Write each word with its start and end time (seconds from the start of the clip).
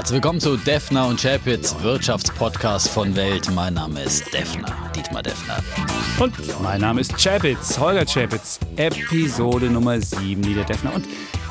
Herzlich 0.00 0.14
willkommen 0.14 0.40
zu 0.40 0.56
Defner 0.56 1.08
und 1.08 1.20
Chapitz, 1.20 1.76
Wirtschaftspodcast 1.82 2.88
von 2.88 3.14
Welt. 3.14 3.50
Mein 3.54 3.74
Name 3.74 4.02
ist 4.02 4.32
Defner, 4.32 4.74
Dietmar 4.96 5.22
Defner. 5.22 5.62
Und 6.18 6.32
mein 6.62 6.80
Name 6.80 7.02
ist 7.02 7.18
Chapitz, 7.18 7.78
Holger 7.78 8.06
Chapitz, 8.06 8.58
Episode 8.76 9.66
Nummer 9.66 10.00
7, 10.00 10.42
Lieder 10.42 10.64
Defner. 10.64 10.94
Und 10.94 11.06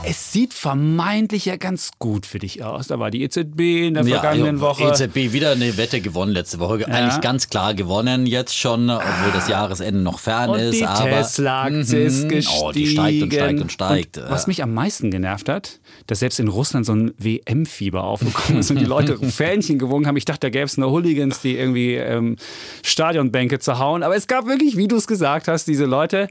es 0.06 0.32
sieht 0.32 0.54
vermeintlich 0.54 1.46
ja 1.46 1.58
ganz 1.58 1.92
gut 2.00 2.26
für 2.26 2.40
dich 2.40 2.63
aus. 2.63 2.88
Da 2.88 3.00
war 3.00 3.12
die 3.12 3.22
EZB 3.24 3.88
in 3.88 3.94
der 3.96 4.06
vergangenen 4.06 4.56
ja, 4.58 4.62
Woche. 4.62 4.86
EZB 4.86 5.33
wieder 5.33 5.52
eine 5.52 5.78
Wette 5.78 6.00
gewonnen 6.00 6.32
letzte 6.32 6.60
Woche. 6.60 6.88
Eigentlich 6.88 7.20
ganz 7.22 7.50
klar 7.50 7.74
gewonnen 7.74 8.26
jetzt 8.26 8.58
schon, 8.58 8.90
obwohl 8.90 9.32
das 9.33 9.50
Jahresende 9.50 10.00
noch 10.01 10.20
fern 10.20 10.51
und 10.51 10.60
ist. 10.60 10.79
die 10.79 10.86
aber 10.86 11.10
Tesla-Aktie 11.10 12.00
ist 12.01 12.24
Mhm. 12.24 12.29
gestiegen. 12.29 12.62
Oh, 12.62 12.72
die 12.72 12.88
steigt 12.88 13.22
und 13.24 13.33
steigt 13.33 13.62
und 13.62 13.72
steigt. 13.72 14.18
Und 14.18 14.29
was 14.29 14.47
mich 14.47 14.64
am 14.64 14.74
meisten 14.74 15.12
genervt 15.12 15.50
hat, 15.50 15.79
dass 16.08 16.20
selbst 16.20 16.40
in 16.40 16.48
Russland 16.48 16.86
so 16.86 16.94
ein 16.94 17.13
WM-Fieber 17.18 18.04
aufgekommen 18.04 18.62
ist 18.62 18.72
und 18.72 18.80
die 18.80 18.86
Leute 18.90 19.18
Fähnchen 19.18 19.80
gewungen 19.80 20.08
haben. 20.08 20.16
Ich 20.18 20.26
dachte, 20.26 20.40
da 20.48 20.50
gäbe 20.50 20.66
es 20.66 20.78
nur 20.78 20.92
Hooligans, 20.92 21.42
die 21.42 21.58
irgendwie 21.58 21.95
ähm, 21.95 22.38
Stadionbänke 22.84 23.59
zerhauen. 23.59 24.04
Aber 24.04 24.16
es 24.16 24.28
gab 24.28 24.48
wirklich, 24.48 24.78
wie 24.78 24.88
du 24.88 24.95
es 24.95 25.08
gesagt 25.08 25.48
hast, 25.50 25.66
diese 25.68 25.86
Leute. 25.86 26.30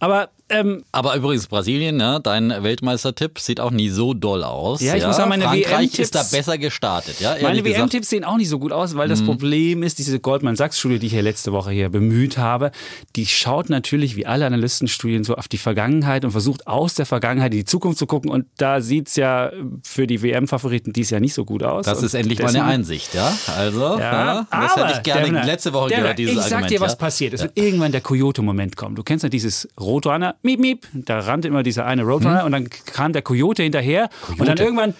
Aber 0.00 0.30
ähm, 0.50 0.84
Aber 0.92 1.16
übrigens 1.16 1.46
Brasilien, 1.46 1.96
ne, 1.96 2.20
dein 2.22 2.50
Weltmeistertipp 3.04 3.38
sieht 3.38 3.60
auch 3.60 3.70
nie 3.70 3.88
so 3.88 4.14
doll 4.14 4.42
aus. 4.44 4.80
Ja, 4.80 4.94
ich 4.96 5.06
muss 5.06 5.16
sagen, 5.16 5.28
meine 5.28 5.44
Frankreich 5.44 5.98
ist 5.98 6.14
da 6.14 6.20
WM-Tipps- 6.20 6.30
besser 6.32 6.58
gestartet. 6.58 7.20
Ja, 7.20 7.36
Meine. 7.42 7.60
Mhm. 7.60 7.66
WM-Tipps 7.66 8.08
sehen 8.10 8.24
auch 8.24 8.36
nicht 8.36 8.48
so 8.48 8.58
gut 8.58 8.72
aus, 8.72 8.96
weil 8.96 9.08
das 9.08 9.22
Problem 9.22 9.82
ist, 9.82 9.98
diese 9.98 10.18
Goldman-Sachs-Studie, 10.20 10.98
die 10.98 11.06
ich 11.06 11.12
ja 11.12 11.20
letzte 11.20 11.52
Woche 11.52 11.70
hier 11.70 11.88
bemüht 11.90 12.38
habe, 12.38 12.70
die 13.16 13.26
schaut 13.26 13.68
natürlich 13.70 14.16
wie 14.16 14.26
alle 14.26 14.46
Analystenstudien 14.46 15.24
so 15.24 15.34
auf 15.36 15.48
die 15.48 15.58
Vergangenheit 15.58 16.24
und 16.24 16.30
versucht 16.30 16.66
aus 16.66 16.94
der 16.94 17.06
Vergangenheit 17.06 17.52
in 17.52 17.58
die 17.60 17.64
Zukunft 17.64 17.98
zu 17.98 18.06
gucken. 18.06 18.30
Und 18.30 18.46
da 18.56 18.80
sieht 18.80 19.08
es 19.08 19.16
ja 19.16 19.50
für 19.82 20.06
die 20.06 20.22
WM-Favoriten 20.22 20.92
dies 20.92 21.10
Jahr 21.10 21.20
nicht 21.20 21.34
so 21.34 21.44
gut 21.44 21.62
aus. 21.62 21.86
Das 21.86 21.98
Und 21.98 22.04
ist 22.06 22.14
endlich 22.14 22.38
mal 22.40 22.48
eine 22.48 22.64
Einsicht, 22.64 23.14
ja? 23.14 23.32
Also, 23.56 23.98
ja, 23.98 24.46
das 24.50 24.72
aber, 24.72 24.86
hätte 24.88 24.96
ich 24.98 25.02
gerne 25.02 25.22
Devner, 25.24 25.44
letzte 25.44 25.72
Woche 25.72 25.88
Devner, 25.88 26.02
gehört, 26.02 26.18
dieses 26.18 26.34
Ich 26.34 26.40
sag 26.42 26.52
Argument. 26.52 26.70
dir, 26.70 26.80
was 26.80 26.92
ja? 26.92 26.96
passiert. 26.98 27.34
Es 27.34 27.42
wird 27.42 27.52
irgendwann 27.56 27.92
der 27.92 28.00
Coyote-Moment 28.00 28.76
kommen. 28.76 28.96
Du 28.96 29.02
kennst 29.02 29.22
ja 29.22 29.28
dieses 29.28 29.68
Roadrunner, 29.80 30.34
miep, 30.42 30.60
miep, 30.60 30.86
da 30.92 31.20
rannte 31.20 31.48
immer 31.48 31.62
dieser 31.62 31.86
eine 31.86 32.02
Roadrunner 32.02 32.40
Hm? 32.40 32.46
und 32.46 32.52
dann 32.52 32.68
kam 32.94 33.12
der 33.12 33.22
Coyote 33.22 33.62
hinterher 33.62 34.08
und 34.38 34.46
dann 34.48 34.56
irgendwann 34.56 34.94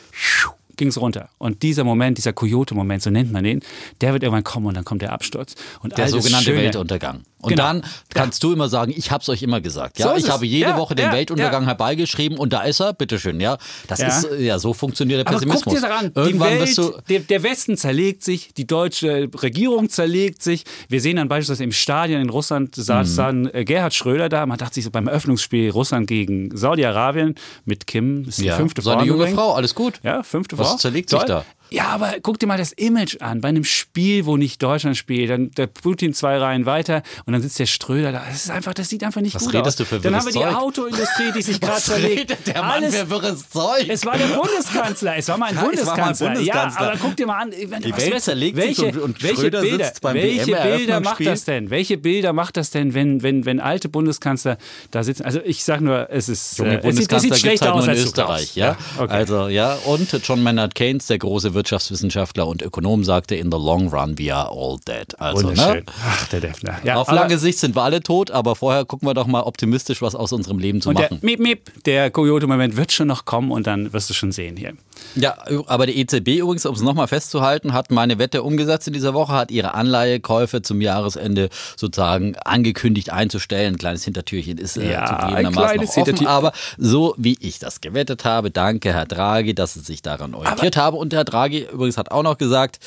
ging 0.76 0.88
es 0.88 1.00
runter. 1.00 1.28
Und 1.38 1.62
dieser 1.62 1.84
Moment, 1.84 2.18
dieser 2.18 2.32
Coyote-Moment, 2.32 3.02
so 3.02 3.10
nennt 3.10 3.32
man 3.32 3.44
den, 3.44 3.60
der 4.00 4.12
wird 4.12 4.22
irgendwann 4.22 4.44
kommen 4.44 4.66
und 4.66 4.74
dann 4.74 4.84
kommt 4.84 5.02
der 5.02 5.12
Absturz. 5.12 5.54
Und 5.82 5.96
Der 5.98 6.08
sogenannte 6.08 6.44
Schöne- 6.46 6.62
Weltuntergang. 6.62 7.22
Und 7.40 7.50
Genau. 7.50 7.64
dann 7.64 7.82
kannst 8.14 8.42
du 8.42 8.52
immer 8.54 8.70
sagen, 8.70 8.94
ich 8.96 9.10
hab's 9.10 9.28
euch 9.28 9.42
immer 9.42 9.60
gesagt. 9.60 9.98
Ja, 9.98 10.08
So 10.08 10.16
ich 10.16 10.24
es. 10.24 10.30
habe 10.30 10.46
jede 10.46 10.70
Ja, 10.70 10.76
Woche 10.78 10.94
den 10.94 11.06
ja, 11.08 11.12
Weltuntergang 11.12 11.64
ja. 11.64 11.68
herbeigeschrieben 11.68 12.38
und 12.38 12.54
da 12.54 12.62
ist 12.62 12.80
er, 12.80 12.94
bitteschön, 12.94 13.38
ja. 13.38 13.58
Das 13.86 13.98
Ja. 14.00 14.06
ist, 14.08 14.28
ja, 14.38 14.58
so 14.58 14.72
funktioniert 14.72 15.18
der 15.18 15.26
Aber 15.26 15.36
Pessimismus. 15.36 15.64
guck 15.64 15.74
dir 15.74 15.80
das 15.82 15.90
an. 15.90 16.12
Die 16.14 16.20
Irgendwann 16.20 16.50
Welt, 16.52 16.60
wirst 16.62 16.78
du, 16.78 16.94
der, 17.10 17.20
der 17.20 17.42
Westen 17.42 17.76
zerlegt 17.76 18.22
sich, 18.24 18.54
die 18.54 18.66
deutsche 18.66 19.28
Regierung 19.42 19.90
zerlegt 19.90 20.42
sich. 20.42 20.64
Wir 20.88 21.02
sehen 21.02 21.16
dann 21.16 21.28
beispielsweise 21.28 21.64
im 21.64 21.72
Stadion 21.72 22.22
in 22.22 22.30
Russland 22.30 22.74
saß 22.76 23.12
Mhm. 23.12 23.16
dann 23.16 23.50
äh, 23.52 23.64
Gerhard 23.66 23.92
Schröder 23.92 24.30
da. 24.30 24.46
Man 24.46 24.56
dachte 24.56 24.76
sich 24.76 24.84
so 24.84 24.90
beim 24.90 25.06
Eröffnungsspiel 25.06 25.68
Russland 25.70 26.06
gegen 26.06 26.56
Saudi-Arabien 26.56 27.34
mit 27.66 27.86
Kim, 27.86 28.24
ist 28.26 28.38
die 28.40 28.46
ja, 28.46 28.56
fünfte 28.56 28.80
seine 28.80 29.00
Frau 29.00 29.04
junge 29.06 29.18
übrigens. 29.24 29.38
Frau, 29.38 29.52
alles 29.52 29.74
gut. 29.74 30.00
Ja, 30.02 30.22
fünfte 30.22 30.56
Was 30.64 30.80
zerlegt 30.80 31.10
sich 31.10 31.18
Toll. 31.18 31.28
da? 31.28 31.44
Ja, 31.70 31.86
aber 31.88 32.14
guck 32.22 32.38
dir 32.38 32.46
mal 32.46 32.58
das 32.58 32.72
Image 32.72 33.20
an. 33.20 33.40
Bei 33.40 33.48
einem 33.48 33.64
Spiel, 33.64 34.26
wo 34.26 34.36
nicht 34.36 34.62
Deutschland 34.62 34.96
spielt, 34.96 35.30
dann 35.30 35.50
der 35.52 35.66
Putin 35.66 36.14
zwei 36.14 36.38
Reihen 36.38 36.66
weiter 36.66 37.02
und 37.26 37.32
dann 37.32 37.42
sitzt 37.42 37.58
der 37.58 37.66
Schröder 37.66 38.12
da. 38.12 38.22
Das 38.28 38.44
ist 38.44 38.50
einfach, 38.50 38.74
das 38.74 38.88
sieht 38.88 39.02
einfach 39.02 39.20
nicht 39.22 39.34
Was 39.34 39.44
gut 39.44 39.54
redest 39.54 39.68
aus. 39.68 39.76
du 39.76 39.84
für 39.84 39.98
Dann 40.00 40.14
haben 40.14 40.26
wir 40.26 40.34
wirres 40.34 40.44
die 40.48 40.52
Zeug? 40.54 40.62
Autoindustrie, 40.62 41.32
die 41.34 41.42
sich 41.42 41.60
gerade 41.60 41.80
zerlegt. 41.80 42.36
der 42.46 42.62
Mann 42.62 42.70
Alles- 42.84 42.94
für 42.96 43.10
wirres 43.10 43.48
Zeug? 43.50 43.86
es 43.88 44.06
war 44.06 44.16
der 44.16 44.26
Bundeskanzler. 44.26 45.16
Es 45.16 45.26
war 45.28 45.36
mal 45.38 45.46
ein 45.46 45.54
Ja, 45.56 45.62
Bundeskanzler. 45.62 46.26
mal 46.28 46.30
ein 46.30 46.34
Bundeskanzler. 46.36 46.80
Ja, 46.82 46.88
aber 46.92 46.98
guck 47.00 47.16
dir 47.16 47.26
mal 47.26 47.42
an. 47.42 47.50
Wenn, 47.50 47.82
Die 47.82 47.92
was 47.92 47.98
Welt 48.10 48.22
zerlegt 48.22 48.56
welche, 48.56 48.86
und- 48.86 48.98
und 48.98 49.22
welche 49.22 49.40
Schröder 49.40 49.60
Bilder, 49.62 49.84
sitzt 49.86 50.00
beim 50.02 50.14
welche 50.14 50.52
Bilder 50.54 51.00
macht 51.00 51.26
das 51.26 51.44
denn? 51.44 51.70
Welche 51.70 51.96
Bilder 51.98 52.32
macht 52.32 52.56
das 52.56 52.70
denn, 52.70 52.94
wenn, 52.94 53.22
wenn, 53.22 53.44
wenn 53.46 53.58
alte 53.58 53.88
Bundeskanzler 53.88 54.58
da 54.92 55.02
sitzen? 55.02 55.24
Also 55.24 55.40
ich 55.44 55.64
sag 55.64 55.80
nur, 55.80 56.08
es 56.10 56.28
ist 56.28 56.58
Junge 56.58 56.82
äh, 56.82 56.88
es 56.88 56.96
sieht, 56.96 57.12
es 57.12 57.22
sieht 57.22 57.30
Bundeskanzler 57.30 57.30
gibt 57.30 57.40
schlechter 57.40 57.66
halt 57.66 57.74
aus 57.74 57.84
in 57.84 57.90
als 57.90 58.04
Österreich, 58.04 58.52
glaubst. 58.54 58.56
ja. 58.56 59.02
okay. 59.02 59.12
Also 59.12 59.48
ja, 59.48 59.74
und 59.86 60.12
John 60.24 60.42
Maynard 60.42 60.74
Keynes, 60.74 61.06
der 61.06 61.18
große 61.18 61.53
Wirtschaftswissenschaftler 61.54 62.46
und 62.46 62.62
Ökonom, 62.62 63.04
sagte: 63.04 63.34
In 63.34 63.50
the 63.50 63.58
long 63.58 63.88
run 63.88 64.18
we 64.18 64.34
are 64.34 64.50
all 64.50 64.78
dead. 64.86 65.18
Also 65.20 65.48
Wunderschön. 65.48 65.76
ne? 65.76 65.84
Ach, 66.06 66.28
der 66.28 66.40
Defner. 66.40 66.78
Ja, 66.84 66.96
Auf 66.96 67.10
lange 67.10 67.38
Sicht 67.38 67.58
sind 67.58 67.74
wir 67.74 67.82
alle 67.82 68.02
tot, 68.02 68.30
aber 68.30 68.56
vorher 68.56 68.84
gucken 68.84 69.08
wir 69.08 69.14
doch 69.14 69.26
mal 69.26 69.42
optimistisch, 69.42 70.02
was 70.02 70.14
aus 70.14 70.32
unserem 70.32 70.58
Leben 70.58 70.80
zu 70.80 70.90
Und 70.90 70.98
der 70.98 71.10
machen. 71.10 71.18
Miep, 71.22 71.40
Miep, 71.40 71.84
der 71.84 72.10
Coyote-Moment 72.10 72.76
wird 72.76 72.92
schon 72.92 73.08
noch 73.08 73.24
kommen 73.24 73.50
und 73.50 73.66
dann 73.66 73.92
wirst 73.92 74.10
du 74.10 74.14
schon 74.14 74.32
sehen 74.32 74.56
hier. 74.56 74.74
Ja, 75.14 75.36
aber 75.66 75.86
die 75.86 75.98
EZB 76.00 76.40
übrigens, 76.40 76.66
um 76.66 76.74
es 76.74 76.82
nochmal 76.82 77.06
festzuhalten, 77.06 77.72
hat 77.72 77.90
meine 77.90 78.18
Wette 78.18 78.42
umgesetzt 78.42 78.86
in 78.86 78.92
dieser 78.92 79.14
Woche, 79.14 79.32
hat 79.32 79.50
ihre 79.50 79.74
Anleihekäufe 79.74 80.62
zum 80.62 80.80
Jahresende 80.80 81.50
sozusagen 81.76 82.36
angekündigt 82.44 83.10
einzustellen. 83.10 83.74
Ein 83.74 83.78
kleines 83.78 84.04
Hintertürchen 84.04 84.58
ist 84.58 84.76
äh, 84.76 84.90
Ja, 84.90 85.06
zugegebenermaßen 85.06 85.76
noch 85.76 85.96
offen, 85.96 86.26
aber 86.26 86.52
so 86.78 87.14
wie 87.16 87.36
ich 87.40 87.58
das 87.58 87.80
gewettet 87.80 88.24
habe, 88.24 88.50
danke 88.50 88.92
Herr 88.92 89.06
Draghi, 89.06 89.54
dass 89.54 89.74
Sie 89.74 89.80
sich 89.80 90.02
daran 90.02 90.34
orientiert 90.34 90.76
haben. 90.76 90.96
Und 90.96 91.14
Herr 91.14 91.24
Draghi 91.24 91.66
übrigens 91.72 91.96
hat 91.96 92.10
auch 92.10 92.22
noch 92.22 92.38
gesagt, 92.38 92.78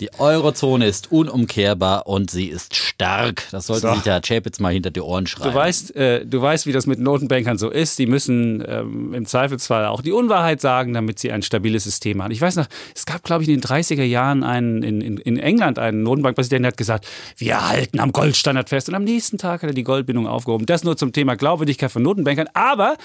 die 0.00 0.10
Eurozone 0.18 0.86
ist 0.86 1.10
unumkehrbar 1.12 2.06
und 2.06 2.30
sie 2.30 2.46
ist 2.46 2.74
stark. 2.76 3.44
Das 3.50 3.66
sollte 3.66 3.88
So. 3.88 3.94
sich 3.94 4.02
der 4.02 4.14
Herr 4.14 4.20
Chapitz 4.22 4.58
mal 4.60 4.72
hinter 4.72 4.90
die 4.90 5.00
Ohren 5.00 5.26
schreiben. 5.26 5.50
Du 5.50 5.56
weißt, 5.56 5.96
äh, 5.96 6.26
du 6.26 6.42
weißt, 6.42 6.66
wie 6.66 6.72
das 6.72 6.86
mit 6.86 6.98
Notenbankern 6.98 7.58
so 7.58 7.70
ist. 7.70 7.98
Die 7.98 8.06
müssen 8.06 8.62
ähm, 8.66 9.14
im 9.14 9.24
Zweifelsfall 9.26 9.86
auch 9.86 10.02
die 10.02 10.12
Unwahrheit 10.12 10.60
sagen, 10.60 10.92
damit 10.92 11.18
sie 11.18 11.32
ein 11.32 11.42
stabiles 11.56 11.84
System 11.84 12.22
haben. 12.22 12.30
Ich 12.30 12.40
weiß 12.40 12.56
noch, 12.56 12.66
es 12.94 13.06
gab, 13.06 13.22
glaube 13.22 13.42
ich, 13.42 13.48
in 13.48 13.60
den 13.60 13.68
30er 13.68 14.02
Jahren 14.02 14.44
einen, 14.44 14.82
in, 14.82 15.00
in, 15.00 15.16
in 15.18 15.38
England 15.38 15.78
einen 15.78 16.02
Notenbankpräsidenten, 16.02 16.64
der 16.64 16.72
hat 16.72 16.76
gesagt, 16.76 17.06
wir 17.36 17.68
halten 17.68 17.98
am 18.00 18.12
Goldstandard 18.12 18.68
fest. 18.68 18.88
Und 18.88 18.94
am 18.94 19.04
nächsten 19.04 19.38
Tag 19.38 19.62
hat 19.62 19.70
er 19.70 19.74
die 19.74 19.84
Goldbindung 19.84 20.26
aufgehoben. 20.26 20.66
Das 20.66 20.84
nur 20.84 20.96
zum 20.96 21.12
Thema 21.12 21.36
Glaubwürdigkeit 21.36 21.90
von 21.90 22.02
Notenbankern. 22.02 22.48
Aber 22.54 22.96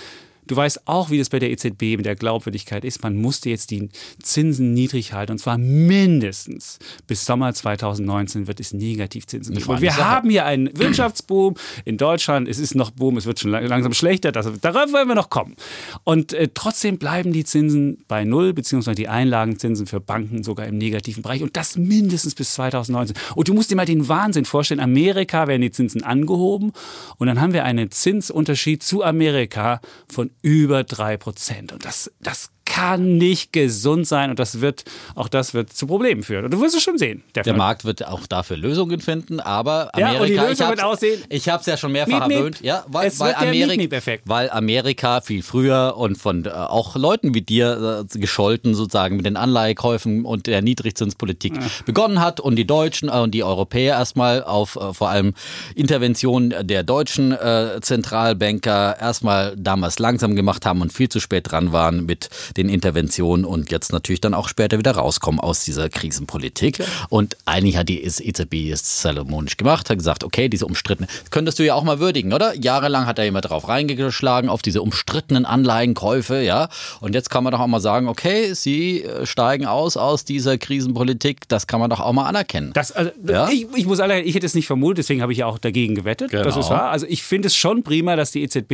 Du 0.52 0.58
weißt 0.58 0.82
auch, 0.86 1.10
wie 1.10 1.18
das 1.18 1.30
bei 1.30 1.40
der 1.40 1.50
EZB 1.50 1.96
mit 1.96 2.06
der 2.06 2.18
Glaubwürdigkeit 2.18 2.84
ist. 2.84 3.02
Man 3.04 3.16
musste 3.16 3.50
jetzt 3.50 3.72
die 3.72 3.88
Zinsen 4.22 4.74
niedrig 4.74 5.14
halten. 5.14 5.32
Und 5.32 5.38
zwar 5.38 5.58
mindestens 5.58 6.78
bis 7.08 7.26
Sommer 7.26 7.54
2019 7.54 8.48
wird 8.48 8.60
es 8.60 8.74
Negativzinsen 8.74 9.56
geben. 9.56 9.70
Und 9.70 9.80
wir 9.80 9.92
Sache. 9.92 10.04
haben 10.06 10.30
hier 10.30 10.44
einen 10.46 10.78
Wirtschaftsboom 10.78 11.56
in 11.86 11.96
Deutschland. 11.96 12.50
Es 12.50 12.60
ist 12.60 12.76
noch 12.76 12.92
Boom, 12.92 13.16
es 13.16 13.26
wird 13.26 13.40
schon 13.40 13.52
lang- 13.52 13.66
langsam 13.66 13.94
schlechter. 13.94 14.34
Das, 14.34 14.46
darauf 14.60 14.92
wollen 14.92 15.08
wir 15.08 15.16
noch 15.16 15.30
kommen. 15.30 15.56
Und 16.04 16.34
äh, 16.34 16.50
trotzdem 16.54 16.98
bleiben 16.98 17.32
die 17.32 17.46
Zinsen 17.46 18.04
bei 18.10 18.26
Null, 18.26 18.52
beziehungsweise 18.52 18.96
die 18.96 19.08
Einlagenzinsen 19.08 19.88
für 19.88 20.02
Banken 20.02 20.44
sogar 20.44 20.66
im 20.68 20.78
negativen 20.78 21.24
Bereich. 21.24 21.44
Und 21.44 21.56
das 21.56 21.78
mindestens 21.78 22.36
bis 22.36 22.52
2019. 22.56 23.16
Und 23.36 23.48
du 23.48 23.54
musst 23.54 23.72
dir 23.72 23.78
mal 23.78 23.86
den 23.86 24.10
Wahnsinn 24.10 24.44
vorstellen. 24.44 24.82
Amerika 24.82 25.48
werden 25.48 25.62
die 25.62 25.72
Zinsen 25.72 26.04
angehoben. 26.04 26.74
Und 27.18 27.28
dann 27.28 27.40
haben 27.40 27.54
wir 27.54 27.64
einen 27.64 27.90
Zinsunterschied 27.90 28.84
zu 28.84 29.02
Amerika 29.02 29.80
von 30.10 30.30
über 30.42 30.84
drei 30.84 31.18
Prozent. 31.18 31.72
Und 31.72 31.86
das, 31.86 32.12
das 32.20 32.52
kann 32.74 33.18
nicht 33.18 33.52
gesund 33.52 34.08
sein 34.08 34.30
und 34.30 34.40
das 34.40 34.62
wird, 34.62 34.86
auch 35.16 35.28
das 35.28 35.54
wird 35.54 35.74
zu 35.74 35.88
Problemen 35.88 36.24
führen. 36.24 36.46
Und 36.46 36.52
du 36.54 36.62
wirst 36.62 36.76
es 36.76 36.82
schon 36.82 36.98
sehen. 36.98 37.24
Der 37.36 37.54
Markt 37.54 37.84
wird 37.84 38.08
auch 38.08 38.26
dafür 38.28 38.56
Lösungen 38.56 39.02
finden, 39.02 39.40
aber 39.42 39.92
Ja, 39.98 40.08
Amerika, 40.08 40.22
und 40.22 40.30
die 40.30 40.36
Lösung 40.50 40.70
wird 40.70 40.84
aussehen- 40.84 41.22
Ich 41.30 41.50
habe 41.50 41.60
es 41.60 41.66
ja 41.66 41.76
schon 41.76 41.92
mehrfach 41.92 42.28
Miep, 42.28 42.38
erwähnt, 42.38 42.62
ja, 42.62 42.86
weil, 42.88 43.08
Es 43.08 43.20
weil, 43.20 43.34
der 43.34 43.50
Amerika, 43.50 44.00
weil 44.26 44.50
Amerika 44.50 45.22
viel 45.22 45.44
früher 45.44 45.96
und 45.98 46.18
von 46.18 46.46
äh, 46.46 46.50
auch 46.50 46.96
Leuten 46.96 47.34
wie 47.34 47.42
dir 47.42 48.06
äh, 48.14 48.18
gescholten 48.20 48.74
sozusagen 48.74 49.18
mit 49.18 49.26
den 49.26 49.36
Anleihekäufen 49.36 50.24
und 50.26 50.48
der 50.48 50.62
Niedrigzinspolitik 50.62 51.54
begonnen 51.86 52.22
hat 52.22 52.40
und 52.40 52.56
die 52.56 52.66
Deutschen 52.68 53.10
äh, 53.10 53.14
und 53.14 53.32
die 53.32 53.44
Europäer 53.44 53.96
erstmal 53.96 54.44
auf 54.44 54.78
äh, 54.78 54.94
vor 54.94 55.10
allem 55.10 55.34
Intervention 55.76 56.54
der 56.62 56.84
deutschen 56.84 57.34
äh, 57.34 57.80
Zentralbanker 57.82 58.98
erstmal 59.00 59.56
damals 59.58 60.00
langsam 60.00 60.36
gemacht 60.36 60.66
haben 60.66 60.82
und 60.82 60.94
viel 60.94 61.10
zu 61.10 61.20
spät 61.20 61.52
dran 61.52 61.72
waren 61.74 62.06
mit 62.06 62.30
den 62.58 62.61
Interventionen 62.70 63.46
und 63.46 63.72
jetzt 63.72 63.92
natürlich 63.94 64.22
dann 64.22 64.34
auch 64.34 64.48
später 64.50 64.78
wieder 64.78 64.92
rauskommen 64.92 65.40
aus 65.40 65.64
dieser 65.64 65.90
Krisenpolitik. 65.90 66.84
Und 67.10 67.38
eigentlich 67.46 67.78
hat 67.78 67.90
die 67.90 68.04
EZB 68.04 68.72
es 68.72 69.02
salomonisch 69.02 69.58
gemacht, 69.58 69.90
hat 69.90 69.98
gesagt, 69.98 70.24
okay, 70.24 70.50
diese 70.50 70.66
umstrittenen, 70.66 71.10
das 71.22 71.32
könntest 71.32 71.60
du 71.60 71.64
ja 71.66 71.76
auch 71.76 71.84
mal 71.84 72.00
würdigen, 72.00 72.34
oder? 72.34 72.56
Jahrelang 72.56 73.06
hat 73.06 73.20
er 73.20 73.26
immer 73.26 73.42
drauf 73.42 73.68
reingeschlagen, 73.68 74.50
auf 74.50 74.62
diese 74.62 74.82
umstrittenen 74.82 75.46
Anleihenkäufe, 75.46 76.42
ja. 76.42 76.70
Und 77.00 77.14
jetzt 77.16 77.30
kann 77.30 77.44
man 77.44 77.52
doch 77.52 77.60
auch 77.60 77.68
mal 77.68 77.80
sagen, 77.80 78.08
okay, 78.08 78.54
sie 78.54 79.04
äh, 79.04 79.26
steigen 79.26 79.66
aus 79.66 79.98
aus 79.98 80.26
dieser 80.26 80.58
Krisenpolitik, 80.58 81.48
das 81.48 81.68
kann 81.68 81.80
man 81.80 81.90
doch 81.90 82.00
auch 82.00 82.14
mal 82.14 82.26
anerkennen. 82.28 82.72
Das, 82.74 82.92
also, 82.92 83.12
Ja? 83.28 83.50
ich, 83.50 83.68
ich 83.76 83.86
muss 83.86 84.00
alle, 84.00 84.22
ich 84.22 84.36
hätte 84.36 84.46
es 84.46 84.54
nicht 84.56 84.68
vermutet, 84.68 85.00
deswegen 85.00 85.22
habe 85.22 85.32
ich 85.32 85.40
ja 85.40 85.46
auch 85.46 85.58
dagegen 85.58 85.96
gewettet. 85.96 86.34
Das 86.34 86.42
Genau. 86.42 86.60
ist 86.60 86.70
wahr. 86.70 86.90
Also 86.92 87.06
ich 87.08 87.24
finde 87.24 87.48
es 87.48 87.56
schon 87.56 87.84
prima, 87.84 88.16
dass 88.16 88.32
die 88.32 88.42
EZB 88.44 88.72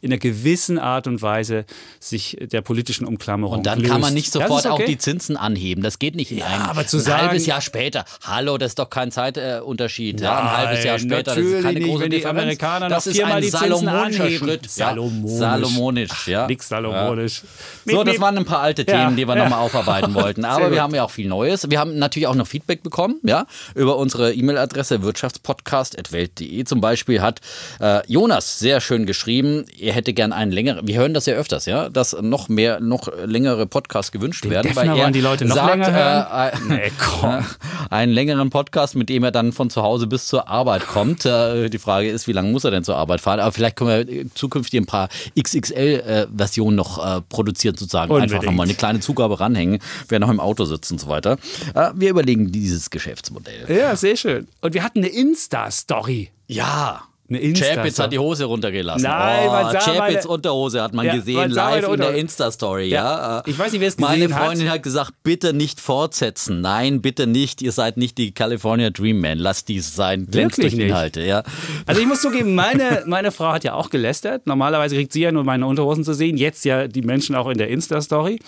in 0.00 0.10
einer 0.10 0.18
gewissen 0.18 0.78
Art 0.78 1.06
und 1.06 1.22
Weise 1.22 1.64
sich 2.00 2.36
der 2.40 2.60
politischen 2.62 3.06
Ausnahmeklammerung 3.22 3.58
Und 3.58 3.66
dann 3.66 3.78
löst. 3.80 3.90
kann 3.90 4.00
man 4.00 4.14
nicht 4.14 4.32
sofort 4.32 4.66
okay. 4.66 4.68
auch 4.82 4.84
die 4.86 4.98
Zinsen 4.98 5.36
anheben. 5.36 5.82
Das 5.82 5.98
geht 5.98 6.14
nicht 6.16 6.30
in 6.32 6.38
Ja, 6.38 6.46
einem 6.46 6.62
aber 6.64 6.86
zu 6.86 6.98
ein 6.98 7.02
sagen- 7.02 7.22
halbes 7.28 7.46
Jahr 7.46 7.60
später. 7.60 8.04
Hallo, 8.24 8.58
das 8.58 8.70
ist 8.72 8.78
doch 8.78 8.90
kein 8.90 9.10
Zeitunterschied. 9.10 10.20
ja, 10.20 10.38
ein 10.38 10.56
halbes 10.56 10.84
Jahr 10.84 10.98
später, 10.98 11.22
das 11.34 11.38
ist 11.38 11.62
keine 11.62 11.78
nicht, 11.78 11.88
große 11.88 12.04
wenn 12.04 12.10
die. 12.10 12.26
Amerikaner 12.26 12.88
das 12.88 13.06
noch 13.06 13.10
ist 13.10 13.16
viermal 13.16 13.36
ein 13.36 13.42
die 13.42 13.50
Zinsen 13.50 13.68
salomonischer 13.68 14.24
anheben. 14.24 14.46
Schritt. 14.48 14.70
Salomonisch. 14.70 15.32
Ja. 15.32 15.38
Salomonisch, 15.38 16.28
ja. 16.28 16.46
Nix 16.46 16.68
salomonisch. 16.68 17.42
So, 17.84 17.96
Miep, 17.98 18.06
das 18.06 18.20
waren 18.20 18.38
ein 18.38 18.44
paar 18.44 18.60
alte 18.60 18.84
Ja, 18.86 19.04
Themen, 19.04 19.16
die 19.16 19.26
wir 19.26 19.36
ja. 19.36 19.42
nochmal 19.44 19.60
aufarbeiten 19.60 20.14
wollten. 20.14 20.44
Aber 20.44 20.70
wir 20.70 20.82
haben 20.82 20.94
ja 20.94 21.04
auch 21.04 21.10
viel 21.10 21.28
Neues. 21.28 21.68
Wir 21.70 21.78
haben 21.78 21.98
natürlich 21.98 22.26
auch 22.26 22.34
noch 22.34 22.46
Feedback 22.46 22.82
bekommen, 22.82 23.16
ja, 23.22 23.46
über 23.74 23.96
unsere 23.96 24.32
E-Mail-Adresse 24.32 25.02
wirtschaftspodcast.welt.de. 25.02 26.64
Zum 26.64 26.80
Beispiel 26.80 27.20
hat 27.20 27.40
äh, 27.80 28.00
Jonas 28.10 28.58
sehr 28.58 28.80
schön 28.80 29.06
geschrieben, 29.06 29.64
er 29.78 29.92
hätte 29.92 30.12
gern 30.12 30.32
einen 30.32 30.52
längeren, 30.52 30.86
wir 30.86 30.96
hören 30.98 31.14
das 31.14 31.26
ja 31.26 31.34
öfters, 31.34 31.66
ja, 31.66 31.88
dass 31.88 32.16
noch 32.20 32.48
mehr, 32.48 32.80
noch 32.80 33.08
längere 33.24 33.66
Podcasts 33.66 34.12
gewünscht 34.12 34.48
werden. 34.48 34.68
Defner 34.68 34.92
weil 34.92 34.98
er 34.98 35.10
die 35.10 35.20
Leute 35.20 35.44
noch 35.44 35.54
sagt, 35.56 35.70
länger 35.70 35.92
hören? 35.92 36.26
Äh, 36.32 36.48
äh, 36.48 36.52
Nee, 36.68 36.92
komm. 36.98 37.44
einen 37.90 38.12
längeren 38.12 38.50
Podcast, 38.50 38.94
mit 38.94 39.08
dem 39.08 39.24
er 39.24 39.30
dann 39.30 39.52
von 39.52 39.70
zu 39.70 39.82
Hause 39.82 40.06
bis 40.06 40.26
zur 40.26 40.48
Arbeit 40.48 40.86
kommt. 40.86 41.24
Äh, 41.24 41.68
die 41.68 41.78
Frage 41.78 42.10
ist, 42.10 42.26
wie 42.28 42.32
lange 42.32 42.50
muss 42.50 42.64
er 42.64 42.70
denn 42.70 42.84
zur 42.84 42.96
Arbeit 42.96 43.20
fahren? 43.20 43.40
Aber 43.40 43.52
vielleicht 43.52 43.76
können 43.76 43.90
wir 43.90 44.08
äh, 44.08 44.26
zukünftig 44.34 44.80
ein 44.80 44.86
paar 44.86 45.08
XXL-Versionen 45.40 46.76
noch 46.76 47.04
äh, 47.04 47.20
produzieren, 47.28 47.76
sozusagen. 47.76 48.10
Unbedingt. 48.10 48.32
Einfach 48.34 48.46
nochmal 48.46 48.66
eine 48.66 48.74
kleine 48.74 49.00
Zugabe 49.00 49.40
ranhängen, 49.40 49.78
wer 50.08 50.18
noch 50.18 50.30
im 50.30 50.40
Auto 50.40 50.64
sitzt 50.64 50.90
und 50.92 51.00
so 51.00 51.08
weiter. 51.08 51.38
Äh, 51.74 51.90
wir 51.94 52.10
überlegen 52.10 52.52
dieses 52.52 52.90
Geschäftsmodell. 52.90 53.66
Ja, 53.68 53.96
sehr 53.96 54.16
schön. 54.16 54.48
Und 54.60 54.74
wir 54.74 54.82
hatten 54.82 54.98
eine 54.98 55.08
Insta-Story. 55.08 56.30
Ja. 56.46 57.02
Eine 57.28 57.38
Insta-Story. 57.38 57.76
Chapitz 57.76 57.98
hat 57.98 58.12
die 58.12 58.18
Hose 58.18 58.44
runtergelassen. 58.44 59.04
Nein, 59.04 59.46
oh, 59.48 59.52
man 59.52 59.72
sah 59.72 59.78
Chapitz 59.78 59.98
meine- 60.24 60.28
Unterhose 60.28 60.82
hat 60.82 60.92
man 60.92 61.06
Ja, 61.06 61.14
gesehen, 61.14 61.36
man 61.36 61.50
live 61.50 61.82
meine 61.82 61.94
in 61.94 62.00
der. 62.00 62.14
Insta-Story. 62.16 62.88
Ja. 62.88 63.04
Ja. 63.38 63.42
Ich 63.46 63.58
weiß 63.58 63.72
nicht, 63.72 63.80
wer 63.80 63.88
es 63.88 63.96
Meine 63.98 64.24
gesehen 64.24 64.34
hat. 64.34 64.44
Freundin 64.46 64.70
hat 64.70 64.82
gesagt, 64.82 65.12
bitte 65.22 65.54
nicht 65.54 65.80
fortsetzen. 65.80 66.60
Nein, 66.60 67.00
bitte 67.00 67.26
nicht. 67.26 67.62
Ihr 67.62 67.72
seid 67.72 67.96
nicht 67.96 68.18
die 68.18 68.32
California 68.32 68.90
Dream 68.90 69.20
Man. 69.20 69.38
Lasst 69.38 69.68
dies 69.68 69.94
sein. 69.94 70.26
Wirklich 70.30 70.56
durch 70.72 70.76
nicht? 70.76 70.88
Inhalte. 70.88 71.22
Ja. 71.22 71.42
Also 71.86 72.00
ich 72.02 72.06
muss 72.06 72.20
zugeben, 72.20 72.54
meine, 72.54 73.04
meine 73.06 73.32
Frau 73.32 73.52
hat 73.52 73.64
ja 73.64 73.74
auch 73.74 73.88
gelästert. 73.88 74.46
Normalerweise 74.46 74.94
kriegt 74.96 75.12
sie 75.12 75.22
ja 75.22 75.32
nur 75.32 75.44
meine 75.44 75.66
Unterhosen 75.66 76.04
zu 76.04 76.12
sehen. 76.12 76.36
Jetzt 76.36 76.64
ja 76.66 76.86
die 76.86 77.02
Menschen 77.02 77.34
auch 77.34 77.48
in 77.48 77.56
der 77.56 77.68
Insta-Story. 77.68 78.40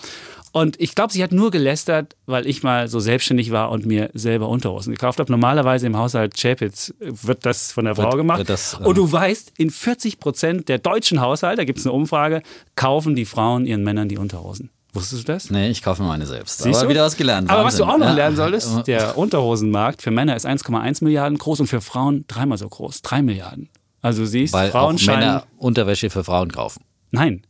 Und 0.57 0.79
ich 0.79 0.95
glaube, 0.95 1.11
sie 1.11 1.21
hat 1.21 1.33
nur 1.33 1.51
gelästert, 1.51 2.15
weil 2.27 2.47
ich 2.47 2.63
mal 2.63 2.87
so 2.87 3.01
selbstständig 3.01 3.51
war 3.51 3.71
und 3.71 3.85
mir 3.85 4.09
selber 4.13 4.47
Unterhosen 4.47 4.93
gekauft 4.93 5.19
habe. 5.19 5.29
Normalerweise 5.29 5.85
im 5.85 5.97
Haushalt 5.97 6.35
Chapitz 6.39 6.93
wird 7.01 7.45
das 7.45 7.73
von 7.73 7.83
der 7.83 7.93
Frau 7.95 8.03
Wird- 8.03 8.15
gemacht. 8.15 8.47
das, 8.47 8.75
äh, 8.79 8.85
und 8.85 8.95
du 8.97 9.11
weißt, 9.11 9.51
in 9.57 9.69
40 9.69 10.17
Prozent 10.17 10.69
der 10.69 10.77
deutschen 10.79 11.19
Haushalte, 11.19 11.57
da 11.57 11.63
gibt 11.65 11.79
es 11.79 11.85
eine 11.85 11.91
Umfrage, 11.91 12.41
kaufen 12.77 13.17
die 13.17 13.25
Frauen 13.25 13.65
ihren 13.65 13.83
Männern 13.83 14.07
die 14.07 14.17
Unterhosen. 14.17 14.69
Wusstest 14.93 15.27
du 15.27 15.33
das? 15.33 15.49
Nee, 15.49 15.67
ich 15.71 15.81
kaufe 15.81 16.01
mir 16.01 16.07
meine 16.07 16.25
selbst. 16.25 16.59
Siehst 16.63 16.77
Aber 16.77 16.85
du? 16.85 16.89
wieder 16.91 17.03
was 17.03 17.17
gelernt. 17.17 17.49
Aber 17.49 17.65
was 17.65 17.75
du 17.75 17.81
Wahnsinn. 17.83 17.93
auch 17.93 17.97
noch 17.97 18.07
Ja. 18.07 18.13
lernen 18.13 18.37
solltest, 18.37 18.87
der 18.87 19.17
Unterhosenmarkt 19.17 20.01
für 20.01 20.11
Männer 20.11 20.37
ist 20.37 20.45
1,1 20.45 21.03
Milliarden 21.03 21.37
groß 21.37 21.59
und 21.59 21.67
für 21.67 21.81
Frauen 21.81 22.23
dreimal 22.29 22.57
so 22.57 22.69
groß, 22.69 23.01
3 23.01 23.21
Milliarden. 23.23 23.67
Also 24.01 24.21
du 24.21 24.27
siehst, 24.27 24.53
Weil 24.53 24.71
Frauen 24.71 24.95
auch 24.95 24.99
scheinen 24.99 25.19
Männer 25.19 25.43
Unterwäsche 25.57 26.09
für 26.09 26.23
Frauen 26.23 26.49
kaufen. 26.49 26.81
Nein. 27.11 27.41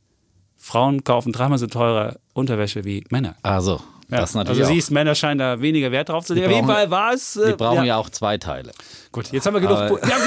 Frauen 0.65 1.03
kaufen 1.03 1.31
dreimal 1.31 1.59
so 1.59 1.67
teure 1.67 2.17
Unterwäsche 2.33 2.83
wie 2.85 3.03
Männer. 3.11 3.35
Also, 3.43 3.81
Ja. 4.09 4.17
das 4.21 4.33
natürlich 4.33 4.61
also 4.61 4.71
auch. 4.71 4.75
siehst, 4.75 4.89
Männer 4.89 5.13
scheinen 5.13 5.37
da 5.37 5.61
weniger 5.61 5.91
Wert 5.91 6.09
drauf 6.09 6.25
zu 6.25 6.33
legen. 6.33 6.47
Auf 6.47 6.51
jeden 6.53 6.67
Fall 6.67 6.89
war 6.89 7.13
es. 7.13 7.35
äh, 7.35 7.51
Die 7.51 7.55
brauchen 7.55 7.85
ja. 7.85 7.97
auch 7.97 8.09
zwei 8.09 8.39
Teile. 8.39 8.71
Gut, 9.15 9.31
jetzt 9.31 9.45
haben 9.45 9.53
wir 9.53 9.61
genug. 9.61 9.77
Wir, 9.77 10.13
haben 10.13 10.23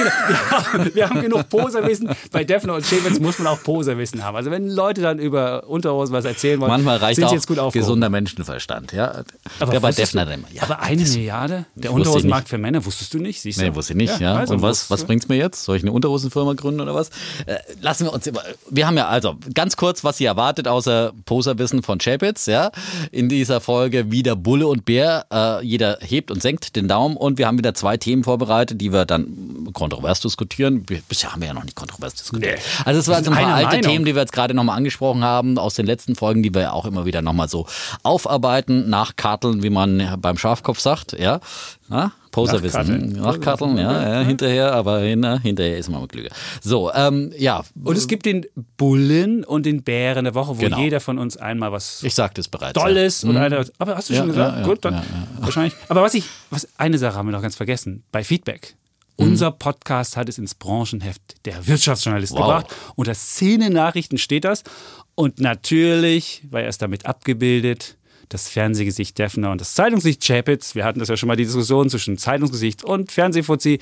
genug 0.73 0.95
wir, 0.95 1.09
haben 1.11 1.21
genug 1.21 1.47
Poserwissen. 1.49 2.09
Bei 2.31 2.43
Defner 2.43 2.73
und 2.73 2.83
Schäwitz 2.83 3.19
muss 3.19 3.37
man 3.37 3.47
auch 3.49 3.61
Poserwissen 3.61 4.23
haben. 4.25 4.35
Also 4.35 4.49
wenn 4.49 4.67
Leute 4.67 5.01
dann 5.01 5.19
über 5.19 5.67
Unterhosen 5.69 6.11
was 6.11 6.25
erzählen 6.25 6.59
wollen, 6.59 6.71
Manchmal 6.71 6.97
reicht 6.97 7.17
sind 7.17 7.25
auch 7.25 7.31
jetzt 7.31 7.45
gut 7.45 7.59
aufgehoben. 7.59 7.85
gesunder 7.85 8.09
Menschenverstand. 8.09 8.91
Ja. 8.91 9.21
Aber 9.59 9.71
der 9.71 9.79
bei 9.79 9.91
Defner 9.91 10.25
du- 10.25 10.33
immer. 10.33 10.47
Ja, 10.51 10.63
aber 10.63 10.79
eine 10.79 11.03
Milliarde? 11.03 11.65
Der 11.75 11.93
Unterhosenmarkt 11.93 12.49
für 12.49 12.57
Männer 12.57 12.83
wusstest 12.83 13.13
du 13.13 13.19
nicht? 13.19 13.41
Siehst 13.41 13.59
du? 13.59 13.63
Nee, 13.63 13.75
wusste 13.75 13.93
ich 13.93 13.97
nicht, 13.97 14.19
ja. 14.19 14.33
also 14.33 14.55
und 14.55 14.63
was, 14.63 14.89
was 14.89 15.01
du. 15.01 15.05
bringt's 15.05 15.27
mir 15.27 15.35
jetzt? 15.35 15.65
Soll 15.65 15.77
ich 15.77 15.83
eine 15.83 15.91
Unterhosenfirma 15.91 16.53
gründen 16.53 16.81
oder 16.81 16.95
was? 16.95 17.09
Äh, 17.45 17.57
lassen 17.81 18.05
wir 18.05 18.13
uns 18.13 18.25
immer. 18.25 18.41
Wir 18.71 18.87
haben 18.87 18.97
ja 18.97 19.07
also 19.07 19.35
ganz 19.53 19.77
kurz, 19.77 20.03
was 20.03 20.19
ihr 20.19 20.29
erwartet, 20.29 20.67
außer 20.67 21.13
Poserwissen 21.25 21.83
von 21.83 21.99
Chapitz, 21.99 22.47
ja. 22.47 22.71
In 23.11 23.29
dieser 23.29 23.61
Folge 23.61 24.09
wieder 24.09 24.35
Bulle 24.35 24.65
und 24.65 24.85
Bär. 24.85 25.27
Äh, 25.31 25.63
jeder 25.63 25.99
hebt 26.01 26.31
und 26.31 26.41
senkt 26.41 26.75
den 26.75 26.87
Daumen 26.87 27.15
und 27.17 27.37
wir 27.37 27.45
haben 27.45 27.59
wieder 27.59 27.75
zwei 27.75 27.97
Themen 27.97 28.23
vorbereitet, 28.23 28.78
die 28.79 28.91
wir 28.91 29.05
dann 29.05 29.58
kontrovers 29.73 30.19
diskutieren. 30.21 30.85
Bisher 31.07 31.31
haben 31.31 31.41
wir 31.41 31.47
ja 31.49 31.53
noch 31.53 31.63
nicht 31.63 31.75
kontrovers 31.75 32.15
diskutiert. 32.15 32.57
Nee. 32.59 32.83
Also 32.85 32.99
es 32.99 33.07
waren 33.07 33.23
so 33.23 33.31
ein 33.31 33.37
paar 33.37 33.53
alte 33.53 33.67
Meinung. 33.77 33.81
Themen, 33.91 34.05
die 34.05 34.15
wir 34.15 34.21
jetzt 34.21 34.33
gerade 34.33 34.53
nochmal 34.53 34.77
angesprochen 34.77 35.23
haben, 35.23 35.57
aus 35.57 35.75
den 35.75 35.85
letzten 35.85 36.15
Folgen, 36.15 36.43
die 36.43 36.53
wir 36.53 36.61
ja 36.61 36.71
auch 36.73 36.85
immer 36.85 37.05
wieder 37.05 37.21
nochmal 37.21 37.47
so 37.49 37.65
aufarbeiten, 38.03 38.89
nachkarteln, 38.89 39.63
wie 39.63 39.69
man 39.69 40.17
beim 40.21 40.37
Schafkopf 40.37 40.79
sagt, 40.79 41.17
ja. 41.19 41.39
Na? 41.87 42.11
Poserwissen. 42.31 43.13
Nachkarteln. 43.13 43.77
Ja, 43.77 44.19
ja, 44.19 44.21
hinterher, 44.21 44.73
aber 44.73 44.99
hin, 44.99 45.25
hinterher 45.41 45.77
ist 45.77 45.89
man 45.89 46.07
klüger. 46.07 46.29
So, 46.61 46.93
ähm, 46.93 47.33
ja. 47.37 47.63
Und 47.83 47.97
es 47.97 48.07
gibt 48.07 48.25
den 48.27 48.45
Bullen 48.77 49.43
und 49.43 49.65
den 49.65 49.81
Bären 49.81 50.25
der 50.25 50.35
Woche, 50.35 50.49
wo 50.57 50.61
Genau. 50.61 50.77
jeder 50.77 50.99
von 50.99 51.17
uns 51.17 51.37
einmal 51.37 51.71
was 51.71 52.03
Ich 52.03 52.13
sagte 52.13 52.41
es 52.41 52.47
bereits. 52.47 52.73
Dolles 52.73 53.23
ja. 53.23 53.29
und 53.29 53.37
einer. 53.37 53.65
Aber 53.79 53.95
hast 53.95 54.09
du 54.09 54.13
Ja, 54.13 54.19
schon 54.19 54.27
gesagt? 54.29 54.57
ja, 54.59 54.63
Gut, 54.63 54.85
dann 54.85 55.01
wahrscheinlich. 55.39 55.73
Aber 55.87 56.03
was 56.03 56.13
ich, 56.13 56.25
was 56.51 56.67
eine 56.77 56.99
Sache 56.99 57.15
haben 57.17 57.27
wir 57.27 57.31
noch 57.31 57.41
ganz 57.41 57.55
vergessen. 57.55 58.03
Bei 58.11 58.23
Feedback. 58.23 58.75
Unser 59.19 59.51
Podcast 59.51 60.15
hat 60.17 60.29
es 60.29 60.37
ins 60.37 60.55
Branchenheft 60.55 61.45
der 61.45 61.67
Wirtschaftsjournalist 61.67 62.31
Wow. 62.33 62.39
gebracht. 62.39 62.75
Unter 62.95 63.13
Szene-Nachrichten 63.13 64.17
steht 64.17 64.45
das. 64.45 64.63
Und 65.15 65.39
natürlich 65.39 66.41
war 66.49 66.61
erst 66.61 66.81
damit 66.81 67.05
abgebildet, 67.05 67.97
das 68.29 68.47
Fernsehgesicht 68.47 69.17
Defner 69.17 69.51
und 69.51 69.59
das 69.59 69.73
Zeitungsgesicht 69.73 70.23
Chapitz. 70.25 70.75
Wir 70.75 70.85
hatten 70.85 70.99
das 70.99 71.09
ja 71.09 71.17
schon 71.17 71.27
mal 71.27 71.35
die 71.35 71.45
Diskussion 71.45 71.89
zwischen 71.89 72.17
Zeitungsgesicht 72.17 72.83
und 72.83 73.11
Fernsehfuzzi. 73.11 73.79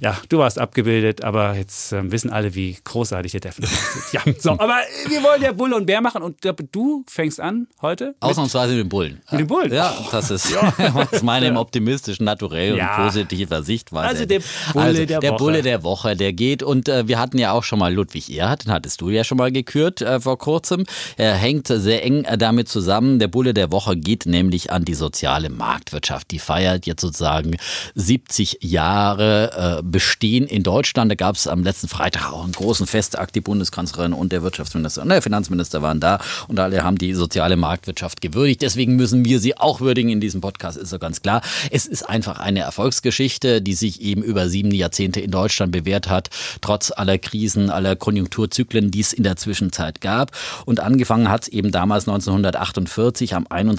Ja, 0.00 0.16
du 0.28 0.38
warst 0.38 0.58
abgebildet, 0.58 1.22
aber 1.24 1.54
jetzt 1.56 1.92
ähm, 1.92 2.10
wissen 2.12 2.30
alle, 2.30 2.54
wie 2.54 2.76
großartig 2.84 3.32
der 3.32 3.40
Defner 3.40 3.66
aussieht. 3.68 4.02
Ja, 4.12 4.20
so, 4.38 4.50
aber 4.52 4.76
wir 5.08 5.22
wollen 5.22 5.42
ja 5.42 5.52
Bulle 5.52 5.76
und 5.76 5.86
Bär 5.86 6.00
machen 6.00 6.22
und 6.22 6.44
äh, 6.44 6.52
du 6.72 7.04
fängst 7.08 7.40
an 7.40 7.66
heute. 7.82 8.14
Ausnahmsweise 8.20 8.72
mit 8.74 8.82
dem 8.82 8.88
Bullen. 8.88 9.20
Mit 9.30 9.40
dem 9.40 9.46
Bullen? 9.46 9.72
Ja, 9.72 9.92
das 10.12 10.30
ist, 10.30 10.54
das 10.78 11.12
ist 11.12 11.22
meine 11.22 11.58
optimistischen 11.58 12.24
Naturell 12.24 12.76
Ja. 12.76 12.96
und 12.96 13.04
positiver 13.04 13.62
Sichtweise. 13.62 14.06
Also 14.08 14.26
der 14.26 14.40
Bulle 14.72 14.84
Also 14.84 15.04
der 15.06 15.20
der 15.20 15.30
Woche. 15.30 15.38
Bulle 15.38 15.62
der 15.62 15.82
Woche, 15.82 16.16
der 16.16 16.32
geht 16.32 16.62
und 16.62 16.88
äh, 16.88 17.06
wir 17.08 17.18
hatten 17.18 17.38
ja 17.38 17.52
auch 17.52 17.62
schon 17.64 17.78
mal 17.78 17.92
Ludwig 17.94 18.30
Erhard, 18.36 18.64
den 18.66 18.72
hattest 18.72 19.00
du 19.00 19.08
ja 19.10 19.24
schon 19.24 19.38
mal 19.38 19.52
gekürt 19.52 20.02
äh, 20.02 20.20
vor 20.20 20.38
kurzem. 20.38 20.84
Er 21.16 21.34
hängt 21.34 21.68
sehr 21.68 22.04
eng 22.04 22.24
äh, 22.24 22.36
damit 22.38 22.68
zusammen. 22.68 23.18
Der 23.18 23.28
Bulle 23.28 23.54
der 23.54 23.70
Woche 23.72 23.83
geht 23.94 24.26
nämlich 24.26 24.72
an 24.72 24.84
die 24.84 24.94
soziale 24.94 25.50
Marktwirtschaft. 25.50 26.30
Die 26.30 26.38
feiert 26.38 26.86
jetzt 26.86 27.02
sozusagen 27.02 27.56
70 27.94 28.58
Jahre 28.60 29.78
äh, 29.78 29.82
Bestehen 29.82 30.46
in 30.46 30.62
Deutschland. 30.62 31.10
Da 31.10 31.14
gab 31.14 31.36
es 31.36 31.46
am 31.46 31.62
letzten 31.62 31.88
Freitag 31.88 32.32
auch 32.32 32.44
einen 32.44 32.52
großen 32.52 32.86
Festakt. 32.86 33.34
Die 33.34 33.40
Bundeskanzlerin 33.40 34.12
und 34.12 34.32
der 34.32 34.42
Wirtschaftsminister 34.42 35.02
und 35.02 35.08
der 35.08 35.22
Finanzminister 35.22 35.82
waren 35.82 36.00
da 36.00 36.20
und 36.48 36.58
alle 36.58 36.82
haben 36.82 36.98
die 36.98 37.14
soziale 37.14 37.56
Marktwirtschaft 37.56 38.20
gewürdigt. 38.20 38.62
Deswegen 38.62 38.96
müssen 38.96 39.24
wir 39.24 39.40
sie 39.40 39.56
auch 39.56 39.80
würdigen 39.80 40.10
in 40.10 40.20
diesem 40.20 40.40
Podcast, 40.40 40.78
ist 40.78 40.90
so 40.90 40.98
ganz 40.98 41.22
klar. 41.22 41.42
Es 41.70 41.86
ist 41.86 42.08
einfach 42.08 42.38
eine 42.38 42.60
Erfolgsgeschichte, 42.60 43.60
die 43.62 43.74
sich 43.74 44.00
eben 44.00 44.22
über 44.22 44.48
sieben 44.48 44.70
Jahrzehnte 44.72 45.20
in 45.20 45.30
Deutschland 45.30 45.72
bewährt 45.72 46.08
hat, 46.08 46.30
trotz 46.60 46.90
aller 46.90 47.18
Krisen, 47.18 47.70
aller 47.70 47.96
Konjunkturzyklen, 47.96 48.90
die 48.90 49.00
es 49.00 49.12
in 49.12 49.24
der 49.24 49.36
Zwischenzeit 49.36 50.00
gab. 50.00 50.30
Und 50.64 50.80
angefangen 50.80 51.30
hat 51.30 51.42
es 51.42 51.48
eben 51.48 51.70
damals 51.70 52.08
1948 52.08 53.34
am 53.34 53.46
21. 53.48 53.73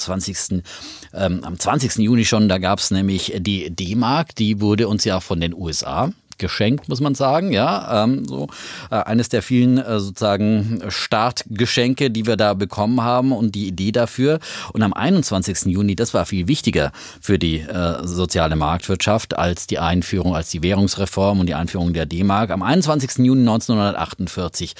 Ähm, 1.14 1.44
am 1.44 1.60
20. 1.60 1.98
Juni 1.98 2.25
schon, 2.25 2.50
da 2.50 2.58
gab 2.58 2.80
es 2.80 2.92
nämlich 2.92 3.34
die 3.38 3.70
D-Mark, 3.70 4.36
die 4.36 4.62
wurde 4.62 4.88
uns 4.88 5.04
ja 5.04 5.20
von 5.20 5.40
den 5.40 5.54
USA 5.54 6.12
geschenkt, 6.38 6.89
muss 6.89 7.01
man 7.01 7.15
sagen, 7.15 7.51
ja, 7.51 8.04
ähm, 8.04 8.25
so 8.25 8.48
äh, 8.92 8.96
eines 8.96 9.30
der 9.30 9.42
vielen 9.42 9.77
äh, 9.77 10.00
sozusagen 10.00 10.82
Startgeschenke, 10.88 12.12
die 12.12 12.25
wir 12.25 12.38
da 12.38 12.54
bekommen 12.54 13.01
haben 13.01 13.32
und 13.32 13.56
die 13.56 13.68
Idee 13.68 13.92
dafür. 13.92 14.39
Und 14.74 14.82
am 14.82 14.94
21. 14.94 15.65
Juni, 15.65 15.96
das 15.96 16.13
war 16.13 16.25
viel 16.25 16.48
wichtiger 16.48 16.92
für 17.22 17.39
die 17.39 17.60
äh, 17.60 18.06
soziale 18.06 18.56
Marktwirtschaft 18.56 19.38
als 19.38 19.68
die 19.68 19.80
Einführung, 19.80 20.36
als 20.36 20.50
die 20.50 20.63
Währungsreform 20.63 21.39
und 21.39 21.48
die 21.48 21.56
Einführung 21.56 21.94
der 21.94 22.06
D-Mark. 22.06 22.51
Am 22.51 22.63
21. 22.63 23.25
Juni 23.25 23.42
1948, 23.42 24.75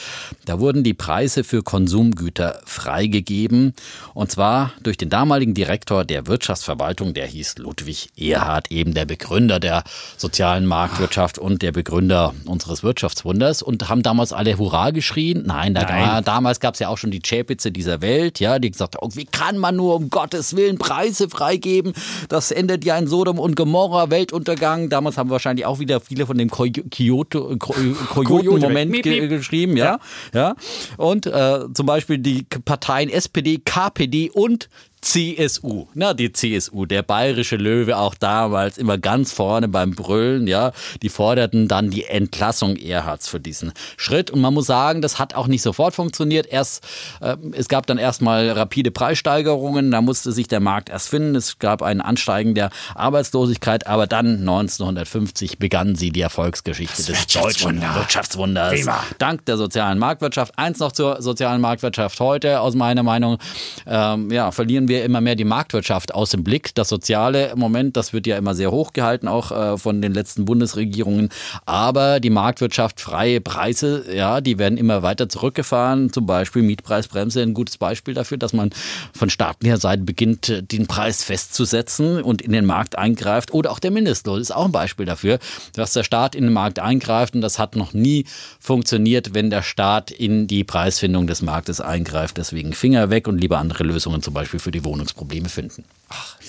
da 0.46 0.60
wurden 0.60 0.84
die 0.84 0.94
Preise 0.94 1.44
für 1.44 1.64
Konsumgüter 1.64 2.60
freigegeben 2.66 3.74
und 4.14 4.32
zwar 4.32 4.74
durch 4.82 4.98
den 4.98 5.10
damaligen 5.10 5.54
Direktor 5.54 6.06
der 6.06 6.28
Wirtschaftsverwaltung, 6.28 7.14
der 7.14 7.26
hieß 7.26 7.58
Ludwig 7.58 8.10
Erhard, 8.18 8.72
eben 8.72 8.94
der 8.94 9.06
Begründer 9.06 9.60
der 9.60 9.84
sozialen 10.18 10.66
Marktwirtschaft 10.66 11.38
und 11.46 11.62
der 11.62 11.72
Begründer 11.72 12.34
unseres 12.48 12.82
Wirtschaftswunders 12.82 13.62
und 13.62 13.88
haben 13.88 14.02
damals 14.02 14.34
alle 14.34 14.58
Hurra 14.58 14.90
geschrien. 14.90 15.44
Nein, 15.46 15.76
da 15.76 15.84
Nein. 15.84 16.24
damals 16.24 16.60
gab 16.60 16.74
es 16.74 16.80
ja 16.80 16.90
auch 16.90 16.98
schon 16.98 17.12
die 17.12 17.22
Chapitze 17.22 17.72
dieser 17.72 18.02
Welt, 18.02 18.40
ja, 18.40 18.58
die 18.58 18.72
gesagt 18.72 18.96
haben, 18.96 19.08
oh, 19.08 19.16
wie 19.16 19.26
kann 19.26 19.60
man 19.60 19.76
nur 19.76 19.96
um 19.96 20.10
Gottes 20.10 20.56
Willen 20.56 20.80
Preise 20.80 21.30
freigeben? 21.30 21.94
Das 22.30 22.50
endet 22.50 22.84
ja 22.84 22.98
in 22.98 23.06
Sodom 23.08 23.38
und 23.38 23.56
Gomorra, 23.56 24.10
Weltuntergang. 24.10 24.90
Damals 24.90 25.18
haben 25.18 25.30
wahrscheinlich 25.30 25.68
auch 25.68 25.78
wieder 25.78 26.02
viele 26.02 26.26
von 26.26 26.36
dem 26.38 26.50
Kyoto, 26.50 27.56
Ko- 27.60 27.76
Kojoten-Moment 28.10 28.90
Miep, 28.90 29.04
ge 29.04 29.28
geschrieben, 29.28 29.78
ja. 29.78 30.00
ja. 30.34 30.56
Und 30.98 31.28
äh, 31.28 31.60
zum 31.76 31.86
Beispiel 31.86 32.18
die 32.18 32.44
Parteien 32.66 33.10
SPD, 33.10 33.60
KPD 33.64 34.32
und 34.32 34.68
CSU, 35.06 35.86
na 35.94 36.16
die 36.16 36.32
CSU, 36.32 36.88
der 36.88 37.04
bayerische 37.04 37.58
Löwe 37.58 37.96
auch 37.96 38.16
damals 38.16 38.80
immer 38.80 38.98
ganz 38.98 39.32
vorne 39.32 39.68
beim 39.68 39.92
Brüllen, 39.92 40.48
ja, 40.48 40.72
die 41.04 41.10
forderten 41.10 41.68
dann 41.68 41.92
die 41.92 42.06
Entlassung 42.06 42.76
Erhards 42.76 43.28
für 43.28 43.40
diesen 43.40 43.72
Schritt 43.98 44.32
und 44.32 44.42
man 44.42 44.56
muss 44.56 44.66
sagen, 44.66 45.04
das 45.04 45.20
hat 45.20 45.36
auch 45.36 45.46
nicht 45.46 45.62
sofort 45.62 45.94
funktioniert. 45.94 46.48
Erst 46.48 46.84
äh, 47.22 47.38
es 47.52 47.68
gab 47.68 47.86
dann 47.86 48.00
erstmal 48.00 48.50
rapide 48.50 48.90
Preissteigerungen, 48.90 49.92
da 49.92 50.02
musste 50.02 50.32
sich 50.32 50.48
der 50.48 50.60
Markt 50.60 50.90
erst 50.90 51.10
finden. 51.10 51.36
Es 51.36 51.60
gab 51.60 51.84
ein 51.84 52.02
Ansteigen 52.02 52.56
der 52.56 52.72
Arbeitslosigkeit, 52.96 53.86
aber 53.86 54.08
dann 54.08 54.40
1950 54.40 55.60
begann 55.60 55.96
sie 55.96 56.10
die 56.10 56.22
Erfolgsgeschichte 56.22 57.04
des 57.04 57.28
deutschen 57.28 57.80
Wirtschaftswunder. 57.80 57.96
Wirtschaftswunders. 57.96 58.72
Prima. 58.72 59.04
Dank 59.20 59.46
der 59.46 59.58
sozialen 59.58 60.00
Marktwirtschaft. 60.00 60.58
Eins 60.58 60.80
noch 60.80 60.94
zur 60.94 61.22
sozialen 61.22 61.62
Marktwirtschaft 61.62 62.20
heute 62.20 62.60
aus 62.60 62.74
meiner 62.74 63.04
Meinung. 63.04 63.38
Ähm, 63.86 64.32
ja, 64.32 64.50
verlieren 64.50 64.88
wir 64.88 64.95
immer 65.04 65.22
mehr 65.22 65.36
die 65.36 65.44
Marktwirtschaft 65.44 66.14
aus 66.14 66.30
dem 66.30 66.44
Blick. 66.44 66.74
Das 66.76 66.90
Soziale 66.90 67.54
Moment, 67.56 67.98
das 67.98 68.14
wird 68.14 68.28
ja 68.28 68.38
immer 68.38 68.56
sehr 68.56 68.72
hoch 68.72 68.94
gehalten, 68.94 69.28
auch 69.28 69.52
äh, 69.52 69.78
von 69.78 70.02
den 70.02 70.14
letzten 70.14 70.46
Bundesregierungen. 70.46 71.30
Aber 71.66 72.20
die 72.20 72.30
Marktwirtschaft, 72.30 73.02
freie 73.02 73.42
Preise, 73.42 74.06
ja, 74.14 74.42
die 74.42 74.58
werden 74.58 74.78
immer 74.78 75.04
weiter 75.04 75.28
zurückgefahren. 75.28 76.14
Zum 76.14 76.26
Beispiel 76.26 76.62
Mietpreisbremse, 76.62 77.42
ein 77.42 77.54
gutes 77.54 77.78
Beispiel 77.78 78.14
dafür, 78.14 78.38
dass 78.38 78.54
man 78.54 78.70
von 79.14 79.30
staatlicher 79.30 79.78
Seite 79.78 80.04
beginnt, 80.04 80.72
den 80.72 80.88
Preis 80.88 81.24
festzusetzen 81.24 82.22
und 82.22 82.42
in 82.42 82.52
den 82.52 82.66
Markt 82.66 82.98
eingreift. 82.98 83.54
Oder 83.54 83.72
auch 83.72 83.80
der 83.80 83.92
Mindestlohn 83.92 84.40
ist 84.40 84.54
auch 84.54 84.66
ein 84.66 84.72
Beispiel 84.72 85.06
dafür, 85.06 85.40
dass 85.74 85.94
der 85.94 86.04
Staat 86.04 86.36
in 86.36 86.44
den 86.46 86.54
Markt 86.54 86.80
eingreift. 86.80 87.36
Und 87.36 87.42
das 87.42 87.60
hat 87.60 87.76
noch 87.76 87.94
nie 87.94 88.26
funktioniert, 88.60 89.34
wenn 89.34 89.50
der 89.50 89.64
Staat 89.64 90.12
in 90.12 90.48
die 90.48 90.64
Preisfindung 90.64 91.28
des 91.28 91.42
Marktes 91.42 91.82
eingreift. 91.82 92.38
Deswegen 92.38 92.74
Finger 92.74 93.10
weg 93.10 93.28
und 93.28 93.40
lieber 93.40 93.58
andere 93.58 93.84
Lösungen 93.84 94.22
zum 94.22 94.34
Beispiel 94.34 94.60
für 94.60 94.72
die 94.76 94.84
Wohnungsprobleme 94.84 95.50
finden. 95.50 95.84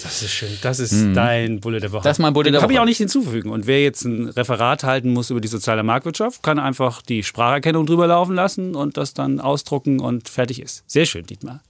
Das 0.02 0.22
ist 0.22 0.30
schön. 0.30 0.50
Das 0.62 0.78
ist 0.78 0.94
dein 1.14 1.60
Bulle 1.60 1.80
der 1.80 1.90
Woche. 1.92 2.00
Mhm. 2.00 2.04
Das 2.04 2.18
ist 2.18 2.22
mein 2.22 2.32
Bulle 2.34 2.44
Den 2.44 2.52
der 2.52 2.60
Kann 2.60 2.70
ich 2.70 2.76
Woche. 2.76 2.82
auch 2.82 2.86
nicht 2.86 2.98
hinzufügen. 2.98 3.50
Und 3.50 3.66
wer 3.66 3.82
jetzt 3.82 4.04
ein 4.04 4.28
Referat 4.28 4.84
halten 4.84 5.12
muss 5.12 5.30
über 5.30 5.40
die 5.40 5.48
soziale 5.48 5.82
Marktwirtschaft, 5.82 6.42
kann 6.42 6.58
einfach 6.58 7.00
die 7.02 7.22
Spracherkennung 7.22 7.86
drüber 7.86 8.06
laufen 8.06 8.34
lassen 8.34 8.74
und 8.74 8.96
das 8.98 9.14
dann 9.14 9.40
ausdrucken 9.40 10.00
und 10.00 10.28
fertig 10.28 10.60
ist. 10.60 10.84
Sehr 10.86 11.06
schön, 11.06 11.24
Dietmar. 11.26 11.60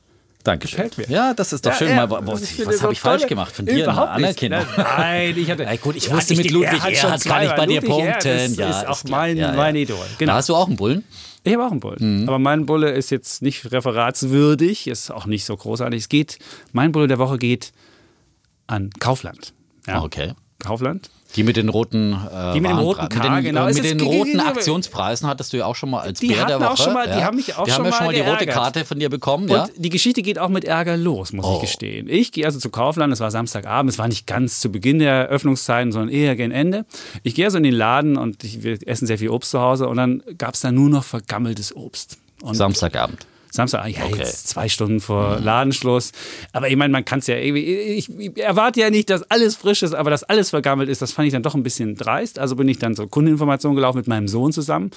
Danke. 0.42 0.68
Gefällt 0.68 0.96
mir. 0.96 1.06
Ja, 1.08 1.34
das 1.34 1.52
ist 1.52 1.66
doch 1.66 1.74
schön. 1.74 1.94
mal, 1.96 2.08
was 2.08 2.42
ich 2.42 2.50
finde 2.50 2.72
was 2.72 2.82
habe 2.82 2.92
ich 2.92 3.00
falsch 3.00 3.26
gemacht 3.26 3.50
von 3.54 3.66
dir? 3.66 3.88
Eine. 3.88 4.08
Anerkennung. 4.10 4.64
Nein, 4.76 5.36
ich 5.36 5.50
hatte. 5.50 5.64
Ja, 5.64 5.74
gut, 5.76 5.96
ich 5.96 6.06
Ja, 6.06 6.12
wusste 6.16 6.36
mit 6.36 6.50
Ludwig 6.52 6.72
Erhard 6.72 6.92
Erhard 6.94 7.24
kann 7.24 7.42
ich 7.44 7.50
bei 7.52 7.66
dir 7.66 7.82
Erhard 7.82 7.84
punkten. 8.22 8.28
Ist, 8.52 8.56
Ja, 8.56 8.70
ist 8.70 8.86
auch 8.86 9.02
mein, 9.04 9.36
Ja, 9.36 9.50
ja. 9.50 9.56
mein 9.56 9.74
Idol. 9.74 9.98
Genau. 10.18 10.32
Da 10.32 10.36
hast 10.38 10.48
du 10.48 10.54
auch 10.54 10.68
einen 10.68 10.76
Bullen? 10.76 11.02
Ich 11.46 11.52
habe 11.54 11.64
auch 11.64 11.70
einen 11.70 11.78
Bullen. 11.78 12.22
Mhm. 12.22 12.28
Aber 12.28 12.40
mein 12.40 12.66
Bulle 12.66 12.90
ist 12.90 13.10
jetzt 13.10 13.40
nicht 13.40 13.70
referatswürdig, 13.70 14.88
ist 14.88 15.12
auch 15.12 15.26
nicht 15.26 15.44
so 15.44 15.56
großartig. 15.56 16.00
Es 16.00 16.08
geht, 16.08 16.38
mein 16.72 16.90
Bulle 16.90 17.06
der 17.06 17.18
Woche 17.18 17.38
geht 17.38 17.72
an 18.66 18.90
Kaufland. 18.98 19.54
Ja. 19.86 20.02
Okay. 20.02 20.32
Kaufland. 20.58 21.10
Die 21.34 21.42
mit 21.42 21.56
den 21.56 21.68
roten 21.68 22.12
äh, 22.14 22.54
Die 22.54 22.60
mit 22.60 22.70
dem 22.70 22.78
roten 22.78 23.08
K, 23.10 23.14
mit 23.16 23.24
den, 23.24 23.44
genau. 23.44 23.66
Äh, 23.66 23.74
mit 23.74 23.84
den 23.84 24.00
roten 24.00 24.40
Aktionspreisen 24.40 25.28
hattest 25.28 25.52
du 25.52 25.58
ja 25.58 25.66
auch 25.66 25.74
schon 25.74 25.90
mal 25.90 26.00
als 26.00 26.20
Die 26.20 26.28
Bär 26.28 26.46
der 26.46 26.60
Woche. 26.60 26.70
auch 26.70 26.76
schon 26.78 26.94
mal- 26.94 27.06
die 27.06 27.18
ja. 27.18 27.24
haben 27.24 27.36
mich 27.36 27.54
auch 27.56 27.64
die 27.64 27.72
haben 27.72 27.76
schon 27.76 27.84
ja 27.86 27.92
schon 27.92 28.06
mal 28.06 28.14
die 28.14 28.20
rote. 28.20 28.46
Karte 28.46 28.84
von 28.86 28.98
dir 28.98 29.10
bekommen, 29.10 29.48
ja? 29.48 29.64
Und 29.64 29.72
die 29.76 29.90
Geschichte 29.90 30.22
geht 30.22 30.38
auch 30.38 30.48
mit 30.48 30.64
Ärger 30.64 30.96
los, 30.96 31.32
muss 31.32 31.44
Oh. 31.44 31.54
ich 31.56 31.62
gestehen. 31.62 32.08
Ich 32.08 32.32
gehe 32.32 32.46
also 32.46 32.58
zu 32.58 32.70
Kaufland, 32.70 33.12
es 33.12 33.20
war 33.20 33.30
Samstagabend, 33.30 33.90
es 33.92 33.98
war 33.98 34.08
nicht 34.08 34.26
ganz 34.26 34.60
zu 34.60 34.70
Beginn 34.70 34.98
der 34.98 35.26
Öffnungszeiten, 35.26 35.92
sondern 35.92 36.08
eher 36.08 36.36
gegen 36.36 36.52
Ende. 36.52 36.86
Ich 37.22 37.34
gehe 37.34 37.44
also 37.44 37.58
in 37.58 37.64
den 37.64 37.74
Laden 37.74 38.16
und 38.16 38.42
ich, 38.44 38.62
wir 38.62 38.78
essen 38.88 39.06
sehr 39.06 39.18
viel 39.18 39.28
Obst 39.28 39.50
zu 39.50 39.60
Hause 39.60 39.88
und 39.88 39.96
dann 39.98 40.22
gab 40.38 40.54
es 40.54 40.60
da 40.60 40.72
nur 40.72 40.88
noch 40.88 41.04
vergammeltes 41.04 41.74
Obst. 41.76 42.16
Und 42.40 42.54
Samstagabend. 42.54 43.26
Samstag, 43.56 43.86
ja, 43.88 44.04
Okay. 44.04 44.18
jetzt 44.18 44.48
zwei 44.48 44.68
Stunden 44.68 45.00
vor 45.00 45.38
Ladenschluss. 45.40 46.12
Aber 46.52 46.68
ich 46.68 46.76
meine, 46.76 46.92
man 46.92 47.04
kann 47.04 47.18
es 47.18 47.26
ja 47.26 47.36
irgendwie, 47.36 47.64
ich, 47.64 48.08
ich 48.18 48.36
erwarte 48.38 48.80
ja 48.80 48.90
nicht, 48.90 49.10
dass 49.10 49.22
alles 49.30 49.56
frisch 49.56 49.82
ist, 49.82 49.94
aber 49.94 50.10
dass 50.10 50.22
alles 50.24 50.50
vergammelt 50.50 50.88
ist, 50.88 51.02
das 51.02 51.12
fand 51.12 51.26
ich 51.26 51.32
dann 51.32 51.42
doch 51.42 51.54
ein 51.54 51.62
bisschen 51.62 51.94
dreist. 51.96 52.38
Also 52.38 52.56
bin 52.56 52.68
ich 52.68 52.78
dann 52.78 52.94
zur 52.94 53.08
Kundeninformation 53.10 53.74
gelaufen 53.74 53.98
mit 53.98 54.06
meinem 54.06 54.28
Sohn 54.28 54.52
zusammen 54.52 54.90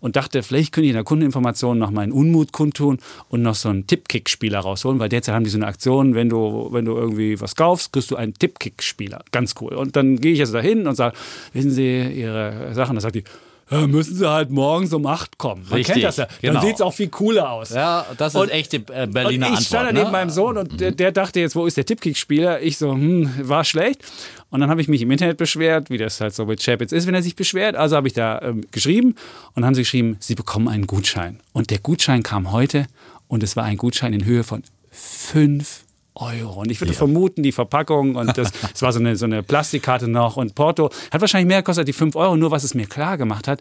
und 0.00 0.16
dachte, 0.16 0.42
vielleicht 0.42 0.72
könnte 0.72 0.84
ich 0.86 0.90
in 0.90 0.96
der 0.96 1.04
Kundeninformation 1.04 1.78
noch 1.78 1.90
meinen 1.90 2.12
Unmut 2.12 2.52
kundtun 2.52 2.98
und 3.28 3.42
noch 3.42 3.54
so 3.54 3.68
einen 3.68 3.86
Tippkick-Spieler 3.86 4.60
rausholen, 4.60 4.98
weil 4.98 5.08
derzeit 5.08 5.34
haben 5.34 5.44
die 5.44 5.50
so 5.50 5.58
eine 5.58 5.66
Aktion, 5.66 6.14
wenn 6.14 6.28
du, 6.28 6.68
wenn 6.70 6.84
du 6.84 6.96
irgendwie 6.96 7.40
was 7.40 7.56
kaufst, 7.56 7.92
kriegst 7.92 8.10
du 8.10 8.16
einen 8.16 8.34
Tippkick-Spieler. 8.34 9.24
Ganz 9.32 9.54
cool. 9.60 9.72
Und 9.74 9.96
dann 9.96 10.16
gehe 10.20 10.32
ich 10.32 10.40
also 10.40 10.52
dahin 10.52 10.86
und 10.86 10.94
sage, 10.94 11.16
wissen 11.52 11.70
Sie 11.70 12.02
Ihre 12.02 12.74
Sachen? 12.74 12.94
Dann 12.96 13.00
sagt 13.02 13.14
die, 13.16 13.24
ja, 13.72 13.86
müssen 13.86 14.16
Sie 14.16 14.28
halt 14.30 14.50
morgens 14.50 14.92
um 14.92 15.06
8 15.06 15.38
kommen. 15.38 15.62
Man 15.64 15.74
Richtig, 15.74 15.94
kennt 15.94 16.04
das 16.04 16.16
ja. 16.18 16.26
Dann 16.26 16.36
genau. 16.40 16.60
sieht 16.60 16.74
es 16.76 16.80
auch 16.80 16.92
viel 16.94 17.08
cooler 17.08 17.50
aus. 17.50 17.70
Ja, 17.70 18.06
das 18.16 18.34
ist 18.34 18.40
Und- 18.40 18.50
echte 18.50 18.76
äh, 18.76 19.06
Berliner 19.06 19.24
und 19.24 19.52
ich 19.54 19.58
Antwort. 19.58 19.62
stand 19.64 19.88
da 19.88 19.92
ne? 19.92 19.98
neben 20.00 20.12
meinem 20.12 20.30
Sohn 20.30 20.56
und 20.58 20.80
der, 20.80 20.92
der 20.92 21.12
dachte 21.12 21.40
jetzt, 21.40 21.56
wo 21.56 21.66
ist 21.66 21.76
der 21.76 21.84
Tippkick-Spieler? 21.86 22.60
Ich 22.60 22.78
so, 22.78 22.92
hm, 22.92 23.30
war 23.48 23.64
schlecht. 23.64 24.02
Und 24.50 24.60
dann 24.60 24.68
habe 24.68 24.80
ich 24.82 24.88
mich 24.88 25.00
im 25.00 25.10
Internet 25.10 25.38
beschwert, 25.38 25.88
wie 25.88 25.96
das 25.96 26.20
halt 26.20 26.34
so 26.34 26.44
mit 26.44 26.62
Chapitz 26.62 26.92
ist, 26.92 27.06
wenn 27.06 27.14
er 27.14 27.22
sich 27.22 27.36
beschwert. 27.36 27.74
Also 27.74 27.96
habe 27.96 28.06
ich 28.06 28.12
da 28.14 28.40
ähm, 28.42 28.62
geschrieben 28.70 29.14
und 29.54 29.64
haben 29.64 29.74
sie 29.74 29.80
geschrieben, 29.82 30.16
sie 30.20 30.34
bekommen 30.34 30.68
einen 30.68 30.86
Gutschein. 30.86 31.40
Und 31.52 31.70
der 31.70 31.78
Gutschein 31.78 32.22
kam 32.22 32.52
heute 32.52 32.86
und 33.28 33.42
es 33.42 33.56
war 33.56 33.64
ein 33.64 33.78
Gutschein 33.78 34.12
in 34.12 34.24
Höhe 34.26 34.44
von 34.44 34.62
5 34.90 35.84
Euro. 36.14 36.60
Und 36.60 36.70
ich 36.70 36.80
würde 36.80 36.92
vermuten, 36.92 37.42
die 37.42 37.52
Verpackung 37.52 38.16
und 38.16 38.36
das, 38.36 38.52
es 38.74 38.82
war 38.82 38.92
so 38.92 39.00
eine, 39.00 39.16
so 39.16 39.24
eine 39.24 39.42
Plastikkarte 39.42 40.08
noch 40.08 40.36
und 40.36 40.54
Porto 40.54 40.90
hat 41.10 41.20
wahrscheinlich 41.20 41.48
mehr 41.48 41.62
gekostet, 41.62 41.88
die 41.88 41.92
5 41.92 42.16
Euro. 42.16 42.36
Nur 42.36 42.50
was 42.50 42.64
es 42.64 42.74
mir 42.74 42.86
klar 42.86 43.16
gemacht 43.16 43.48
hat, 43.48 43.60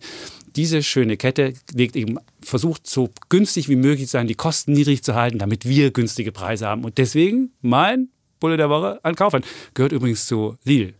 diese 0.56 0.84
schöne 0.84 1.18
Kette 1.18 1.54
legt 1.74 1.96
eben, 1.96 2.20
versucht 2.42 2.88
so 2.88 3.10
günstig 3.30 3.70
wie 3.70 3.76
möglich 3.76 4.08
zu 4.08 4.14
sein, 4.14 4.28
die 4.28 4.36
Kosten 4.36 4.74
niedrig 4.74 5.04
zu 5.04 5.16
halten, 5.16 5.38
damit 5.38 5.68
wir 5.68 5.92
günstige 5.92 6.32
Preise 6.32 6.68
haben. 6.68 6.84
Und 6.84 6.98
deswegen 6.98 7.52
mein 7.62 8.10
Bulle 8.40 8.58
der 8.58 8.70
Woche 8.70 9.00
an 9.04 9.16
Kaufland. 9.16 9.46
Gehört 9.74 9.94
übrigens 9.94 10.26
zu 10.26 10.58
Lidl. 10.64 10.94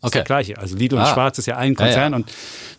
Ist 0.00 0.04
Okay. 0.06 0.18
der 0.18 0.24
gleiche. 0.24 0.58
Also 0.58 0.76
Lidl 0.76 0.94
und 0.96 1.02
Ah. 1.02 1.12
Schwarz 1.12 1.38
ist 1.38 1.46
ja 1.46 1.56
ein 1.56 1.74
Ja, 1.74 1.80
ja. 1.80 1.84
Konzern. 1.86 2.14
Und 2.14 2.30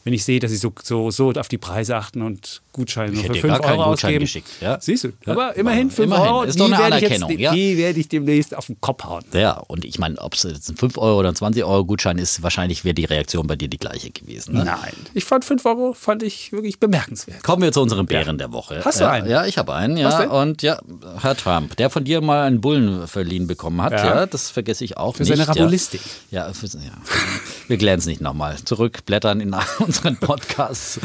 wenn 0.05 0.13
ich 0.13 0.23
sehe, 0.23 0.39
dass 0.39 0.51
sie 0.51 0.57
so, 0.57 0.71
so, 0.81 1.11
so 1.11 1.31
auf 1.33 1.49
die 1.49 1.57
Preise 1.57 1.97
achten 1.97 2.21
und 2.21 2.61
Gutscheine 2.71 3.11
nur 3.11 3.23
für 3.25 3.33
dir 3.33 3.41
gar 3.41 3.55
5 3.57 3.61
keinen 3.67 3.79
Euro 3.79 3.89
Gutschein 3.89 4.07
ausgeben. 4.09 4.23
geschickt, 4.23 4.47
ja. 4.61 4.77
Siehst 4.79 5.03
du. 5.03 5.07
Ja. 5.25 5.33
Aber 5.33 5.55
immerhin 5.57 5.91
5 5.91 6.05
Immerhin. 6.07 6.27
Euro, 6.27 6.43
Ist 6.43 6.55
die 6.55 6.59
doch 6.59 6.65
eine 6.67 6.77
werde 6.77 6.87
ich 6.97 7.05
Anerkennung, 7.05 7.29
jetzt, 7.31 7.39
ja. 7.41 7.51
Die 7.53 7.77
werde 7.77 7.99
ich 7.99 8.07
demnächst 8.07 8.55
auf 8.55 8.67
den 8.67 8.79
Kopf 8.79 9.03
hauen. 9.03 9.25
Ja, 9.33 9.51
und 9.67 9.83
ich 9.83 9.99
meine, 9.99 10.17
ob 10.19 10.35
es 10.35 10.43
jetzt 10.43 10.69
ein 10.69 10.77
5 10.77 10.97
Euro 10.97 11.19
oder 11.19 11.27
ein 11.29 11.35
20 11.35 11.61
Euro 11.65 11.83
Gutschein 11.83 12.17
ist, 12.17 12.41
wahrscheinlich 12.41 12.85
wäre 12.85 12.93
die 12.95 13.03
Reaktion 13.03 13.45
bei 13.47 13.57
dir 13.57 13.67
die 13.67 13.77
gleiche 13.77 14.11
gewesen. 14.11 14.55
Ne? 14.55 14.63
Nein. 14.63 14.93
Ich 15.13 15.25
fand 15.25 15.43
5 15.43 15.65
Euro 15.65 15.91
fand 15.93 16.23
ich 16.23 16.53
wirklich 16.53 16.79
bemerkenswert. 16.79 17.43
Kommen 17.43 17.63
wir 17.63 17.73
zu 17.73 17.81
unserem 17.81 18.05
Bären 18.05 18.37
der 18.37 18.53
Woche. 18.53 18.81
Hast 18.85 19.01
du 19.01 19.03
ja, 19.03 19.11
einen? 19.11 19.29
Ja, 19.29 19.45
ich 19.45 19.57
habe 19.57 19.73
einen, 19.75 19.97
ja. 19.97 20.29
Und 20.29 20.61
ja, 20.61 20.79
Herr 21.21 21.35
Trump, 21.35 21.75
der 21.75 21.89
von 21.89 22.05
dir 22.05 22.21
mal 22.21 22.47
einen 22.47 22.61
Bullen 22.61 23.05
verliehen 23.09 23.45
bekommen 23.47 23.81
hat, 23.81 23.91
ja, 23.91 24.05
Ja. 24.05 24.25
das 24.25 24.49
vergesse 24.49 24.85
ich 24.85 24.95
auch 24.95 25.17
Für 25.17 25.23
nicht. 25.23 25.35
seine 25.35 25.45
Rabulistik. 25.49 25.99
Ja, 26.31 26.47
ja, 26.47 26.53
für, 26.53 26.67
ja. 26.67 26.81
wir 27.67 27.77
klären 27.77 27.99
es 27.99 28.05
nicht 28.05 28.21
nochmal. 28.21 28.57
Zurückblättern 28.57 29.41
in 29.41 29.55
unseren 29.79 30.17
Podcasts. 30.17 30.99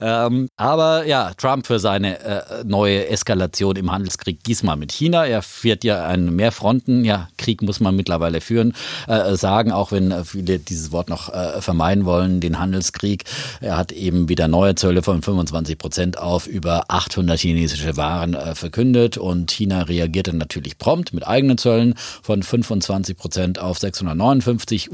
ähm, 0.00 0.48
aber 0.56 1.06
ja, 1.06 1.32
Trump 1.34 1.66
für 1.66 1.78
seine 1.78 2.20
äh, 2.20 2.42
neue 2.64 3.08
Eskalation 3.08 3.76
im 3.76 3.90
Handelskrieg, 3.90 4.42
diesmal 4.44 4.76
mit 4.76 4.92
China. 4.92 5.24
Er 5.24 5.42
führt 5.42 5.84
ja 5.84 6.06
einen 6.06 6.34
Mehrfronten, 6.34 7.04
ja, 7.04 7.28
Krieg 7.38 7.62
muss 7.62 7.80
man 7.80 7.96
mittlerweile 7.96 8.40
führen, 8.40 8.74
äh, 9.06 9.34
sagen, 9.36 9.72
auch 9.72 9.92
wenn 9.92 10.24
viele 10.24 10.58
dieses 10.58 10.92
Wort 10.92 11.08
noch 11.08 11.32
äh, 11.32 11.60
vermeiden 11.60 12.04
wollen, 12.04 12.40
den 12.40 12.58
Handelskrieg. 12.58 13.24
Er 13.60 13.76
hat 13.76 13.92
eben 13.92 14.28
wieder 14.28 14.48
neue 14.48 14.74
Zölle 14.74 15.02
von 15.02 15.22
25 15.22 15.78
Prozent 15.78 16.18
auf 16.18 16.46
über 16.46 16.84
800 16.88 17.38
chinesische 17.38 17.96
Waren 17.96 18.34
äh, 18.34 18.54
verkündet 18.54 19.16
und 19.16 19.50
China 19.50 19.82
reagierte 19.82 20.34
natürlich 20.36 20.78
prompt 20.78 21.12
mit 21.12 21.26
eigenen 21.26 21.58
Zöllen 21.58 21.94
von 22.22 22.42
25 22.42 23.16
Prozent 23.16 23.58
auf 23.58 23.78
659 23.78 24.90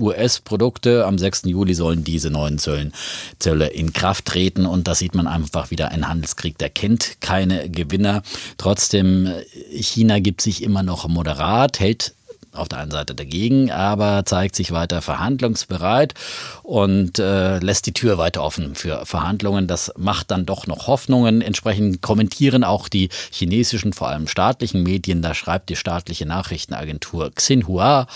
US-Produkte. 0.57 1.05
Am 1.05 1.19
6. 1.19 1.43
Juli 1.45 1.75
sollen 1.75 2.05
diese 2.05 2.31
neuen 2.31 2.59
Zöllen, 2.59 2.93
Zölle 3.39 3.69
in 3.69 3.93
Kraft 3.93 4.25
treten 4.25 4.67
und 4.67 4.89
da 4.89 4.95
sieht 4.95 5.15
man 5.15 5.27
einfach 5.27 5.71
wieder 5.71 5.91
ein 5.91 6.09
Handelskrieg, 6.09 6.59
der 6.59 6.71
kennt 6.71 7.21
keine 7.21 7.69
Gewinner. 7.71 8.23
Trotzdem, 8.57 9.27
äh, 9.27 9.83
China 9.83 10.19
gibt 10.21 10.41
sich 10.41 10.63
immer 10.63 10.83
noch 10.83 11.07
moderat, 11.09 11.81
hält 11.81 12.15
auf 12.53 12.69
der 12.69 12.79
einen 12.79 12.91
Seite 12.91 13.15
dagegen, 13.15 13.71
aber 13.71 14.25
zeigt 14.25 14.57
sich 14.57 14.73
weiter 14.73 15.03
verhandlungsbereit 15.03 16.15
und 16.63 17.19
äh, 17.19 17.59
lässt 17.59 17.85
die 17.85 17.93
Tür 17.93 18.17
weiter 18.17 18.43
offen 18.43 18.75
für 18.75 19.05
Verhandlungen. 19.05 19.67
Das 19.67 19.93
macht 19.99 20.31
dann 20.31 20.47
doch 20.47 20.67
noch 20.67 20.87
Hoffnungen. 20.87 21.43
Entsprechend 21.43 22.01
kommentieren 22.01 22.65
auch 22.65 22.89
die 22.89 23.11
chinesischen, 23.31 23.93
vor 23.93 24.09
allem 24.09 24.27
staatlichen 24.27 24.83
Medien. 24.83 25.21
Da 25.21 25.35
schreibt 25.35 25.69
die 25.69 25.77
staatliche 25.77 26.25
Nachrichtenagentur 26.25 27.31
Xinhua, 27.35 28.07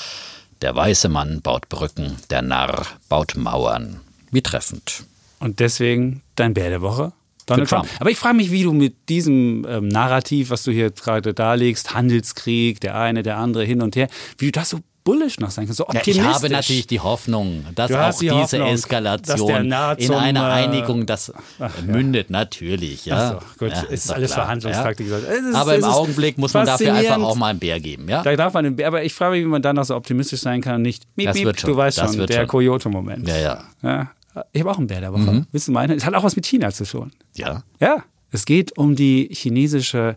der 0.63 0.75
weiße 0.75 1.09
Mann 1.09 1.41
baut 1.41 1.69
Brücken, 1.69 2.17
der 2.31 2.43
Narr 2.43 2.87
baut 3.09 3.37
Mauern. 3.37 4.01
Wie 4.31 4.43
treffend. 4.43 5.05
Und 5.39 5.61
deswegen 5.61 6.23
dein 6.37 6.55
Bär 6.55 6.69
der 6.69 6.83
Woche. 6.83 7.13
Donald 7.47 7.69
Trump. 7.69 7.87
Trump. 7.87 8.01
Aber 8.01 8.11
ich 8.11 8.19
frage 8.19 8.37
mich, 8.37 8.53
wie 8.53 8.63
du 8.63 8.73
mit 8.73 9.09
diesem 9.09 9.67
ähm, 9.69 9.89
Narrativ, 9.89 10.51
was 10.51 10.63
du 10.63 10.71
hier 10.71 10.91
gerade 10.91 11.35
darlegst, 11.35 11.95
Handelskrieg, 11.95 12.81
der 12.81 12.97
eine, 12.97 13.23
der 13.23 13.39
andere, 13.39 13.65
hin 13.65 13.83
und 13.83 13.97
her, 13.97 14.09
wie 14.39 14.47
du 14.47 14.53
das 14.53 14.71
so 14.71 14.81
bullish 15.05 15.41
noch 15.41 15.51
sein 15.51 15.65
kannst, 15.67 15.79
so 15.79 15.85
Ja, 15.85 15.89
optimistisch. 15.99 16.17
ich 16.27 16.35
habe 16.35 16.51
natürlich 16.51 16.87
die 16.87 17.01
Hoffnung, 17.01 17.65
dass 17.75 17.91
auch 17.93 18.11
die 18.19 18.29
diese 18.29 18.37
Hoffnung, 18.41 18.69
Eskalation 18.69 19.73
in 19.97 20.07
zum, 20.07 20.15
eine 20.17 20.39
äh, 20.41 20.43
Einigung 20.43 21.07
das 21.07 21.33
mündet, 21.87 22.31
natürlich. 22.31 23.07
Ja. 23.07 23.39
Ach 23.41 23.43
so, 23.59 23.59
gut, 23.67 23.71
ja, 23.75 23.83
es 23.85 23.91
ist 23.93 24.11
doch 24.11 24.15
alles 24.17 24.33
klar, 24.33 24.45
Verhandlungstaktik. 24.45 25.09
Ja. 25.09 25.17
Ist- 25.19 25.55
Aber 25.55 25.75
im 25.75 25.81
ist 25.81 25.87
Augenblick 25.87 26.39
muss 26.39 26.53
man 26.55 26.67
dafür 26.67 26.95
einfach 26.95 27.21
auch 27.23 27.37
mal 27.37 27.49
einen 27.49 27.59
Bär 27.59 27.81
geben. 27.81 28.09
Ja, 28.09 28.23
Da 28.23 28.35
darf 28.37 28.53
man, 28.55 28.77
den- 28.77 28.85
aber 28.87 29.03
ich 29.03 29.15
frage 29.15 29.37
mich, 29.37 29.45
wie 29.45 29.49
man 29.49 29.63
dann 29.63 29.77
noch 29.77 29.85
so 29.85 29.97
optimistisch 29.97 30.41
sein 30.41 30.61
kann 30.61 30.83
nicht, 30.83 31.05
miep, 31.17 31.27
Das 31.29 31.37
miep, 31.37 31.45
wird 31.47 31.61
schon, 31.61 31.71
du 31.71 31.77
weißt 31.77 31.99
schon, 31.99 32.27
der. 32.27 32.47
Coyote-Moment. 32.47 33.27
ja. 33.29 33.37
ja. 33.39 33.65
Ja, 33.83 34.45
ich 34.53 34.61
habe 34.61 34.71
auch 34.71 34.79
einen 34.79 34.87
Bär 34.87 35.01
der 35.01 35.13
Woche. 35.13 35.23
Mhm. 35.23 35.47
Willst 35.51 35.67
du 35.69 35.73
meinen? 35.73 35.97
Es 35.97 36.05
hat 36.05 36.15
auch 36.15 36.23
was 36.23 36.37
mit 36.37 36.47
China 36.47 36.71
zu 36.71 36.85
tun. 36.85 37.11
ja. 37.35 37.63
Ja, 37.81 38.05
es 38.31 38.45
geht 38.45 38.79
um 38.79 38.95
die 38.95 39.29
chinesische, 39.33 40.15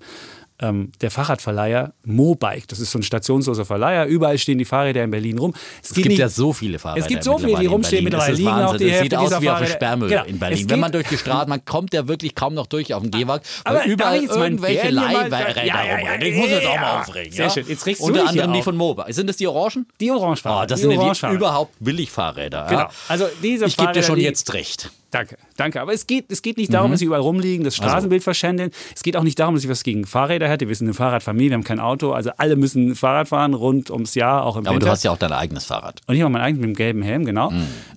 ähm, 0.64 0.92
der 1.02 1.12
Fahrradverleiher 1.12 1.94
Mobike. 2.06 2.64
Das 2.68 2.80
ist 2.80 2.92
so 2.92 3.00
ein 3.00 3.04
stationsloser 3.04 3.66
Verleiher. 3.66 4.06
Überall 4.06 4.38
stehen 4.38 4.58
die 4.58 4.66
Fahrräder 4.66 5.04
in 5.04 5.12
Berlin 5.12 5.38
rum. 5.38 5.54
Es 5.84 5.94
gibt 5.94 6.14
ja 6.14 6.30
so 6.30 6.54
viele 6.54 6.80
Fahrräder. 6.80 7.04
Es 7.06 7.10
gibt 7.10 7.24
so 7.24 7.38
viele, 7.38 7.60
die 7.60 7.66
rumstehen, 7.66 8.08
ist 8.08 8.28
liegen 8.38 8.50
auch 8.50 8.72
Wahnsinn. 8.72 8.88
die 8.88 8.94
Es 8.94 9.02
sieht 9.02 9.16
aus 9.16 9.30
wie 9.32 9.34
auf 9.36 9.40
dem 9.42 9.48
Fahrräder. 9.50 9.72
Sperrmüll 9.72 10.10
Genau. 10.10 10.24
in 10.24 10.34
Es 10.36 10.40
Berlin. 10.40 10.58
geht- 10.60 10.70
Wenn 10.70 10.80
man 10.80 10.92
durch 10.94 11.08
die 11.10 11.18
Straße, 11.18 11.50
man 11.50 11.66
kommt 11.66 11.94
ja 11.94 12.08
wirklich 12.08 12.34
kaum 12.36 12.54
noch 12.54 12.68
durch 12.68 12.94
auf 12.94 13.02
dem 13.02 13.12
Gehweg, 13.12 13.42
Aber 13.66 13.86
überall 13.86 14.24
irgendwelche 14.24 14.90
Leihräder 14.90 15.66
Ja, 15.66 15.86
ja, 15.86 15.96
rumrennen. 15.98 16.22
Ich 16.28 16.36
muss 16.36 16.50
jetzt 16.50 16.66
auch 16.68 16.80
mal 16.80 17.02
aufregen. 17.02 17.34
Sehr 17.34 17.50
schön. 17.50 17.66
Jetzt 17.68 17.86
regst 17.86 18.02
du 18.02 18.06
Unter 18.08 18.28
anderem 18.30 18.54
die 18.54 18.62
von 18.62 18.78
Mobile. 18.78 19.12
Sind 19.14 19.28
das 19.28 19.38
die 19.38 19.48
Orangen? 19.48 19.86
Die 20.00 20.12
Orangefahrräder. 20.12 20.64
Oh, 20.64 20.66
das 20.68 20.80
die 20.80 20.88
sind 20.88 20.92
ja 21.22 21.30
die 21.30 21.36
überhaupt 21.36 21.74
Billigfahrräder. 21.80 22.66
Genau. 22.70 22.88
Also 23.08 23.26
diese 23.42 23.66
Ich 23.66 23.76
gebe 23.78 23.88
dir 23.92 24.02
Fahrräder, 24.02 24.04
schon 24.08 24.20
jetzt 24.20 24.54
recht. 24.54 24.92
Danke, 25.14 25.38
danke. 25.58 25.80
Aber 25.80 25.94
es 25.94 26.08
geht, 26.08 26.32
es 26.32 26.42
geht 26.42 26.58
nicht 26.58 26.74
darum, 26.74 26.90
dass 26.90 27.00
sie 27.00 27.06
überall 27.06 27.22
rumliegen, 27.22 27.64
das 27.64 27.76
Straßenbild 27.76 28.24
verschändeln. 28.24 28.72
Es 28.96 29.04
geht 29.04 29.16
auch 29.16 29.22
nicht 29.22 29.38
darum, 29.38 29.54
dass 29.54 29.64
ich 29.64 29.70
was 29.70 29.84
gegen 29.84 30.06
Fahrräder 30.08 30.50
hätte. 30.50 30.68
Wir 30.68 30.76
sind 30.76 30.88
eine 30.88 30.96
Fahrradfamilie, 30.96 31.52
wir 31.52 31.56
haben 31.56 31.64
kein 31.64 31.80
Auto. 31.80 32.14
Also 32.14 32.32
alle 32.38 32.56
müssen 32.56 32.96
Fahrrad 32.96 33.28
fahren 33.28 33.54
rund 33.54 33.92
ums 33.92 34.16
Jahr, 34.16 34.44
auch 34.44 34.56
im 34.56 34.66
Aber 34.66 34.74
Winter. 34.76 34.88
du 34.88 34.92
hast 34.92 35.04
ja 35.04 35.12
auch 35.12 35.18
dein 35.18 35.32
eigenes 35.32 35.66
Fahrrad. 35.66 36.02
Und 36.08 36.16
ich 36.16 36.22
habe 36.22 36.32
mein 36.32 36.42
eigenes 36.42 36.62
mit 36.66 36.70
dem 36.70 36.76
gelben 36.76 37.04
Helm, 37.04 37.26
genau. 37.26 37.54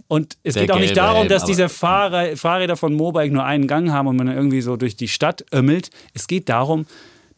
Und 0.08 0.37
es 0.42 0.54
Der 0.54 0.64
geht 0.64 0.73
auch 0.73 0.78
nicht 0.78 0.96
darum, 0.96 1.20
Helm, 1.20 1.28
dass 1.30 1.44
diese 1.44 1.70
Fahrrä 1.70 2.37
Fahrräder 2.37 2.76
von 2.76 2.92
Mobike 2.92 3.32
nur 3.32 3.44
einen 3.44 3.66
Gang 3.66 3.90
haben 3.90 4.08
und 4.08 4.16
man 4.16 4.26
dann 4.26 4.37
irgendwie 4.37 4.61
so 4.61 4.76
durch 4.76 4.96
die 4.96 5.08
Stadt 5.08 5.42
ömmelt. 5.54 5.88
Es 6.12 6.26
geht 6.26 6.50
darum, 6.50 6.85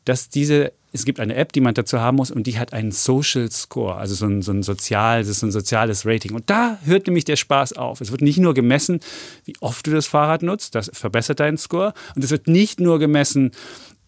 dass 0.04 0.28
diese, 0.28 0.72
es 0.98 1.04
gibt 1.04 1.20
eine 1.20 1.36
App, 1.36 1.52
die 1.52 1.60
man 1.60 1.74
dazu 1.74 2.00
haben 2.00 2.16
muss 2.16 2.30
und 2.30 2.46
die 2.46 2.58
hat 2.58 2.72
einen 2.72 2.90
Social 2.90 3.50
Score, 3.50 3.94
also 3.94 4.14
so 4.14 4.26
ein, 4.26 4.42
so 4.42 4.52
ein, 4.52 4.64
sozial, 4.64 5.22
so 5.24 5.46
ein 5.46 5.52
soziales 5.52 6.04
Rating. 6.04 6.34
Und 6.34 6.50
da 6.50 6.78
hört 6.84 7.06
nämlich 7.06 7.24
der 7.24 7.36
Spaß 7.36 7.74
auf. 7.74 8.00
Es 8.00 8.10
wird 8.10 8.20
nicht 8.20 8.38
nur 8.38 8.52
gemessen, 8.52 9.00
wie 9.44 9.54
oft 9.60 9.86
du 9.86 9.92
das 9.92 10.06
Fahrrad 10.06 10.42
nutzt, 10.42 10.74
das 10.74 10.90
verbessert 10.92 11.38
deinen 11.38 11.56
Score. 11.56 11.94
Und 12.16 12.24
es 12.24 12.30
wird 12.30 12.48
nicht 12.48 12.80
nur 12.80 12.98
gemessen, 12.98 13.52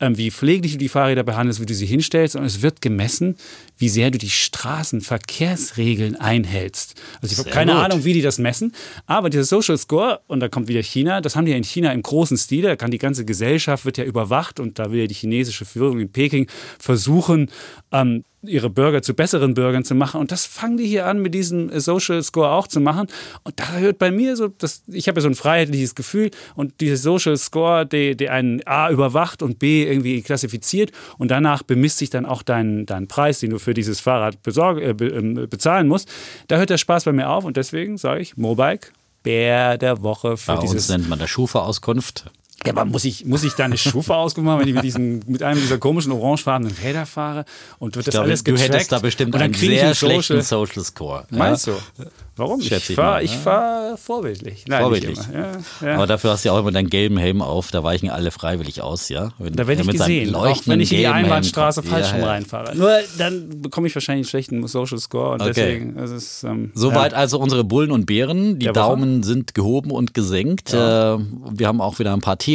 wie 0.01 0.31
pfleglich 0.31 0.73
du 0.73 0.79
die 0.79 0.89
Fahrräder 0.89 1.23
behandelst, 1.23 1.61
wie 1.61 1.67
du 1.67 1.75
sie 1.75 1.87
hinstellst, 1.87 2.33
sondern 2.33 2.47
es 2.47 2.63
wird 2.63 2.81
gemessen, 2.81 3.37
wie 3.79 3.89
sehr 3.89 4.11
du 4.11 4.19
die 4.19 4.31
Straßenverkehrsregeln 4.31 6.17
einhältst. 6.17 7.01
Also 7.21 7.33
ich 7.33 7.39
habe 7.39 7.51
keine 7.51 7.73
gut. 7.73 7.81
Ahnung, 7.83 8.05
wie 8.05 8.15
die 8.15 8.23
das 8.23 8.39
messen, 8.39 8.73
aber 9.07 9.31
dieser 9.31 9.45
Social 9.45 9.77
Score, 9.79 10.21
und 10.27 10.41
da 10.41 10.49
kommt 10.49 10.69
wieder 10.69 10.83
China, 10.83 11.21
das 11.21 11.37
haben 11.37 11.45
die 11.45 11.53
ja 11.53 11.57
in 11.57 11.65
China 11.65 11.93
im 11.93 12.03
großen 12.03 12.37
Stile, 12.37 12.69
da 12.69 12.77
kann 12.77 12.91
die 12.91 12.99
ganze 12.99 13.25
Gesellschaft, 13.25 13.85
wird 13.85 13.99
ja 13.99 14.05
überwacht 14.05 14.59
und 14.59 14.79
da 14.79 14.91
will 14.91 15.01
ja 15.01 15.07
die 15.07 15.15
chinesische 15.15 15.65
Führung 15.65 16.01
in 16.01 16.11
Peking 16.11 16.49
versuchen, 16.79 17.51
ähm, 17.93 18.25
ihre 18.43 18.71
Bürger 18.71 19.03
zu 19.03 19.15
besseren 19.15 19.55
Bürgern 19.55 19.85
zu 19.85 19.95
machen. 19.95 20.21
Und 20.21 20.33
das 20.33 20.47
fangen 20.47 20.77
die 20.79 20.87
hier 20.87 21.07
an, 21.07 21.21
mit 21.21 21.35
diesem 21.35 21.71
äh, 21.71 21.81
Social 21.81 22.23
Score 22.23 22.51
auch 22.51 22.67
zu 22.67 22.81
machen. 22.81 23.07
Und 23.45 23.61
da 23.61 23.73
hört 23.73 23.99
bei 23.99 24.11
mir 24.11 24.37
so, 24.37 24.49
das, 24.49 24.83
ich 24.87 25.09
habe 25.09 25.19
ja 25.19 25.23
so 25.23 25.29
ein 25.29 25.35
freiheitliches 25.35 25.95
Gefühl 25.95 26.31
und 26.55 26.81
dieser 26.81 26.97
Social 26.97 27.37
Score, 27.37 27.87
der, 27.87 28.15
der 28.15 28.33
einen 28.33 28.67
A 28.67 28.91
überwacht 28.91 29.43
und 29.43 29.59
B 29.59 29.85
irgendwie 29.85 30.23
klassifiziert 30.23 30.93
und 31.19 31.31
danach 31.31 31.63
bemisst 31.63 31.99
sich 31.99 32.11
dann 32.11 32.25
auch 32.25 32.43
dein, 32.43 32.87
dein 32.87 33.09
Preis, 33.09 33.41
den 33.41 33.51
du 33.51 33.59
für 33.59 33.75
dieses 33.75 34.01
Fahrrad 34.01 34.43
besorg, 34.43 34.81
äh, 34.81 34.95
be, 34.95 35.09
ähm, 35.09 35.47
bezahlen 35.49 35.89
musst. 35.89 36.09
Da 36.49 36.57
hört 36.57 36.71
der 36.71 36.79
Spaß 36.79 37.05
bei 37.05 37.13
mir 37.13 37.29
auf 37.29 37.45
und 37.45 37.57
deswegen 37.57 37.99
sage 37.99 38.21
ich, 38.21 38.37
Mobike, 38.37 38.89
Bär 39.23 39.77
der 39.77 40.03
Woche 40.03 40.39
für 40.39 40.53
Bei 40.55 40.59
uns 40.61 40.71
dieses 40.71 40.89
nennt 40.89 41.09
man 41.09 41.19
das 41.19 41.29
Schufa-Auskunft. 41.29 42.31
Ja, 42.67 42.73
aber 42.73 42.85
muss 42.85 43.05
ich, 43.05 43.25
muss 43.25 43.43
ich 43.43 43.55
da 43.55 43.65
eine 43.65 43.79
Schufa 43.79 44.15
ausgemacht 44.15 44.61
wenn 44.61 44.69
ich 44.69 44.75
mit, 44.75 44.85
diesem, 44.85 45.21
mit 45.27 45.43
einem 45.43 45.61
dieser 45.61 45.79
komischen 45.79 46.13
orangefarbenen 46.13 46.75
Räder 46.83 47.07
fahre 47.07 47.45
und 47.79 47.97
wird 47.97 48.07
das 48.07 48.13
glaube, 48.13 48.29
alles 48.29 48.45
du 48.45 48.53
getrackt? 48.53 48.75
hättest 48.75 48.93
da 48.93 48.99
bestimmt 48.99 49.35
einen 49.35 49.55
sehr 49.55 49.85
einen 49.85 49.95
Social. 49.95 50.23
schlechten 50.23 50.43
Social 50.43 50.85
Score. 50.85 51.25
Meinst 51.31 51.67
ja? 51.67 51.75
du? 51.99 52.05
Warum? 52.37 52.61
Schätze 52.63 52.77
Ich 52.77 52.91
ich 52.91 52.97
fahre 52.97 53.23
ich 53.23 53.33
ja. 53.33 53.39
fahr 53.39 53.97
vorbildlich. 53.99 54.65
Nein, 54.67 54.83
Vorbildlich. 54.83 55.19
Ja, 55.33 55.53
ja. 55.87 55.95
Aber 55.95 56.07
dafür 56.07 56.31
hast 56.31 56.45
du 56.45 56.49
ja 56.49 56.55
auch 56.55 56.59
immer 56.61 56.73
deinen 56.73 56.89
gelben 56.89 57.19
Helm 57.19 57.43
auf, 57.43 57.71
da 57.71 57.85
weichen 57.85 58.09
alle 58.09 58.31
freiwillig 58.31 58.81
aus, 58.81 59.11
ja? 59.11 59.33
Wenn, 59.39 59.55
da 59.55 59.67
werde 59.67 59.83
er 59.83 59.89
ich 59.89 59.99
gesehen, 59.99 60.35
auch 60.35 60.63
wenn 60.67 60.81
ich 60.81 60.91
in 60.93 60.99
die 60.99 61.07
Einbahnstraße 61.07 61.83
falsch 61.83 62.13
Ja, 62.13 62.25
reinfahre. 62.25 62.75
Nur 62.77 62.93
dann 63.19 63.61
bekomme 63.61 63.89
ich 63.89 63.95
wahrscheinlich 63.95 64.27
einen 64.27 64.31
schlechten 64.31 64.67
Social 64.67 64.99
Score 64.99 65.33
und 65.33 65.43
Okay. 65.43 65.53
deswegen 65.55 65.97
ist 65.97 66.11
es. 66.11 66.45
Ähm, 66.45 66.71
Soweit 66.75 67.15
also 67.15 67.39
unsere 67.39 67.63
Bullen 67.65 67.91
und 67.91 68.07
Bären. 68.07 68.59
Die. 68.59 68.71
Daumen 68.71 69.23
sind 69.23 69.55
gehoben 69.55 69.91
und 69.91 70.15
gesenkt. 70.15 70.73
Äh, 70.73 70.77
wir 70.77 71.67
haben 71.67 71.81
auch 71.81 71.99
wieder 71.99 72.13
ein 72.13 72.21
paar 72.21 72.39
Themen. 72.39 72.50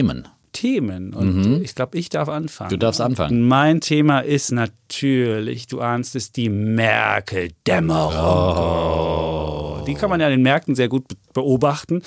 Themen 0.51 1.13
und 1.13 1.61
ich 1.63 1.75
glaube, 1.75 1.97
ich 1.97 2.07
darf 2.09 2.29
anfangen. 2.29 2.69
Mhm. 2.69 2.73
Du 2.73 2.77
darfst 2.77 3.01
anfangen. 3.01 3.41
Und 3.41 3.47
mein 3.47 3.81
Thema 3.81 4.19
ist 4.21 4.51
natürlich, 4.51 5.67
du 5.67 5.81
ahnst 5.81 6.15
es, 6.15 6.31
die 6.31 6.47
Merkel-Dämmerung. 6.47 8.13
Oh. 8.15 9.83
Die 9.85 9.93
kann 9.95 10.09
man 10.09 10.19
ja 10.21 10.27
an 10.27 10.31
den 10.31 10.41
Märkten 10.43 10.75
sehr 10.75 10.87
gut 10.87 11.07
be- 11.09 11.15
beobachten. 11.33 12.01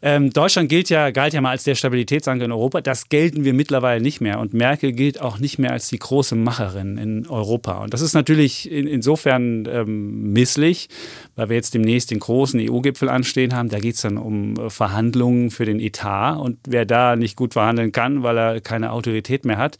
Ähm, 0.00 0.30
Deutschland 0.30 0.68
gilt 0.68 0.90
ja, 0.90 1.10
galt 1.10 1.32
ja 1.32 1.40
mal 1.40 1.50
als 1.50 1.64
der 1.64 1.74
Stabilitätsanker 1.74 2.44
in 2.44 2.52
Europa. 2.52 2.80
Das 2.80 3.08
gelten 3.08 3.44
wir 3.44 3.52
mittlerweile 3.52 4.00
nicht 4.00 4.20
mehr. 4.20 4.38
Und 4.38 4.54
Merkel 4.54 4.92
gilt 4.92 5.20
auch 5.20 5.40
nicht 5.40 5.58
mehr 5.58 5.72
als 5.72 5.88
die 5.88 5.98
große 5.98 6.36
Macherin 6.36 6.98
in 6.98 7.26
Europa. 7.28 7.82
Und 7.82 7.92
das 7.92 8.00
ist 8.00 8.14
natürlich 8.14 8.70
in, 8.70 8.86
insofern 8.86 9.66
ähm, 9.68 10.32
misslich, 10.32 10.88
weil 11.34 11.48
wir 11.48 11.56
jetzt 11.56 11.74
demnächst 11.74 12.12
den 12.12 12.20
großen 12.20 12.60
EU-Gipfel 12.60 13.08
anstehen 13.08 13.54
haben. 13.54 13.70
Da 13.70 13.80
geht 13.80 13.96
es 13.96 14.02
dann 14.02 14.18
um 14.18 14.56
äh, 14.56 14.70
Verhandlungen 14.70 15.50
für 15.50 15.64
den 15.64 15.80
Etat. 15.80 16.36
Und 16.36 16.58
wer 16.68 16.84
da 16.84 17.16
nicht 17.16 17.34
gut 17.34 17.54
verhandeln 17.54 17.90
kann, 17.90 18.22
weil 18.22 18.38
er 18.38 18.60
keine 18.60 18.92
Autorität 18.92 19.44
mehr 19.44 19.58
hat, 19.58 19.78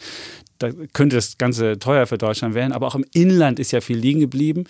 da 0.59 0.71
könnte 0.93 1.17
das 1.17 1.39
Ganze 1.39 1.79
teuer 1.79 2.07
für 2.07 2.19
Deutschland 2.19 2.55
werden. 2.55 2.73
Aber 2.73 2.87
auch 2.87 2.95
im 2.95 3.05
Inland 3.13 3.59
ist 3.59 3.73
ja 3.73 3.81
viel 3.81 3.97
liegen 3.97 4.21
geblieben. 4.21 4.65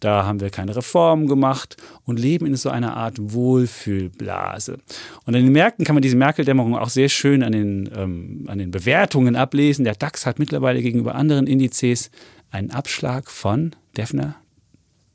Da 0.00 0.24
haben 0.24 0.40
wir 0.40 0.50
keine 0.50 0.74
Reformen 0.74 1.26
gemacht 1.26 1.76
und 2.04 2.18
leben 2.18 2.46
in 2.46 2.56
so 2.56 2.70
einer 2.70 2.96
Art 2.96 3.16
Wohlfühlblase. 3.20 4.78
Und 5.24 5.34
an 5.34 5.42
den 5.42 5.52
Märkten 5.52 5.84
kann 5.84 5.94
man 5.94 6.02
diese 6.02 6.16
Merkel-Dämmerung 6.16 6.76
auch 6.76 6.88
sehr 6.88 7.08
schön 7.08 7.42
an 7.42 7.52
den, 7.52 7.90
ähm, 7.94 8.44
an 8.48 8.58
den 8.58 8.70
Bewertungen 8.70 9.36
ablesen. 9.36 9.84
Der 9.84 9.94
DAX 9.94 10.26
hat 10.26 10.38
mittlerweile 10.38 10.82
gegenüber 10.82 11.14
anderen 11.14 11.46
Indizes 11.46 12.10
einen 12.50 12.70
Abschlag 12.70 13.30
von, 13.30 13.74
Defner, 13.96 14.36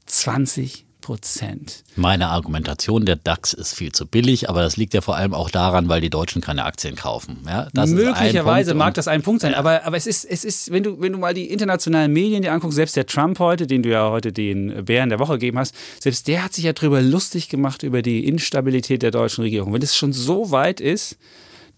20 0.05 0.85
Prozent. 1.09 1.83
Meine 1.95 2.27
Argumentation, 2.27 3.03
der 3.03 3.15
DAX 3.15 3.53
ist 3.53 3.73
viel 3.73 3.91
zu 3.91 4.05
billig, 4.05 4.47
aber 4.47 4.61
das 4.61 4.77
liegt 4.77 4.93
ja 4.93 5.01
vor 5.01 5.15
allem 5.15 5.33
auch 5.33 5.49
daran, 5.49 5.89
weil 5.89 6.01
die 6.01 6.11
Deutschen 6.11 6.39
keine 6.39 6.65
Aktien 6.65 6.95
kaufen. 6.95 7.39
Ja, 7.47 7.67
Möglicherweise 7.73 8.75
mag 8.75 8.93
das 8.93 9.07
ein 9.07 9.23
Punkt 9.23 9.41
sein, 9.41 9.55
aber, 9.55 9.85
aber 9.85 9.97
es 9.97 10.05
ist, 10.05 10.23
es 10.23 10.45
ist 10.45 10.71
wenn, 10.71 10.83
du, 10.83 11.01
wenn 11.01 11.13
du 11.13 11.17
mal 11.17 11.33
die 11.33 11.49
internationalen 11.49 12.13
Medien 12.13 12.43
dir 12.43 12.53
anguckst, 12.53 12.75
selbst 12.75 12.95
der 12.95 13.07
Trump 13.07 13.39
heute, 13.39 13.65
den 13.65 13.81
du 13.81 13.89
ja 13.89 14.11
heute 14.11 14.31
den 14.31 14.85
Bären 14.85 15.09
der 15.09 15.17
Woche 15.17 15.33
gegeben 15.33 15.57
hast, 15.57 15.73
selbst 15.99 16.27
der 16.27 16.43
hat 16.43 16.53
sich 16.53 16.65
ja 16.65 16.73
drüber 16.73 17.01
lustig 17.01 17.49
gemacht 17.49 17.81
über 17.81 18.03
die 18.03 18.27
Instabilität 18.27 19.01
der 19.01 19.09
deutschen 19.09 19.41
Regierung. 19.41 19.73
Wenn 19.73 19.81
es 19.81 19.95
schon 19.95 20.13
so 20.13 20.51
weit 20.51 20.79
ist, 20.79 21.17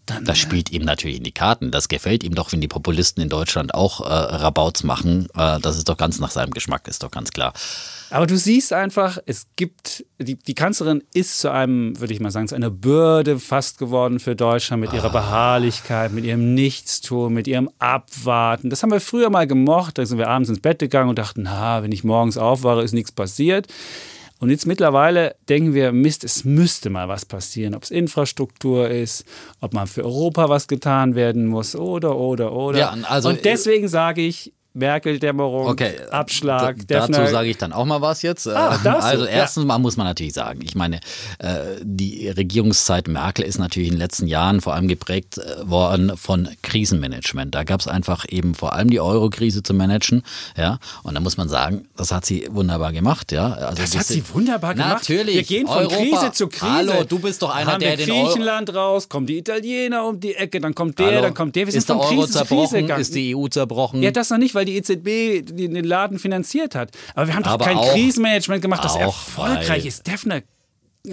dann 0.06 0.26
Das 0.26 0.38
spielt 0.38 0.72
ihm 0.72 0.84
natürlich 0.84 1.18
in 1.18 1.24
die 1.24 1.32
Karten. 1.32 1.72
Das 1.72 1.88
gefällt 1.88 2.24
ihm 2.24 2.34
doch, 2.34 2.52
wenn 2.52 2.62
die 2.62 2.68
Populisten 2.68 3.22
in 3.22 3.30
Deutschland 3.30 3.74
auch 3.74 4.02
äh, 4.02 4.06
Rabauts 4.06 4.84
machen. 4.84 5.28
Äh, 5.36 5.60
das 5.60 5.78
ist 5.78 5.90
doch 5.90 5.98
ganz 5.98 6.20
nach 6.20 6.32
seinem 6.32 6.52
Geschmack, 6.52 6.88
ist 6.88 7.04
doch 7.04 7.12
ganz 7.12 7.32
klar. 7.32 7.54
Aber 8.10 8.28
du 8.28 8.36
siehst 8.38 8.74
einfach, 8.74 9.20
es 9.26 9.48
gibt, 9.56 10.06
die, 10.20 10.36
die 10.36 10.54
Kanzlerin 10.56 11.04
ist 11.14 11.40
zu 11.40 11.52
einem, 11.52 12.00
würde 12.00 12.14
ich 12.14 12.20
mal 12.20 12.32
sagen, 12.32 12.48
zu 12.48 12.56
einer 12.56 12.70
Bürde 12.70 13.40
fast 13.40 13.78
geworden 13.78 14.20
für 14.20 14.36
Deutschland 14.36 14.82
mit 14.82 14.92
ihrer 14.92 15.10
Beharrlichkeit, 15.10 16.12
mit 16.12 16.26
ihrem 16.26 16.54
Nichtstun, 16.54 17.34
mit 17.34 17.48
ihrem 17.48 17.70
Abwarten. 17.80 18.70
Das 18.70 18.84
haben 18.84 18.92
wir 18.92 19.00
früher 19.00 19.30
mal 19.30 19.48
gemocht. 19.48 19.98
Da 19.98 20.06
sind 20.06 20.18
wir 20.18 20.28
abends 20.28 20.50
ins 20.50 20.60
Bett 20.60 20.80
gegangen 20.80 21.10
und 21.10 21.20
dachten, 21.20 21.44
na, 21.44 21.84
wenn 21.84 21.92
ich 21.92 22.04
morgens 22.04 22.38
aufwache, 22.38 22.82
ist 22.82 22.94
nichts 22.94 23.12
passiert. 23.12 23.68
Und 24.42 24.50
jetzt 24.50 24.66
mittlerweile 24.66 25.36
denken 25.50 25.76
wir, 25.76 25.92
Mist, 25.92 26.24
es 26.24 26.44
müsste 26.44 26.90
mal 26.90 27.08
was 27.08 27.26
passieren, 27.26 27.76
ob 27.76 27.84
es 27.84 27.92
Infrastruktur 27.92 28.90
ist, 28.90 29.24
ob 29.60 29.76
mal 29.76 29.86
für 29.86 30.04
Europa 30.04 30.50
was 30.50 30.68
getan 30.68 31.14
werden 31.14 31.46
muss 31.46 31.76
oder, 31.76 32.18
oder, 32.18 32.52
oder. 32.52 32.80
Ja, 32.80 32.98
also- 33.04 33.30
und 33.30 33.46
deswegen 33.46 33.88
sage 33.88 34.22
ich, 34.24 34.52
Merkel-Dämmerung, 34.74 35.68
Okay, 35.68 35.94
Abschlag, 36.12 36.78
da, 36.88 37.06
dazu 37.08 37.26
sage 37.30 37.50
ich 37.50 37.58
dann 37.58 37.74
auch 37.74 37.86
mal 37.86 38.02
was 38.02 38.22
jetzt. 38.22 38.48
Ah, 38.48 38.76
Äh, 38.76 38.78
du? 38.84 38.90
also 38.98 39.26
Ja. 39.26 39.30
erstens 39.32 39.66
mal 39.66 39.78
muss 39.80 39.98
man 39.98 40.08
natürlich 40.08 40.34
sagen, 40.34 40.62
ich 40.64 40.76
meine, 40.76 40.98
äh, 41.40 41.60
die 41.82 42.30
Regierungszeit 42.30 43.08
Merkel 43.08 43.44
ist 43.46 43.58
natürlich 43.60 43.90
in 43.90 43.96
den 43.96 44.00
letzten 44.02 44.28
Jahren 44.28 44.62
vor 44.62 44.74
allem 44.74 44.88
geprägt 44.88 45.38
äh, 45.38 45.70
worden 45.70 46.16
von 46.16 46.48
Krisenmanagement. 46.62 47.54
Da 47.54 47.64
gab 47.64 47.82
es 47.82 47.88
einfach 47.88 48.26
eben 48.30 48.56
vor 48.56 48.74
allem 48.74 48.90
die 48.90 49.00
Euro-Krise 49.00 49.62
zu 49.64 49.74
managen, 49.74 50.24
ja. 50.58 50.80
Und 51.04 51.16
da 51.16 51.20
muss 51.20 51.38
man 51.38 51.50
sagen, 51.50 51.88
das 51.98 52.12
hat 52.12 52.26
sie 52.26 52.48
wunderbar 52.50 52.94
gemacht, 52.94 53.32
ja. 53.32 53.52
Also 53.54 53.82
Das 53.82 53.98
hat 53.98 54.06
sie 54.06 54.24
wunderbar 54.34 54.74
gemacht. 54.74 55.02
Natürlich. 55.10 55.36
Wir 55.36 55.44
gehen 55.44 55.68
von 55.68 55.78
Europa. 55.80 55.96
Krise 55.98 56.32
zu 56.32 56.48
Krise. 56.48 56.72
Hallo, 56.72 57.04
du 57.04 57.20
bist 57.20 57.42
doch 57.42 57.54
einer, 57.54 57.74
haben 57.74 57.80
der 57.82 57.98
wir 57.98 58.06
den 58.06 58.12
Euro- 58.16 58.28
Griechenland 58.28 58.74
raus, 58.74 59.10
kommen 59.10 59.26
die 59.26 59.38
Italiener 59.38 60.06
um 60.06 60.20
die 60.20 60.36
Ecke, 60.36 60.60
dann 60.62 60.74
kommt 60.76 60.98
der, 61.00 61.08
Hallo, 61.08 61.22
dann 61.22 61.34
kommt 61.34 61.56
der. 61.56 61.66
Wir 61.68 61.72
sind 61.74 61.80
ist 61.80 61.90
der 61.90 61.96
von 61.98 62.06
Euro 62.06 62.16
Krise 62.22 62.28
zu 62.34 62.38
Krise 62.40 62.48
zerbrochen? 62.48 62.78
gegangen. 62.78 63.02
Ist 63.02 63.16
die 63.16 63.36
EU 63.36 63.48
zerbrochen? 63.48 64.02
Ja, 64.04 64.12
das 64.12 64.30
noch 64.30 64.38
nicht, 64.38 64.56
weil 64.56 64.61
die 64.66 64.78
EZB 64.78 65.42
den 65.46 65.74
den 65.74 65.86
Laden 65.86 66.20
finanziert 66.20 66.76
hat. 66.76 66.92
Aber 67.16 67.28
wir 67.28 67.36
haben 67.36 67.44
doch 67.44 67.52
Aber 67.52 67.66
kein 67.66 67.78
Krisenmanagement 67.78 68.62
gemacht, 68.62 68.84
das 68.84 68.96
erfolgreich 68.96 69.70
weil- 69.70 69.86
ist. 69.88 70.08
Defner. 70.08 70.42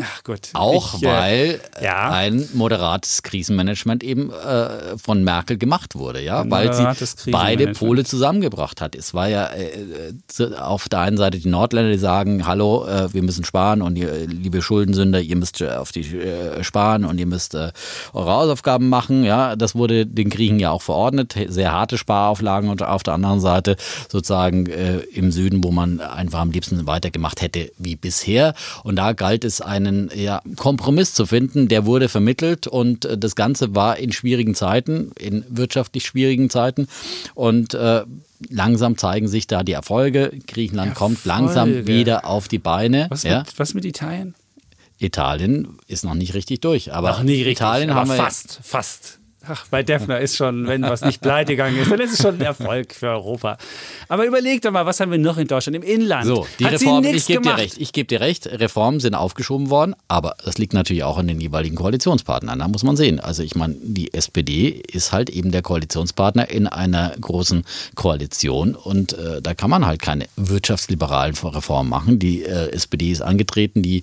Ach 0.02 0.22
gut. 0.22 0.50
Auch 0.52 0.94
Ich, 0.98 1.02
äh, 1.02 1.06
weil 1.06 1.60
ja. 1.82 2.10
ein 2.10 2.46
moderates 2.52 3.22
Krisenmanagement 3.22 4.04
eben 4.04 4.30
äh, 4.30 4.98
von 4.98 5.24
Merkel 5.24 5.56
gemacht 5.56 5.94
wurde, 5.94 6.20
ja, 6.22 6.42
Ein 6.42 6.50
weil 6.50 6.74
sie 6.74 7.30
beide. 7.30 7.72
Pole 7.72 8.04
zusammengebracht 8.04 8.82
hat. 8.82 8.94
Es 8.94 9.14
war 9.14 9.28
ja 9.28 9.46
äh, 9.50 10.12
zu- 10.26 10.62
auf 10.62 10.90
der 10.90 11.00
einen 11.00 11.16
Seite 11.16 11.38
die 11.38 11.48
Nordländer, 11.48 11.90
die 11.90 11.98
sagen, 11.98 12.46
hallo, 12.46 12.86
äh, 12.86 13.12
wir 13.14 13.22
müssen 13.22 13.44
sparen 13.44 13.80
und 13.80 13.96
ihr, 13.96 14.26
liebe 14.26 14.60
Schuldensünder, 14.60 15.20
ihr 15.22 15.36
müsst 15.36 15.62
äh, 15.62 15.70
auf 15.70 15.90
die 15.90 16.00
äh, 16.18 16.62
sparen 16.62 17.06
und 17.06 17.18
ihr 17.18 17.26
müsst 17.26 17.54
äh, 17.54 17.72
eure 18.12 18.30
Hausaufgaben 18.30 18.90
machen, 18.90 19.24
ja, 19.24 19.56
das 19.56 19.74
wurde 19.74 20.04
den 20.06 20.28
Griechen 20.28 20.60
ja 20.60 20.70
auch 20.70 20.82
verordnet, 20.82 21.34
sehr 21.48 21.72
harte 21.72 21.96
Sparauflagen 21.96 22.68
und 22.68 22.82
auf 22.82 23.02
der 23.04 23.14
anderen 23.14 23.40
Seite 23.40 23.76
sozusagen 24.10 24.66
äh, 24.66 24.98
im 24.98 25.32
Süden, 25.32 25.64
wo 25.64 25.70
man 25.70 26.00
einfach 26.00 26.40
am 26.40 26.50
liebsten 26.50 26.86
weitergemacht 26.86 27.40
hätte 27.40 27.70
wie 27.78 27.96
bisher 27.96 28.52
und 28.84 28.96
da 28.96 29.12
galt 29.14 29.44
es 29.44 29.62
einen 29.86 30.10
ja, 30.14 30.42
Kompromiss 30.56 31.14
zu 31.14 31.26
finden, 31.26 31.68
der 31.68 31.86
wurde 31.86 32.08
vermittelt 32.08 32.66
und 32.66 33.04
äh, 33.04 33.16
das 33.18 33.34
Ganze 33.34 33.74
war 33.74 33.98
in 33.98 34.12
schwierigen 34.12 34.54
Zeiten, 34.54 35.12
in 35.18 35.44
wirtschaftlich 35.48 36.04
schwierigen 36.04 36.50
Zeiten 36.50 36.88
und 37.34 37.74
äh, 37.74 38.02
langsam 38.48 38.96
zeigen 38.96 39.28
sich 39.28 39.46
da 39.46 39.62
die 39.62 39.72
Erfolge. 39.72 40.32
Griechenland 40.46 40.94
kommt 40.94 41.24
langsam 41.24 41.70
Erfolge. 41.70 41.86
wieder 41.86 42.26
auf 42.26 42.48
die 42.48 42.58
Beine. 42.58 43.06
Was, 43.08 43.22
ja. 43.22 43.40
mit, 43.40 43.58
was 43.58 43.74
mit 43.74 43.84
Italien? 43.84 44.34
Italien 44.98 45.78
ist 45.86 46.04
noch 46.04 46.14
nicht 46.14 46.34
richtig 46.34 46.60
durch, 46.60 46.92
aber 46.92 47.10
Ach, 47.10 47.22
nie 47.22 47.42
richtig. 47.42 47.58
Italien 47.58 47.90
aber 47.90 48.00
haben 48.00 48.10
wir 48.10 48.16
fast, 48.16 48.60
fast. 48.62 49.17
Ach, 49.46 49.66
bei 49.70 49.82
Defner 49.82 50.18
ist 50.18 50.36
schon, 50.36 50.66
wenn 50.66 50.82
was 50.82 51.02
nicht 51.02 51.20
pleite 51.20 51.52
gegangen 51.52 51.78
ist, 51.78 51.90
dann 51.90 52.00
ist 52.00 52.12
es 52.12 52.20
schon 52.20 52.34
ein 52.34 52.40
Erfolg 52.40 52.92
für 52.92 53.08
Europa. 53.08 53.56
Aber 54.08 54.26
überleg 54.26 54.62
doch 54.62 54.72
mal, 54.72 54.84
was 54.84 54.98
haben 54.98 55.12
wir 55.12 55.18
noch 55.18 55.38
in 55.38 55.46
Deutschland 55.46 55.76
im 55.76 55.82
Inland? 55.82 56.26
So, 56.26 56.46
die 56.58 56.66
Hat 56.66 56.72
Reformen, 56.72 57.14
ich 57.14 57.26
gebe 57.26 57.42
dir 57.42 57.56
recht, 57.56 57.78
ich 57.78 57.92
gebe 57.92 58.08
dir 58.08 58.20
recht, 58.20 58.46
Reformen 58.46 58.98
sind 58.98 59.14
aufgeschoben 59.14 59.70
worden, 59.70 59.94
aber 60.08 60.34
das 60.44 60.58
liegt 60.58 60.72
natürlich 60.74 61.04
auch 61.04 61.18
an 61.18 61.28
den 61.28 61.40
jeweiligen 61.40 61.76
Koalitionspartnern, 61.76 62.58
da 62.58 62.66
muss 62.66 62.82
man 62.82 62.96
sehen. 62.96 63.20
Also 63.20 63.44
ich 63.44 63.54
meine, 63.54 63.76
die 63.80 64.12
SPD 64.12 64.68
ist 64.68 65.12
halt 65.12 65.30
eben 65.30 65.52
der 65.52 65.62
Koalitionspartner 65.62 66.50
in 66.50 66.66
einer 66.66 67.14
großen 67.20 67.64
Koalition 67.94 68.74
und 68.74 69.12
äh, 69.12 69.40
da 69.40 69.54
kann 69.54 69.70
man 69.70 69.86
halt 69.86 70.02
keine 70.02 70.26
wirtschaftsliberalen 70.36 71.34
Reformen 71.36 71.90
machen. 71.90 72.18
Die 72.18 72.42
äh, 72.42 72.70
SPD 72.72 73.12
ist 73.12 73.22
angetreten, 73.22 73.82
die 73.82 74.02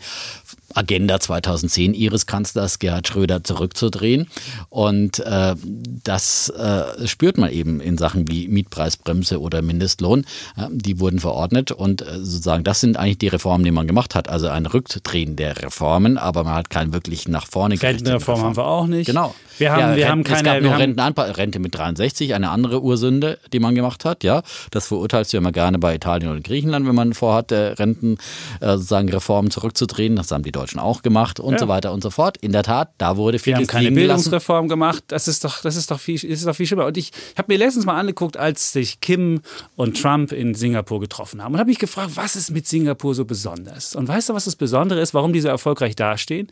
Agenda 0.75 1.19
2010 1.19 1.93
ihres 1.93 2.25
Kanzlers 2.25 2.79
Gerhard 2.79 3.07
Schröder 3.07 3.43
zurückzudrehen. 3.43 4.27
Und 4.69 5.19
äh, 5.19 5.55
das 6.03 6.49
äh, 6.49 7.07
spürt 7.07 7.37
man 7.37 7.51
eben 7.51 7.79
in 7.81 7.97
Sachen 7.97 8.27
wie 8.29 8.47
Mietpreisbremse 8.47 9.39
oder 9.39 9.61
Mindestlohn. 9.61 10.25
Äh, 10.57 10.67
die 10.71 10.99
wurden 10.99 11.19
verordnet 11.19 11.71
und 11.71 12.01
äh, 12.01 12.05
sozusagen 12.19 12.63
das 12.63 12.81
sind 12.81 12.97
eigentlich 12.97 13.17
die 13.17 13.27
Reformen, 13.29 13.63
die 13.63 13.71
man 13.71 13.87
gemacht 13.87 14.15
hat. 14.15 14.29
Also 14.29 14.47
ein 14.49 14.65
Rückdrehen 14.65 15.35
der 15.35 15.61
Reformen, 15.61 16.17
aber 16.17 16.43
man 16.43 16.55
hat 16.55 16.69
keinen 16.69 16.93
wirklich 16.93 17.27
nach 17.27 17.47
vorne 17.47 17.81
Rentenreform 17.81 18.41
haben 18.41 18.57
wir 18.57 18.65
auch 18.67 18.87
nicht. 18.87 19.07
Genau. 19.07 19.33
Wir 19.57 19.71
haben, 19.71 19.79
Ja, 19.79 19.87
wir 19.95 20.05
Renten- 20.05 20.09
haben 20.11 20.23
keine. 20.25 20.37
es 20.37 20.43
gab 20.43 20.61
nur 20.61 21.03
haben, 21.05 21.31
Rente 21.31 21.59
mit 21.59 21.75
63, 21.75 22.33
eine 22.35 22.49
andere 22.49 22.81
Ursünde, 22.83 23.39
die 23.53 23.59
man 23.59 23.73
gemacht 23.73 24.03
hat. 24.03 24.23
Ja, 24.25 24.41
das 24.71 24.87
verurteilst 24.87 25.31
du 25.31 25.37
ja 25.37 25.39
immer 25.39 25.53
gerne 25.53 25.79
bei 25.79 25.95
Italien 25.95 26.29
oder 26.29 26.41
Griechenland, 26.41 26.85
wenn 26.85 26.95
man 26.95 27.13
vorhat, 27.13 27.53
äh, 27.53 27.67
Renten 27.67 28.17
äh, 28.59 28.71
sozusagen 28.73 29.07
Reformen 29.09 29.51
zurückzudrehen. 29.51 30.17
Das 30.17 30.31
haben 30.31 30.43
die 30.43 30.51
Deutschen 30.51 30.64
auch 30.73 31.01
gemacht 31.01 31.39
und 31.39 31.53
Ja. 31.53 31.59
so 31.59 31.67
weiter 31.67 31.93
und 31.93 32.01
so 32.03 32.09
fort. 32.09 32.37
In 32.37 32.51
der 32.51 32.63
Tat, 32.63 32.91
da 32.97 33.17
wurde 33.17 33.35
wir 33.35 33.39
vieles 33.39 33.59
haben 33.59 33.67
keine 33.67 33.83
liegen 33.89 33.95
gelassen. 34.01 34.23
Bildungsreform 34.23 34.67
gemacht. 34.67 35.03
Das 35.07 35.27
ist 35.27 35.43
doch, 35.45 35.61
das 35.61 35.75
ist 35.75 35.91
doch 35.91 35.99
viel, 35.99 36.23
ist 36.23 36.45
doch 36.45 36.55
viel 36.55 36.65
schlimmer. 36.65 36.85
Und 36.85 36.97
ich 36.97 37.11
habe 37.37 37.51
mir 37.53 37.57
letztens 37.57 37.85
mal 37.85 37.97
angeguckt, 37.99 38.37
als 38.37 38.71
sich 38.73 38.99
Kim 38.99 39.41
und 39.75 40.01
Trump 40.01 40.31
in 40.31 40.55
Singapur 40.55 40.99
getroffen 40.99 41.43
haben 41.43 41.53
und 41.53 41.59
habe 41.59 41.69
mich 41.69 41.79
gefragt, 41.79 42.11
was 42.15 42.35
ist 42.35 42.51
mit 42.51 42.67
Singapur 42.67 43.13
so 43.15 43.25
besonders? 43.25 43.95
Und 43.95 44.07
weißt 44.07 44.29
du, 44.29 44.33
was 44.33 44.45
das 44.45 44.55
Besondere 44.55 44.99
ist, 45.01 45.13
warum 45.13 45.33
die 45.33 45.41
so 45.41 45.47
erfolgreich 45.47 45.95
dastehen? 45.95 46.47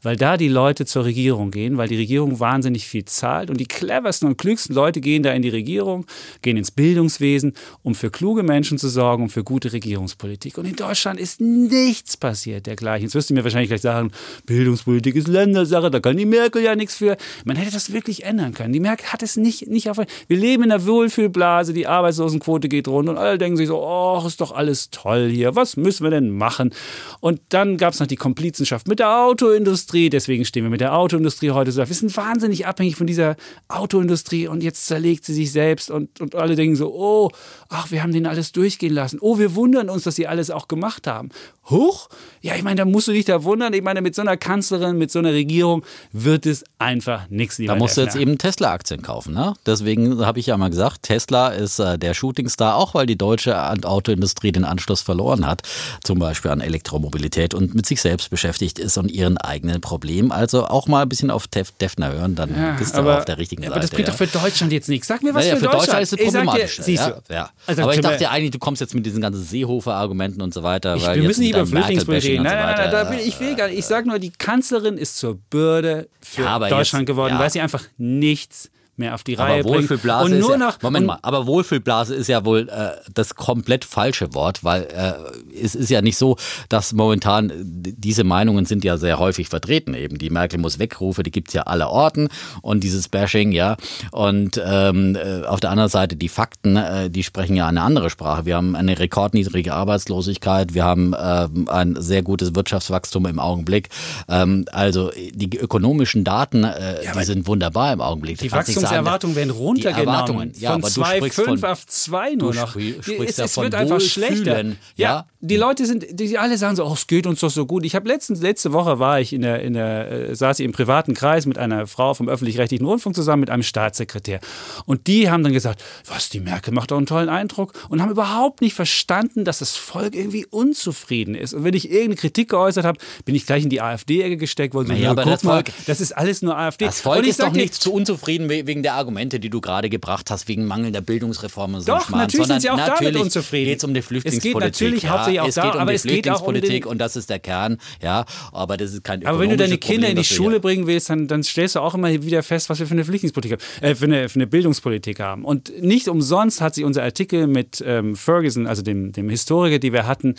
Weil 0.00 0.16
da 0.16 0.36
die 0.36 0.48
Leute 0.48 0.86
zur 0.86 1.04
Regierung 1.04 1.50
gehen, 1.50 1.76
weil 1.76 1.88
die 1.88 1.96
Regierung 1.96 2.38
wahnsinnig 2.38 2.86
viel 2.86 3.04
zahlt 3.04 3.50
und 3.50 3.58
die 3.58 3.66
cleversten 3.66 4.28
und 4.28 4.38
klügsten 4.38 4.74
Leute 4.74 5.00
gehen 5.00 5.22
da 5.24 5.32
in 5.32 5.42
die 5.42 5.48
Regierung, 5.48 6.06
gehen 6.40 6.56
ins 6.56 6.70
Bildungswesen, 6.70 7.54
um 7.82 7.96
für 7.96 8.10
kluge 8.10 8.44
Menschen 8.44 8.78
zu 8.78 8.88
sorgen, 8.88 9.24
um 9.24 9.28
für 9.28 9.42
gute 9.42 9.72
Regierungspolitik. 9.72 10.56
Und 10.56 10.66
in 10.66 10.76
Deutschland 10.76 11.18
ist 11.18 11.40
nichts 11.40 12.16
passiert 12.16 12.66
dergleichen. 12.66 13.06
Jetzt 13.06 13.14
wirst 13.16 13.30
du 13.30 13.34
mir 13.34 13.42
wahrscheinlich 13.42 13.57
gleich 13.66 13.80
sagen, 13.80 14.12
Bildungspolitik 14.46 15.16
ist 15.16 15.26
Ländersache, 15.26 15.90
da 15.90 15.98
kann 15.98 16.16
die 16.16 16.26
Merkel 16.26 16.62
ja 16.62 16.76
nichts 16.76 16.94
für. 16.94 17.16
Man 17.44 17.56
hätte 17.56 17.72
das 17.72 17.92
wirklich 17.92 18.24
ändern 18.24 18.54
können. 18.54 18.72
Die 18.72 18.80
Merkel 18.80 19.12
hat 19.12 19.22
es 19.24 19.36
nicht, 19.36 19.66
nicht 19.66 19.90
auf. 19.90 19.96
Wir 19.96 20.36
leben 20.36 20.62
in 20.62 20.70
einer 20.70 20.86
Wohlfühlblase, 20.86 21.72
die 21.72 21.88
Arbeitslosenquote 21.88 22.68
geht 22.68 22.86
runter 22.86 23.12
und 23.12 23.18
alle 23.18 23.38
denken 23.38 23.56
sich 23.56 23.66
so, 23.66 23.82
oh, 23.82 24.22
ist 24.24 24.40
doch 24.40 24.52
alles 24.52 24.90
toll 24.90 25.28
hier, 25.28 25.56
was 25.56 25.76
müssen 25.76 26.04
wir 26.04 26.10
denn 26.10 26.30
machen? 26.30 26.72
Und 27.20 27.40
dann 27.48 27.76
gab 27.76 27.94
es 27.94 28.00
noch 28.00 28.06
die 28.06 28.16
Komplizenschaft 28.16 28.86
mit 28.86 29.00
der 29.00 29.24
Autoindustrie, 29.24 30.10
deswegen 30.10 30.44
stehen 30.44 30.62
wir 30.62 30.70
mit 30.70 30.80
der 30.80 30.94
Autoindustrie 30.94 31.50
heute 31.50 31.72
so. 31.72 31.86
Wir 31.86 31.94
sind 31.94 32.16
wahnsinnig 32.16 32.66
abhängig 32.66 32.96
von 32.96 33.06
dieser 33.06 33.36
Autoindustrie 33.68 34.46
und 34.46 34.62
jetzt 34.62 34.86
zerlegt 34.86 35.24
sie 35.24 35.34
sich 35.34 35.50
selbst 35.50 35.90
und, 35.90 36.20
und 36.20 36.34
alle 36.34 36.54
denken 36.54 36.76
so, 36.76 36.94
oh, 36.94 37.30
ach, 37.68 37.90
wir 37.90 38.02
haben 38.02 38.12
den 38.12 38.26
alles 38.26 38.52
durchgehen 38.52 38.94
lassen. 38.94 39.18
Oh, 39.20 39.38
wir 39.38 39.54
wundern 39.54 39.88
uns, 39.88 40.04
dass 40.04 40.16
sie 40.16 40.26
alles 40.26 40.50
auch 40.50 40.68
gemacht 40.68 41.06
haben. 41.06 41.30
Huch? 41.70 42.08
Ja, 42.40 42.54
ich 42.54 42.62
meine, 42.62 42.76
da 42.76 42.84
musst 42.84 43.08
du 43.08 43.12
dich 43.12 43.24
da 43.24 43.44
wundern. 43.48 43.72
Ich 43.72 43.82
meine, 43.82 44.00
mit 44.00 44.14
so 44.14 44.22
einer 44.22 44.36
Kanzlerin, 44.36 44.96
mit 44.98 45.10
so 45.10 45.18
einer 45.18 45.32
Regierung 45.32 45.82
wird 46.12 46.46
es 46.46 46.64
einfach 46.78 47.28
nichts, 47.30 47.58
lieber 47.58 47.72
Da 47.72 47.78
musst 47.78 47.96
du 47.96 48.02
jetzt 48.02 48.14
eben 48.16 48.38
Tesla-Aktien 48.38 49.02
kaufen. 49.02 49.34
Ne? 49.34 49.54
Deswegen 49.66 50.24
habe 50.24 50.38
ich 50.38 50.46
ja 50.46 50.56
mal 50.56 50.70
gesagt, 50.70 51.02
Tesla 51.02 51.48
ist 51.48 51.78
äh, 51.80 51.98
der 51.98 52.14
Shootingstar, 52.14 52.76
auch 52.76 52.94
weil 52.94 53.06
die 53.06 53.16
deutsche 53.18 53.56
Autoindustrie 53.84 54.52
den 54.52 54.64
Anschluss 54.64 55.00
verloren 55.02 55.46
hat, 55.46 55.62
zum 56.04 56.18
Beispiel 56.18 56.50
an 56.50 56.60
Elektromobilität 56.60 57.54
und 57.54 57.74
mit 57.74 57.86
sich 57.86 58.00
selbst 58.00 58.30
beschäftigt 58.30 58.78
ist 58.78 58.96
und 58.98 59.10
ihren 59.10 59.38
eigenen 59.38 59.80
Problemen. 59.80 60.30
Also 60.32 60.66
auch 60.66 60.86
mal 60.86 61.02
ein 61.02 61.08
bisschen 61.08 61.30
auf 61.30 61.48
Tef 61.48 61.72
Defner 61.72 62.12
hören, 62.12 62.34
dann 62.34 62.54
Ja, 62.54 62.72
bist 62.78 62.94
du 62.94 62.98
aber, 63.00 63.18
auf 63.18 63.24
der 63.24 63.38
richtigen 63.38 63.62
Seite. 63.62 63.72
aber 63.72 63.80
das 63.80 63.90
bringt 63.90 64.08
ja. 64.08 64.12
doch 64.12 64.18
für 64.18 64.26
Deutschland 64.26 64.72
jetzt 64.72 64.88
nichts. 64.88 65.06
Sag 65.08 65.22
mir 65.22 65.34
was 65.34 65.44
Naja, 65.44 65.56
für, 65.56 65.64
für 65.66 65.70
Deutschland 65.76 66.02
ist 66.02 66.12
es 66.12 66.18
dir, 66.18 66.24
problematisch. 66.24 66.78
ja, 66.86 67.16
ja. 67.30 67.50
Also, 67.66 67.82
Aber 67.82 67.94
ich 67.94 68.00
dachte 68.00 68.22
ja 68.22 68.30
eigentlich, 68.30 68.50
du 68.50 68.58
kommst 68.58 68.80
jetzt 68.80 68.94
mit 68.94 69.06
diesen 69.06 69.20
ganzen 69.20 69.42
Seehofer-Argumenten 69.42 70.42
und 70.42 70.52
so 70.54 70.62
weiter. 70.62 70.96
Ich, 70.96 71.06
wir 71.06 71.22
müssen 71.22 71.40
nicht 71.42 71.50
über 71.54 71.66
Flüchtlingspolitik 71.66 72.30
reden. 72.30 72.42
Nein, 72.44 72.54
nein, 72.56 72.66
nein, 72.76 72.92
weiter. 72.92 73.04
da 73.04 73.14
ich 73.14 73.37
will 73.40 73.54
gar 73.54 73.68
nicht. 73.68 73.78
Ich 73.78 73.86
sage 73.86 74.08
nur, 74.08 74.18
die 74.18 74.30
Kanzlerin 74.30 74.96
ist 74.98 75.16
zur 75.18 75.34
Bürde 75.36 76.08
für 76.20 76.42
Ja, 76.42 76.58
Deutschland 76.58 77.02
jetzt- 77.02 77.06
geworden, 77.06 77.34
ja. 77.34 77.38
weil 77.40 77.50
sie 77.50 77.60
einfach 77.60 77.84
nichts 77.96 78.70
mehr 78.98 79.14
auf 79.14 79.24
die 79.24 79.34
Reihe 79.34 79.60
Aber 79.60 79.70
bringt. 79.70 79.82
Wohlfühlblase 79.82 80.24
Und 80.24 80.38
nur 80.38 80.54
ist 80.54 80.60
ja, 80.60 80.66
noch, 80.66 80.82
Moment 80.82 81.06
mal, 81.06 81.18
aber 81.22 81.46
Wohlfühlblase 81.46 82.14
ist 82.14 82.28
ja 82.28 82.44
wohl 82.44 82.68
äh, 82.68 82.90
das 83.14 83.34
komplett 83.34 83.84
falsche 83.84 84.34
Wort, 84.34 84.64
weil 84.64 84.82
äh, 84.82 85.14
es 85.62 85.74
ist 85.74 85.90
ja 85.90 86.02
nicht 86.02 86.16
so, 86.16 86.36
dass 86.68 86.92
momentan 86.92 87.50
äh, 87.50 87.54
diese 87.60 88.24
Meinungen 88.24 88.66
sind 88.66 88.84
ja 88.84 88.96
sehr 88.96 89.18
häufig 89.18 89.48
vertreten. 89.48 89.94
Eben 89.94 90.18
die 90.18 90.30
Merkel 90.30 90.58
muss 90.58 90.78
wegrufe, 90.78 91.22
die 91.22 91.30
gibt's 91.30 91.54
ja 91.54 91.62
aller 91.62 91.90
Orten 91.90 92.28
und 92.62 92.84
dieses 92.84 93.08
Bashing, 93.08 93.52
ja. 93.52 93.76
Und 94.10 94.60
ähm, 94.64 95.16
äh, 95.16 95.44
auf 95.44 95.60
der 95.60 95.70
anderen 95.70 95.90
Seite 95.90 96.16
die 96.16 96.28
Fakten, 96.28 96.76
äh, 96.76 97.10
die 97.10 97.22
sprechen 97.22 97.56
ja 97.56 97.68
eine 97.68 97.82
andere 97.82 98.10
Sprache. 98.10 98.46
Wir 98.46 98.56
haben 98.56 98.74
eine 98.74 98.98
rekordniedrige 98.98 99.74
Arbeitslosigkeit, 99.74 100.74
wir 100.74 100.84
haben 100.84 101.14
ähm, 101.18 101.68
ein 101.68 101.96
sehr 101.98 102.22
gutes 102.22 102.54
Wirtschaftswachstum 102.54 103.26
im 103.26 103.38
Augenblick. 103.38 103.88
Ähm, 104.28 104.64
also 104.72 105.10
die 105.32 105.56
ökonomischen 105.56 106.24
Daten, 106.24 106.64
äh, 106.64 107.00
die 107.16 107.24
sind 107.24 107.46
wunderbar 107.46 107.92
im 107.92 108.00
Augenblick. 108.00 108.38
die 108.38 108.48
Du 108.48 108.87
sagen, 108.88 109.04
Wachstumserwartungen 109.06 109.36
werden 109.36 109.48
die 109.52 109.58
runtergenommen. 109.58 110.08
Erwartungen, 110.08 110.52
ja, 110.58 110.72
von 110.72 110.82
aber 110.84 110.90
du 110.90 111.04
sprichst 111.04 111.38
2,5 111.40 111.60
von- 111.60 111.70
auf 111.70 111.86
2 111.86 112.34
nur 112.34 112.54
noch. 112.54 112.76
es 112.76 113.36
ja 113.36 113.44
es 113.44 113.56
wird 113.56 113.74
einfach 113.74 114.00
schlechter. 114.00 114.46
Wohlfühlen, 114.56 114.78
ja. 114.96 115.26
die 115.40 115.56
Leute 115.56 115.86
sind, 115.86 116.06
die 116.10 116.36
alle 116.38 116.58
sagen 116.58 116.76
so, 116.76 116.84
oh, 116.86 116.92
es 116.94 117.06
geht 117.06 117.26
uns 117.26 117.40
doch 117.40 117.50
so 117.50 117.66
gut. 117.66 117.84
Ich 117.84 117.94
habe 117.94 118.08
letztens, 118.08 118.40
letzte 118.40 118.72
Woche 118.72 118.98
war 118.98 119.20
ich 119.20 119.32
in 119.32 119.42
der, 119.42 119.62
in 119.62 119.72
der, 119.74 120.10
äh, 120.30 120.34
saß 120.34 120.58
ich 120.60 120.64
im 120.64 120.72
privaten 120.72 121.14
Kreis 121.14 121.46
mit 121.46 121.58
einer 121.58 121.86
Frau 121.86 122.14
vom 122.14 122.28
öffentlich-rechtlichen 122.28 122.84
Rundfunk 122.86 123.14
zusammen 123.14 123.40
mit 123.40 123.50
einem 123.50 123.62
Staatssekretär. 123.62 124.40
Und 124.86 125.06
die 125.06 125.30
haben 125.30 125.42
dann 125.44 125.52
gesagt, 125.52 125.82
was, 126.06 126.28
die 126.28 126.40
Merkel 126.40 126.72
macht 126.74 126.90
doch 126.90 126.96
einen 126.96 127.06
tollen 127.06 127.28
Eindruck 127.28 127.72
und 127.88 128.02
haben 128.02 128.10
überhaupt 128.10 128.60
nicht 128.60 128.74
verstanden, 128.74 129.44
dass 129.44 129.58
das 129.58 129.76
Volk 129.76 130.14
irgendwie 130.14 130.46
unzufrieden 130.46 131.34
ist. 131.34 131.54
Und 131.54 131.64
wenn 131.64 131.74
ich 131.74 131.86
irgendeine 131.90 132.16
Kritik 132.16 132.50
geäußert 132.50 132.84
habe, 132.84 132.98
bin 133.24 133.34
ich 133.34 133.46
gleich 133.46 133.62
in 133.64 133.70
die 133.70 133.80
AfD-Ecke 133.80 134.36
gesteckt 134.36 134.74
worden. 134.74 134.86
So, 134.88 134.92
Naja, 134.92 135.04
ja, 135.04 135.10
aber 135.10 135.24
das 135.24 135.42
Volk- 135.42 135.70
das 135.86 136.00
ist 136.00 136.12
alles 136.12 136.42
nur 136.42 136.56
AfD. 136.56 136.86
Das 136.86 137.00
Volk 137.00 137.18
und 137.18 137.24
ich 137.24 137.30
ist 137.30 137.42
doch 137.42 137.52
dir, 137.52 137.60
nicht 137.62 137.74
zu 137.74 137.92
unzufrieden 137.92 138.48
we- 138.48 138.66
wegen 138.66 138.77
wegen 138.78 138.84
der 138.84 138.94
Argumente, 138.94 139.40
die 139.40 139.50
du 139.50 139.60
gerade 139.60 139.88
gebracht 139.88 140.30
hast, 140.30 140.46
wegen 140.46 140.64
mangelnder 140.64 141.00
Bildungsreformen. 141.00 141.80
So 141.80 141.92
Doch, 141.92 142.10
natürlich 142.10 142.46
sind 142.46 142.62
sie 142.62 142.70
auch 142.70 142.76
damit 142.76 143.16
unzufrieden. 143.16 143.66
geht 143.66 143.78
es 143.78 143.84
um 143.84 143.92
die 143.92 144.02
Flüchtlingspolitik. 144.02 144.54
Es 144.54 144.78
geht 144.78 144.88
natürlich 144.88 145.02
ja, 145.02 145.10
hauptsächlich 145.10 145.40
auch 145.40 145.48
es 145.48 145.54
geht 145.56 145.64
da, 145.64 145.70
um 145.72 145.78
aber 145.78 145.90
die 145.90 145.96
es 145.96 146.02
geht 146.04 146.28
auch 146.28 146.40
um 146.42 146.46
Flüchtlingspolitik 146.52 146.86
und 146.86 146.98
das 146.98 147.16
ist 147.16 147.28
der 147.30 147.38
Kern. 147.40 147.78
Ja, 148.02 148.24
aber 148.52 148.76
das 148.76 148.92
ist 148.92 149.02
kein 149.02 149.26
Aber 149.26 149.40
wenn 149.40 149.50
du 149.50 149.56
deine 149.56 149.78
Kinder 149.78 150.06
Problem, 150.06 150.10
in 150.10 150.16
die 150.22 150.28
das 150.28 150.36
Schule 150.36 150.50
hier- 150.50 150.60
bringen 150.60 150.86
willst, 150.86 151.10
dann, 151.10 151.26
dann 151.26 151.42
stellst 151.42 151.74
du 151.74 151.80
auch 151.80 151.94
immer 151.94 152.08
wieder 152.10 152.42
fest, 152.42 152.70
was 152.70 152.78
wir 152.78 152.86
für 152.86 152.92
eine 152.92 153.04
Flüchtlingspolitik 153.04 153.52
haben, 153.52 153.84
äh, 153.84 153.94
für, 153.94 154.04
eine, 154.04 154.28
für 154.28 154.36
eine 154.36 154.46
Bildungspolitik 154.46 155.18
haben. 155.18 155.44
Und 155.44 155.72
nicht 155.82 156.08
umsonst 156.08 156.60
hat 156.60 156.74
sich 156.76 156.84
unser 156.84 157.02
Artikel 157.02 157.48
mit 157.48 157.82
ähm, 157.84 158.14
Ferguson, 158.14 158.66
also 158.66 158.82
dem, 158.82 159.12
dem 159.12 159.28
Historiker, 159.28 159.78
die 159.78 159.92
wir 159.92 160.06
hatten, 160.06 160.34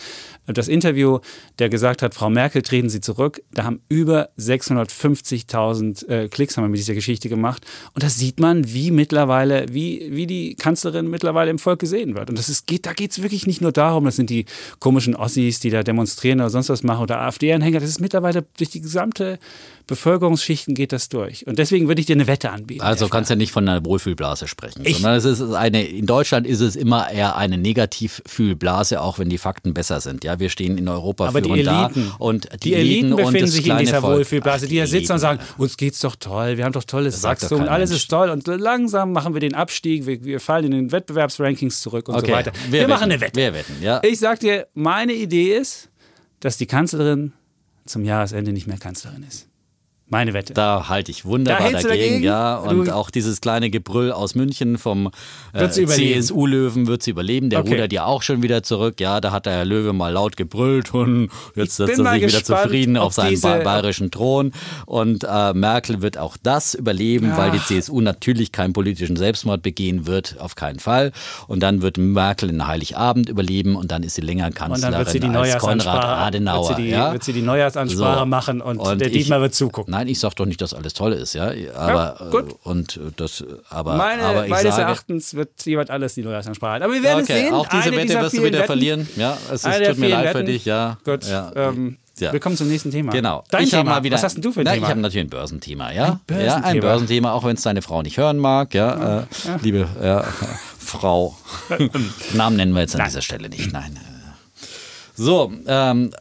das 0.47 0.67
Interview, 0.67 1.19
der 1.59 1.69
gesagt 1.69 2.01
hat, 2.01 2.13
Frau 2.15 2.29
Merkel, 2.29 2.61
treten 2.61 2.89
Sie 2.89 3.01
zurück. 3.01 3.41
Da 3.51 3.65
haben 3.65 3.81
über 3.89 4.29
650.000 4.37 6.07
äh, 6.07 6.27
Klicks 6.29 6.57
haben 6.57 6.63
wir 6.63 6.69
mit 6.69 6.79
dieser 6.79 6.93
Geschichte 6.93 7.29
gemacht. 7.29 7.65
Und 7.93 8.03
da 8.03 8.09
sieht 8.19 8.39
man, 8.39 8.71
wie 8.71 8.91
mittlerweile, 8.91 9.65
wie, 9.71 10.09
wie 10.11 10.27
die 10.27 10.55
Kanzlerin 10.55 11.09
mittlerweile 11.09 11.49
im 11.49 11.59
Volk 11.59 11.79
gesehen 11.79 12.15
wird. 12.15 12.29
Und 12.29 12.37
das 12.37 12.49
ist, 12.49 12.67
geht, 12.67 12.85
da 12.85 12.93
geht 12.93 13.11
es 13.11 13.21
wirklich 13.21 13.47
nicht 13.47 13.61
nur 13.61 13.71
darum, 13.71 14.05
das 14.05 14.17
sind 14.17 14.29
die 14.29 14.45
komischen 14.79 15.15
Ossis, 15.15 15.59
die 15.59 15.69
da 15.69 15.83
demonstrieren 15.83 16.39
oder 16.39 16.49
sonst 16.49 16.69
was 16.69 16.83
machen 16.83 17.03
oder 17.03 17.21
AfD-Anhänger. 17.21 17.79
Das 17.79 17.89
ist 17.89 18.01
mittlerweile 18.01 18.45
durch 18.57 18.69
die 18.69 18.81
gesamte 18.81 19.39
Bevölkerungsschichten 19.89 20.73
geht 20.75 20.91
das 20.93 21.09
durch. 21.09 21.45
Und 21.47 21.59
deswegen 21.59 21.87
würde 21.87 21.99
ich 21.99 22.07
dir 22.07 22.15
eine 22.15 22.27
Wette 22.27 22.49
anbieten. 22.51 22.81
Also 22.81 23.09
kannst 23.09 23.29
ja 23.29 23.35
nicht 23.35 23.51
von 23.51 23.67
einer 23.67 23.83
Wohlfühlblase 23.85 24.47
sprechen, 24.47 24.83
Ich- 24.85 24.95
sondern 24.97 25.15
es 25.15 25.25
ist 25.25 25.41
eine, 25.53 25.83
in 25.85 26.05
Deutschland 26.05 26.47
ist 26.47 26.61
es 26.61 26.75
immer 26.75 27.09
eher 27.11 27.35
eine 27.35 27.57
Negativfühlblase, 27.57 29.01
auch 29.01 29.19
wenn 29.19 29.29
die 29.29 29.37
Fakten 29.37 29.73
besser 29.73 30.01
sind. 30.01 30.23
Ja, 30.23 30.39
wir 30.39 30.49
stehen 30.49 30.77
in 30.77 30.87
Europa 30.87 31.27
Aber 31.27 31.41
die 31.41 31.49
führend 31.49 31.67
da 31.67 31.85
Eliten, 31.87 32.11
und 32.17 32.47
die 32.63 32.73
Eliten 32.73 33.13
und 33.13 33.17
befinden 33.17 33.47
sich 33.47 33.67
in 33.67 33.77
dieser 33.77 34.01
Volk. 34.01 34.17
Wohlfühlblase, 34.19 34.65
Ach, 34.65 34.69
die 34.69 34.77
da 34.77 34.87
sitzen 34.87 35.11
und 35.13 35.21
Eliten. 35.23 35.39
sagen, 35.39 35.39
uns 35.57 35.77
geht's 35.77 35.99
doch 35.99 36.15
toll, 36.15 36.57
wir 36.57 36.65
haben 36.65 36.71
doch 36.73 36.83
tolles 36.83 37.21
Wachstum 37.23 37.61
alles 37.67 37.89
Mensch. 37.89 38.03
ist 38.03 38.07
toll 38.09 38.29
und 38.29 38.47
langsam 38.47 39.11
machen 39.11 39.33
wir 39.33 39.41
den 39.41 39.55
Abstieg, 39.55 40.05
wir, 40.05 40.23
wir 40.23 40.39
fallen 40.39 40.65
in 40.65 40.71
den 40.71 40.91
Wettbewerbsrankings 40.91 41.81
zurück 41.81 42.07
und 42.09 42.15
Okay, 42.15 42.27
so 42.27 42.31
weiter. 42.33 42.51
wir 42.69 42.81
Wir, 42.81 42.87
machen 42.87 43.03
eine 43.03 43.19
Wette. 43.21 43.35
wir 43.39 43.53
wetten, 43.53 43.75
ja. 43.81 44.01
Ich 44.03 44.19
sag 44.19 44.39
dir, 44.39 44.67
meine 44.73 45.13
Idee 45.13 45.55
ist, 45.57 45.89
dass 46.39 46.57
die 46.57 46.65
Kanzlerin 46.67 47.33
zum 47.85 48.05
Jahresende 48.05 48.53
nicht 48.53 48.67
mehr 48.67 48.77
Kanzlerin 48.77 49.23
ist. 49.27 49.47
Meine 50.11 50.33
Wette. 50.33 50.53
Da 50.55 50.89
halte 50.89 51.11
ich 51.11 51.23
wunderbar 51.25 51.67
Da 51.71 51.81
dagegen, 51.81 51.89
dagegen? 51.89 52.23
ja. 52.23 52.55
Und 52.57 52.85
Du- 52.87 52.95
auch 52.95 53.11
dieses 53.11 53.41
kleine 53.41 53.69
Gebrüll 53.69 54.11
aus 54.11 54.33
München 54.35 54.77
vom 54.79 55.11
äh? 55.53 55.69
CSU-Löwen 55.69 56.87
wird 56.87 57.03
sie 57.03 57.11
überleben. 57.11 57.49
Der 57.49 57.59
Okay. 57.59 57.73
rudert 57.73 57.93
ja 57.93 58.05
auch 58.05 58.21
schon 58.23 58.41
wieder 58.41 58.63
zurück. 58.63 58.99
Ja, 58.99 59.21
da 59.21 59.31
hat 59.31 59.45
der 59.45 59.53
Herr 59.53 59.65
Löwe 59.65 59.93
mal 59.93 60.11
laut 60.11 60.35
gebrüllt 60.37 60.93
und 60.93 61.29
jetzt 61.55 61.79
Ich 61.79 61.85
setzt 61.87 61.99
er 61.99 62.13
sich 62.13 62.21
wieder 62.27 62.43
zufrieden 62.43 62.97
auf 62.97 63.13
seinen 63.13 63.39
bayerischen 63.41 64.11
Thron. 64.11 64.51
Und 64.85 65.23
äh, 65.29 65.53
Merkel 65.53 66.01
wird 66.01 66.17
auch 66.17 66.37
das 66.41 66.73
überleben, 66.73 67.31
weil 67.37 67.51
die 67.51 67.59
CSU 67.59 68.01
natürlich 68.01 68.51
keinen 68.51 68.73
politischen 68.73 69.15
Selbstmord 69.15 69.61
begehen 69.61 70.07
wird, 70.07 70.37
auf 70.39 70.55
keinen 70.55 70.79
Fall. 70.79 71.11
Und 71.47 71.61
dann 71.61 71.81
wird 71.81 71.97
Merkel 71.97 72.49
in 72.49 72.65
Heiligabend 72.67 73.29
überleben 73.29 73.75
und 73.75 73.91
dann 73.91 74.03
ist 74.03 74.15
sie 74.15 74.21
länger 74.21 74.47
und 74.47 74.55
Kanzlerin 74.55 74.91
dann 74.93 74.99
wird 75.01 75.09
sie 75.11 75.19
die 75.19 75.27
als 75.27 75.35
Konrad 75.59 75.77
Neujahrsansprache, 75.85 76.17
Adenauer. 76.17 76.69
wird 76.69 76.77
sie 76.77 76.83
die, 76.83 76.89
ja? 76.89 77.13
wird 77.13 77.23
sie 77.23 77.33
die 77.33 77.41
Neujahrsansprache 77.41 78.19
So. 78.19 78.25
machen 78.25 78.61
und, 78.61 78.77
Und 78.79 78.99
der 79.01 79.07
ich- 79.09 79.13
Dietmar 79.13 79.41
wird 79.41 79.53
zugucken. 79.53 79.93
Nein, 79.99 80.07
ich 80.07 80.19
sag 80.21 80.33
doch 80.35 80.45
nicht, 80.45 80.61
dass 80.61 80.73
alles 80.73 80.93
toll 80.93 81.11
ist, 81.11 81.33
ja. 81.33 81.51
Aber 81.75 82.15
Ja, 82.21 82.29
gut. 82.29 82.51
äh, 82.51 82.55
und 82.69 82.95
äh, 82.95 83.11
das, 83.17 83.43
aber, 83.69 83.95
Meine, 83.97 84.23
aber 84.23 84.43
ich 84.45 84.49
meines 84.49 84.75
sage, 84.75 84.83
Erachtens 84.87 85.33
wird 85.33 85.49
jemand 85.65 85.89
alles 85.89 86.13
die 86.13 86.21
Neujahrsansprache 86.23 86.71
halten. 86.71 86.85
Aber 86.85 86.93
wir 86.93 87.03
werden 87.03 87.23
okay, 87.23 87.33
es 87.33 87.39
sehen. 87.41 87.53
auch 87.53 87.67
diese 87.67 87.83
Eine 87.83 87.97
Wette 87.97 88.21
wirst 88.21 88.37
du 88.37 88.43
wieder 88.43 88.57
Wetten, 88.59 88.65
verlieren. 88.67 89.09
Ja, 89.17 89.37
es 89.51 89.65
ist, 89.65 89.85
tut 89.87 89.97
mir 89.97 90.07
leid 90.09 90.29
für 90.29 90.35
Wetten. 90.35 90.45
dich, 90.45 90.63
ja. 90.63 90.97
Gut, 91.03 91.25
ja. 91.25 91.51
ähm, 91.53 91.97
Ja. 92.17 92.31
willkommen 92.31 92.55
zum 92.55 92.69
nächsten 92.69 92.91
Thema. 92.91 93.11
Genau. 93.11 93.43
Dein 93.51 93.65
ich 93.65 93.71
Thema. 93.71 93.83
mal 93.83 94.03
wieder. 94.03 94.15
Was 94.15 94.23
hast 94.23 94.35
denn 94.35 94.41
du 94.41 94.53
für 94.53 94.61
ein 94.61 94.63
na, 94.63 94.71
Thema? 94.73 94.85
Ich 94.85 94.89
habe 94.89 95.01
natürlich 95.01 95.25
ein 95.27 95.29
Börsenthema, 95.29 95.91
ja. 95.91 96.05
Ein 96.05 96.09
Ja, 96.09 96.15
ein 96.15 96.61
Börsenthema. 96.79 96.81
Börsenthema, 96.81 97.31
auch 97.33 97.43
wenn 97.43 97.55
es 97.57 97.61
deine 97.63 97.81
Frau 97.81 98.01
nicht 98.01 98.17
hören 98.17 98.37
mag, 98.37 98.73
ja. 98.73 99.19
Äh, 99.21 99.25
Liebe 99.61 99.85
ja, 100.01 100.23
Frau. 100.79 101.35
Namen 102.33 102.55
nennen 102.55 102.71
wir 102.73 102.79
jetzt 102.81 102.95
an 102.95 103.03
dieser 103.05 103.21
Stelle 103.21 103.49
nicht. 103.49 103.73
Nein. 103.73 103.99
So, 105.15 105.51
ähm, 105.67 106.11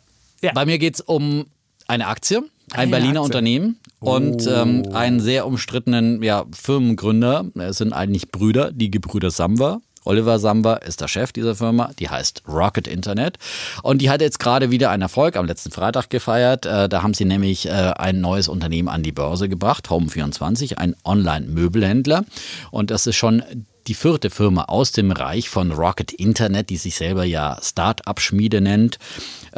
bei 0.52 0.66
mir 0.66 0.78
geht 0.78 0.94
es 0.96 1.00
um 1.00 1.46
eine 1.86 2.08
Aktie, 2.08 2.42
ein 2.74 2.90
Berliner 2.90 3.20
Aktie. 3.20 3.24
Unternehmen 3.24 3.81
und 4.00 4.46
ähm, 4.46 4.88
einen 4.92 5.20
sehr 5.20 5.46
umstrittenen 5.46 6.22
ja, 6.22 6.44
Firmengründer. 6.52 7.46
Es 7.59 7.78
sind 7.78 7.92
eigentlich 7.92 8.31
Brüder, 8.31 8.72
die 8.72 8.90
Gebrüder 8.90 9.31
Samwer. 9.31 9.81
Oliver 10.04 10.38
Samwer 10.38 10.83
ist 10.83 11.00
der 11.02 11.09
Chef 11.09 11.33
dieser 11.33 11.54
Firma, 11.54 11.90
die 11.98 12.09
heißt 12.09 12.42
Rocket 12.48 12.87
Internet. 12.87 13.37
Und 13.83 14.00
die 14.00 14.09
hat 14.09 14.22
jetzt 14.22 14.38
gerade 14.38 14.70
wieder 14.70 14.90
einen 14.90 15.02
Erfolg 15.02 15.37
am 15.37 15.44
letzten 15.44 15.70
Freitag 15.70 16.09
gefeiert. 16.09 16.64
Äh, 16.64 16.88
da 16.88 17.02
haben 17.02 17.12
sie 17.12 17.26
nämlich 17.26 17.66
äh, 17.66 17.70
ein 17.70 18.20
neues 18.20 18.48
Unternehmen 18.48 18.88
an 18.88 19.02
die 19.02 19.12
Börse 19.12 19.48
gebracht, 19.48 19.88
Home24, 19.88 20.76
ein 20.76 20.96
Online-Möbelhändler. 21.04 22.24
Und 22.70 22.90
das 22.90 23.07
ist 23.07 23.16
schon 23.16 23.42
die 23.88 23.94
vierte 23.94 24.28
Firma 24.28 24.64
aus 24.64 24.92
dem 24.92 25.09
Bereich 25.09 25.48
von 25.48 25.72
Rocket 25.72 26.12
Internet, 26.12 26.68
die 26.68 26.76
sich 26.76 26.96
selber 26.96 27.24
ja 27.24 27.59
Start-up-Schmiede 27.61 28.61
nennt. 28.61 28.98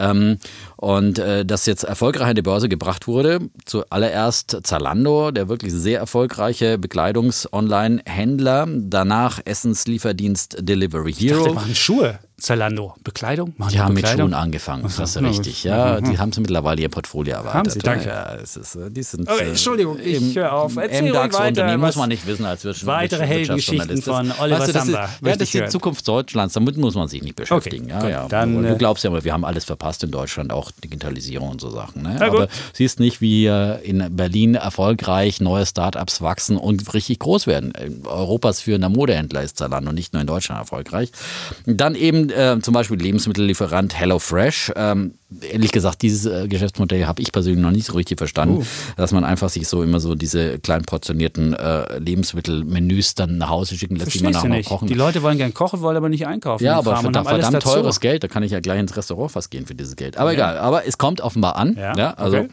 Ähm, 0.01 0.39
und 0.77 1.19
äh, 1.19 1.45
das 1.45 1.67
jetzt 1.67 1.85
erfolgreich 1.85 2.29
an 2.29 2.35
die 2.35 2.43
Börse 2.43 2.69
gebracht 2.69 3.07
wurde. 3.07 3.39
Zuallererst 3.67 4.59
Zalando, 4.65 5.31
der 5.31 5.49
wirklich 5.49 5.73
sehr 5.73 6.01
erfolgreiche 6.01 6.79
Bekleidungs-Online-Händler. 6.79 8.67
Danach 8.69 9.41
Essenslieferdienst 9.45 10.57
Delivery 10.61 11.11
Ich 11.11 11.27
dachte, 11.27 11.43
Hero. 11.43 11.55
machen 11.55 11.75
Schuhe. 11.75 12.19
Zalando. 12.41 12.95
Bekleidung? 13.05 13.55
Machen 13.57 13.73
Die 13.73 13.81
haben 13.81 13.95
mit 13.95 14.03
Bekleidung? 14.03 14.29
Schuhen 14.31 14.35
angefangen, 14.35 14.83
das 14.83 14.99
ist 14.99 15.23
richtig. 15.23 15.65
Ja, 15.65 16.01
die 16.01 16.19
haben 16.19 16.33
sie 16.33 16.41
mittlerweile 16.41 16.81
ihr 16.83 16.89
Portfolio 16.89 17.35
erweitert. 17.35 17.55
Haben 17.55 17.71
sie, 17.71 17.79
danke. 17.81 18.09
Ja, 18.09 18.35
es 18.37 18.57
ist, 18.57 18.75
äh, 18.77 18.91
die 18.91 19.03
sind, 19.03 19.29
Okay, 19.31 19.45
äh, 19.45 19.49
Entschuldigung, 19.51 19.99
ich 20.03 20.35
höre 20.37 20.53
auf. 20.53 20.77
Erzähl 20.77 21.15
ruhig 21.17 21.33
weiter, 21.35 21.79
muss 21.79 21.97
man 21.97 22.09
nicht 22.09 22.27
wissen 22.27 22.45
als 22.45 22.65
Wirtschaft- 22.65 22.87
Weitere. 22.87 23.27
Heldengeschichten 23.27 24.03
von 24.03 24.33
Oliver 24.41 24.59
weißt 24.61 24.69
du, 24.69 24.73
das 24.73 24.85
Samba 24.87 25.05
Ist, 25.05 25.11
ja, 25.23 25.33
das 25.37 25.41
ist 25.43 25.55
die. 25.55 25.67
Zukunft 25.69 26.09
Deutschlands, 26.09 26.55
damit 26.55 26.77
muss 26.77 26.95
man 26.95 27.07
sich 27.09 27.23
nicht 27.23 27.37
beschäftigen. 27.37 27.85
Okay, 27.85 27.91
ja, 27.93 28.01
gut, 28.01 28.11
ja. 28.11 28.29
dann, 28.29 28.57
Aber 28.59 28.67
äh, 28.67 28.71
du 28.71 28.77
glaubst 28.79 29.05
ja 29.05 29.11
immer, 29.11 29.23
wir 29.23 29.33
haben 29.33 29.45
alles 29.45 29.65
verpasst 29.65 30.03
in 30.03 30.11
Deutschland, 30.11 30.53
auch 30.53 30.71
Digitalisierung 30.83 31.49
und 31.51 31.61
so 31.61 31.71
Sachen. 31.71 32.03
Ne? 32.03 32.17
Aber 32.21 32.49
siehst 32.73 32.99
nicht, 33.01 33.21
wie 33.21 33.47
in 33.47 34.05
Berlin 34.17 34.55
erfolgreich 34.55 35.41
neue 35.41 35.67
Startups 35.67 36.23
wachsen 36.23 36.57
und 36.57 36.93
richtig 36.95 37.19
groß 37.19 37.47
werden. 37.47 37.73
Europas 38.05 38.61
führender 38.61 38.89
Modehändler 38.89 39.43
ist 39.43 39.59
Zalando, 39.59 39.93
nicht 39.93 40.13
nur 40.13 40.21
in 40.23 40.27
Deutschland 40.27 40.61
erfolgreich. 40.61 41.11
Dann 41.67 41.95
eben 41.95 42.30
äh, 42.31 42.59
zum 42.61 42.75
Beispiel 42.75 42.97
Lebensmittellieferant 42.99 43.99
HelloFresh. 43.99 44.73
Ähm, 44.77 45.15
ehrlich 45.51 45.73
gesagt, 45.73 46.03
dieses 46.03 46.27
äh, 46.27 46.49
Geschäftsmodell 46.49 47.07
habe 47.07 47.23
ich 47.23 47.33
persönlich 47.33 47.61
noch 47.63 47.71
nicht 47.71 47.87
so 47.87 47.95
richtig 47.95 48.19
verstanden, 48.19 48.59
Uh. 48.59 48.65
dass 48.97 49.13
man 49.13 49.25
einfach 49.25 49.49
sich 49.49 49.69
so 49.69 49.83
immer 49.83 50.01
so 50.01 50.15
diese 50.15 50.59
klein 50.59 50.83
portionierten 50.83 51.53
äh, 51.55 51.99
Lebensmittelmenüs 51.99 53.15
dann 53.15 53.39
nach 53.39 53.49
Hause 53.51 53.77
schicken 53.77 53.97
lässt, 53.97 54.15
die 54.15 54.23
man 54.23 54.33
Verstehst 54.33 54.45
auch 54.45 54.49
noch 54.49 54.57
nicht. 54.57 54.69
kochen 54.69 54.89
Die 54.89 54.95
Leute 54.95 55.23
wollen 55.23 55.39
gern 55.39 55.55
kochen, 55.55 55.81
wollen 55.81 55.97
aber 55.97 56.09
nicht 56.09 56.27
einkaufen. 56.27 56.65
ja, 56.65 56.79
aber 56.79 56.97
verdammt, 56.97 57.29
verdammt 57.29 57.63
teures 57.63 58.01
Geld, 58.01 58.25
da 58.25 58.29
kann 58.29 58.43
ich 58.43 58.53
ja 58.53 58.61
gleich 58.61 58.81
ins 58.81 58.97
Restaurant 58.97 59.31
fast 59.31 59.51
gehen 59.51 59.67
für 59.67 59.75
dieses 59.75 59.97
Geld. 59.97 60.17
Aber 60.17 60.33
egal, 60.33 60.59
aber 60.59 60.87
es 60.87 60.99
kommt 60.99 61.21
offenbar 61.21 61.57
an. 61.57 61.77
Ja, 61.77 61.97
Ja, 61.97 62.11
also. 62.15 62.39
okay. 62.39 62.49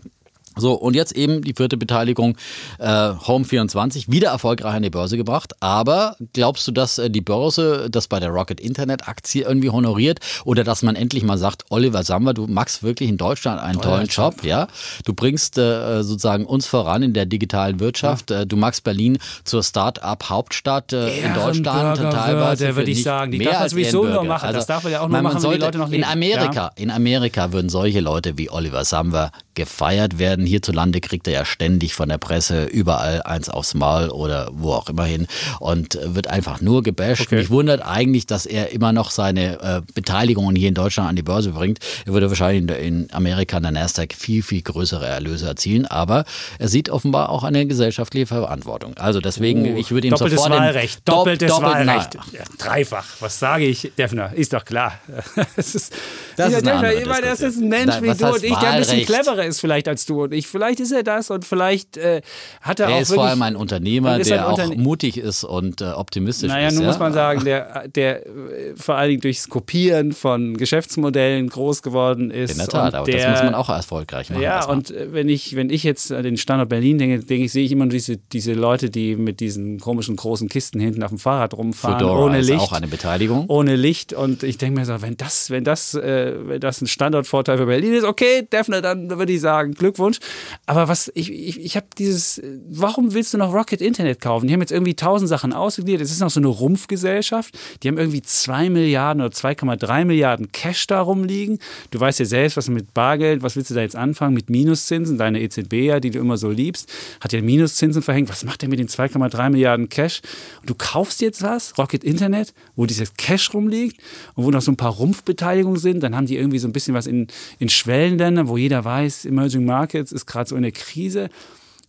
So, 0.58 0.74
und 0.74 0.96
jetzt 0.96 1.14
eben 1.16 1.42
die 1.42 1.54
vierte 1.54 1.78
Beteiligung, 1.78 2.38
äh, 2.80 2.86
Home24, 2.88 4.12
wieder 4.12 4.30
erfolgreich 4.30 4.74
an 4.76 4.84
die 4.84 4.90
Börse 4.90 5.18
gebracht. 5.18 5.54
Aber 5.60 6.16
glaubst 6.34 6.68
du, 6.68 6.72
dass 6.72 6.98
äh, 6.98 7.10
die 7.10 7.22
Börse 7.22 7.88
das 7.90 8.08
bei 8.08 8.20
der 8.20 8.30
Rocket 8.30 8.60
Internet 8.60 9.08
Aktie 9.08 9.44
irgendwie 9.44 9.70
honoriert? 9.70 10.20
Oder 10.46 10.64
dass 10.64 10.82
man 10.84 10.96
endlich 10.96 11.24
mal 11.24 11.38
sagt, 11.38 11.66
Oliver 11.70 12.04
Samwer, 12.04 12.34
du 12.34 12.48
machst 12.48 12.84
wirklich 12.84 13.10
in 13.10 13.18
Deutschland 13.18 13.62
einen 13.62 13.82
tollen 13.82 14.08
Job, 14.08 14.44
ja? 14.44 14.68
Du 15.06 15.14
bringst 15.14 15.58
äh, 15.58 16.02
sozusagen 16.04 16.46
uns 16.46 16.66
voran 16.68 17.04
in 17.04 17.14
der 17.14 17.26
digitalen 17.26 17.80
Wirtschaft. 17.80 18.32
Äh, 18.32 18.46
du 18.48 18.56
machst 18.58 18.84
Berlin 18.84 19.18
zur 19.44 19.64
Start-up-Hauptstadt 19.64 20.94
äh, 20.94 21.20
in 21.20 21.34
Deutschland. 21.34 21.98
Teilweise 22.00 22.68
für 22.68 22.76
würde 22.78 22.92
ich 22.92 23.04
sagen. 23.04 23.32
Die 23.32 23.38
mehr 23.38 23.48
darf 23.48 23.56
man 23.56 23.64
als 23.64 23.72
sowieso 23.72 24.06
nur 24.06 24.24
machen. 24.24 24.54
Das 24.54 24.66
darf 24.66 24.84
man 24.84 24.92
ja 24.92 25.00
auch 25.00 25.04
nur 25.04 25.12
man 25.12 25.24
machen, 25.24 25.38
die 25.38 25.42
sollte- 25.42 25.66
Leute 25.66 25.78
noch 25.78 25.88
In 25.88 25.92
leben. 25.94 26.04
Amerika, 26.06 26.72
in 26.76 26.92
Amerika 26.92 27.52
würden 27.52 27.70
solche 27.70 28.00
Leute 28.00 28.38
wie 28.38 28.50
Oliver 28.50 28.84
Samwer 28.86 29.32
gefeiert 29.58 30.20
werden. 30.20 30.46
Hierzulande 30.46 31.02
kriegt 31.02 31.28
er 31.28 31.34
ja 31.34 31.46
ständig 31.46 31.96
von 31.96 32.08
der 32.10 32.20
Presse 32.20 32.66
überall 32.66 33.24
eins 33.24 33.50
aufs 33.50 33.74
Maul 33.74 34.10
oder 34.10 34.50
wo 34.54 34.72
auch 34.74 34.88
immer 34.88 35.04
hin 35.06 35.26
und 35.60 35.98
wird 36.04 36.28
einfach 36.28 36.62
nur 36.62 36.84
gebasht. 36.84 37.24
Okay. 37.24 37.38
Mich 37.38 37.50
wundert 37.50 37.82
eigentlich, 37.86 38.28
dass 38.28 38.46
er 38.46 38.72
immer 38.72 38.94
noch 38.94 39.10
seine 39.10 39.60
äh, 39.62 39.82
Beteiligungen 39.96 40.56
hier 40.56 40.70
in 40.70 40.76
Deutschland 40.76 41.10
an 41.10 41.16
die 41.16 41.24
Börse 41.24 41.52
bringt. 41.54 41.80
Er 42.06 42.14
würde 42.14 42.30
wahrscheinlich 42.30 42.78
in, 42.78 43.02
in 43.04 43.08
Amerika 43.14 43.58
an 43.58 43.64
der 43.64 43.72
Nasdaq 43.72 44.14
viel, 44.14 44.44
viel 44.44 44.62
größere 44.62 45.06
Erlöse 45.08 45.48
erzielen, 45.48 45.88
aber 45.88 46.24
er 46.60 46.68
sieht 46.68 46.90
offenbar 46.92 47.30
auch 47.30 47.44
eine 47.44 47.66
gesellschaftliche 47.66 48.28
Verantwortung. 48.28 48.96
Also 48.98 49.20
deswegen, 49.22 49.76
ich 49.78 49.90
würde 49.90 50.08
ihm 50.08 50.14
Oh, 50.14 50.18
Doppeltes 50.18 50.44
sofort 50.44 50.60
Wahlrecht. 50.60 51.00
Dopp- 51.00 51.16
Doppeltes 51.16 51.50
doppelt- 51.52 51.88
Wahlrecht. 51.88 52.10
na, 52.16 52.22
Ja, 52.40 52.44
dreifach. 52.60 53.06
Was 53.20 53.40
sage 53.40 53.66
ich, 53.66 53.92
Defner? 53.98 54.32
Ist 54.36 54.54
doch 54.54 54.64
klar. 54.66 55.00
es 55.56 55.74
ist, 55.74 55.94
Das 56.36 56.54
ist 56.54 56.64
meine, 56.64 57.22
das 57.22 57.42
ist 57.42 57.58
ein. 57.58 57.70
Mensch 57.70 57.96
Da- 57.96 58.02
wie 58.04 58.14
du 58.14 58.28
und 58.28 58.44
ich, 58.44 58.56
der 58.56 58.70
ein 58.72 58.80
bisschen 58.80 59.06
cleverer 59.06 59.46
ist 59.48 59.60
vielleicht 59.60 59.88
als 59.88 60.06
du 60.06 60.24
und 60.24 60.34
ich. 60.34 60.48
Vielleicht 60.48 60.80
ist 60.80 60.92
er 60.92 61.04
das 61.04 61.30
und 61.32 61.46
vielleicht 61.46 61.98
äh, 61.98 62.22
hat 62.62 62.80
er, 62.80 62.88
Er 62.90 62.96
auch 62.96 63.02
ist 63.02 63.10
wirklich, 63.10 63.22
vor 63.24 63.30
allem 63.30 63.42
ein 63.42 63.56
Unternehmer, 63.56 64.20
ist 64.20 64.30
der 64.30 64.42
ein 64.46 64.54
auch 64.54 64.58
Unterne- 64.60 64.78
mutig 64.78 65.18
ist 65.18 65.44
und 65.44 65.82
äh, 65.82 65.86
optimistisch 65.86 66.50
Naja, 66.52 66.68
ist. 66.68 66.74
nun 66.76 66.84
ja? 66.84 66.88
muss 66.90 67.00
man 67.00 67.14
sagen, 67.14 67.44
der, 67.46 67.88
der 67.88 68.26
äh, 68.28 68.30
vor 68.76 68.96
allen 68.96 69.10
Dingen 69.10 69.22
durchs 69.22 69.50
Kopieren 69.50 70.12
von 70.14 70.58
Geschäftsmodellen 70.58 71.50
groß 71.50 71.82
geworden 71.82 72.32
ist. 72.32 72.52
In 72.52 72.58
der 72.60 72.68
Tat, 72.68 72.94
aber 72.94 73.06
der, 73.06 73.18
das 73.18 73.30
muss 73.32 73.44
man 73.44 73.56
auch 73.56 73.70
erfolgreich 73.70 74.30
machen. 74.30 74.42
Ja, 74.42 74.66
und 74.66 74.92
äh, 74.92 75.14
wenn 75.14 75.30
ich, 75.30 75.56
wenn 75.56 75.70
ich 75.70 75.84
jetzt 75.84 76.12
an 76.12 76.24
den 76.24 76.38
Standort 76.38 76.70
Berlin 76.70 76.98
denke, 76.98 77.20
denke 77.26 77.46
ich, 77.46 77.52
sehe 77.52 77.64
ich 77.66 77.72
immer 77.72 77.86
nur 77.86 77.92
diese, 77.94 78.18
diese 78.18 78.54
Leute, 78.54 78.90
die 78.90 79.16
mit 79.16 79.40
diesen 79.40 79.80
komischen 79.80 80.16
großen 80.16 80.50
Kisten 80.50 80.80
hinten 80.80 81.04
auf 81.04 81.10
dem 81.10 81.20
Fahrrad 81.20 81.54
rumfahren, 81.56 82.00
Fedora 82.00 82.26
ohne 82.26 82.40
ist 82.40 82.48
Licht. 82.50 82.60
auch 82.62 82.74
eine 82.74 82.88
Beteiligung. 82.88 83.46
ohne 83.48 83.76
Licht 83.76 84.14
und 84.14 84.44
ich 84.44 84.58
denke 84.58 84.80
mir 84.80 84.86
so, 84.86 85.02
wenn 85.02 85.18
das, 85.18 85.50
wenn 85.50 85.64
das, 85.64 85.94
äh, 85.94 86.34
wenn 86.48 86.60
das 86.60 86.82
ein 86.82 86.88
Standortvorteil 86.88 87.58
für 87.58 87.66
Berlin 87.66 87.94
ist, 87.94 88.04
okay, 88.04 88.48
Defner, 88.52 88.82
dann 88.82 89.10
würde 89.10 89.32
ich 89.34 89.37
sagen, 89.40 89.74
Glückwunsch. 89.74 90.20
Aber 90.66 90.88
was, 90.88 91.12
ich, 91.16 91.32
ich, 91.32 91.60
ich 91.60 91.76
habe 91.76 91.88
dieses, 91.98 92.42
warum 92.70 93.14
willst 93.14 93.34
du 93.34 93.38
noch 93.38 93.54
Rocket 93.54 93.82
Internet 93.82 94.22
kaufen? 94.22 94.48
Die 94.48 94.54
haben 94.54 94.62
jetzt 94.62 94.72
irgendwie 94.72 94.96
tausend 94.96 95.30
Sachen 95.30 95.54
ausgegliedert, 95.54 96.02
es 96.02 96.12
ist 96.12 96.20
noch 96.20 96.30
so 96.30 96.40
eine 96.40 96.48
Rumpfgesellschaft, 96.48 97.58
die 97.82 97.88
haben 97.88 97.98
irgendwie 97.98 98.22
zwei 98.22 98.70
Milliarden 98.70 99.24
oder 99.24 99.34
2,3 99.34 100.06
Milliarden 100.06 100.52
Cash 100.52 100.88
da 100.88 101.02
rumliegen. 101.02 101.60
Du 101.92 102.00
weißt 102.00 102.20
ja 102.20 102.26
selbst, 102.26 102.58
was 102.58 102.70
mit 102.70 102.94
Bargeld, 102.94 103.42
was 103.42 103.56
willst 103.56 103.72
du 103.72 103.76
da 103.76 103.82
jetzt 103.82 103.96
anfangen? 103.96 104.34
Mit 104.34 104.50
Minuszinsen, 104.50 105.18
deine 105.18 105.42
EZB 105.42 105.74
ja, 105.74 106.00
die 106.00 106.12
du 106.12 106.20
immer 106.20 106.38
so 106.38 106.50
liebst, 106.50 106.92
hat 107.22 107.34
ja 107.34 107.42
Minuszinsen 107.42 108.02
verhängt. 108.02 108.30
Was 108.30 108.44
macht 108.44 108.62
der 108.62 108.70
mit 108.70 108.80
den 108.80 108.88
2,3 108.88 109.50
Milliarden 109.50 109.90
Cash? 109.90 110.22
Und 110.62 110.70
du 110.70 110.76
kaufst 110.76 111.22
jetzt 111.22 111.42
was, 111.42 111.78
Rocket 111.78 112.04
Internet, 112.04 112.54
wo 112.76 112.86
dieses 112.86 113.14
Cash 113.16 113.54
rumliegt 113.54 114.02
und 114.36 114.46
wo 114.46 114.52
noch 114.52 114.62
so 114.62 114.72
ein 114.72 114.78
paar 114.78 114.92
Rumpfbeteiligungen 114.92 115.80
sind. 115.80 116.02
Dann 116.02 116.16
haben 116.16 116.26
die 116.26 116.38
irgendwie 116.38 116.60
so 116.60 116.68
ein 116.68 116.74
bisschen 116.74 116.94
was 116.94 117.08
in, 117.08 117.28
in 117.60 117.70
Schwellenländern, 117.70 118.48
wo 118.48 118.58
jeder 118.58 118.84
weiß, 118.84 119.26
Emerging 119.28 119.66
Markets 119.66 120.12
ist 120.12 120.26
gerade 120.26 120.50
so 120.50 120.56
in 120.56 120.64
der 120.64 120.72
Krise. 120.72 121.30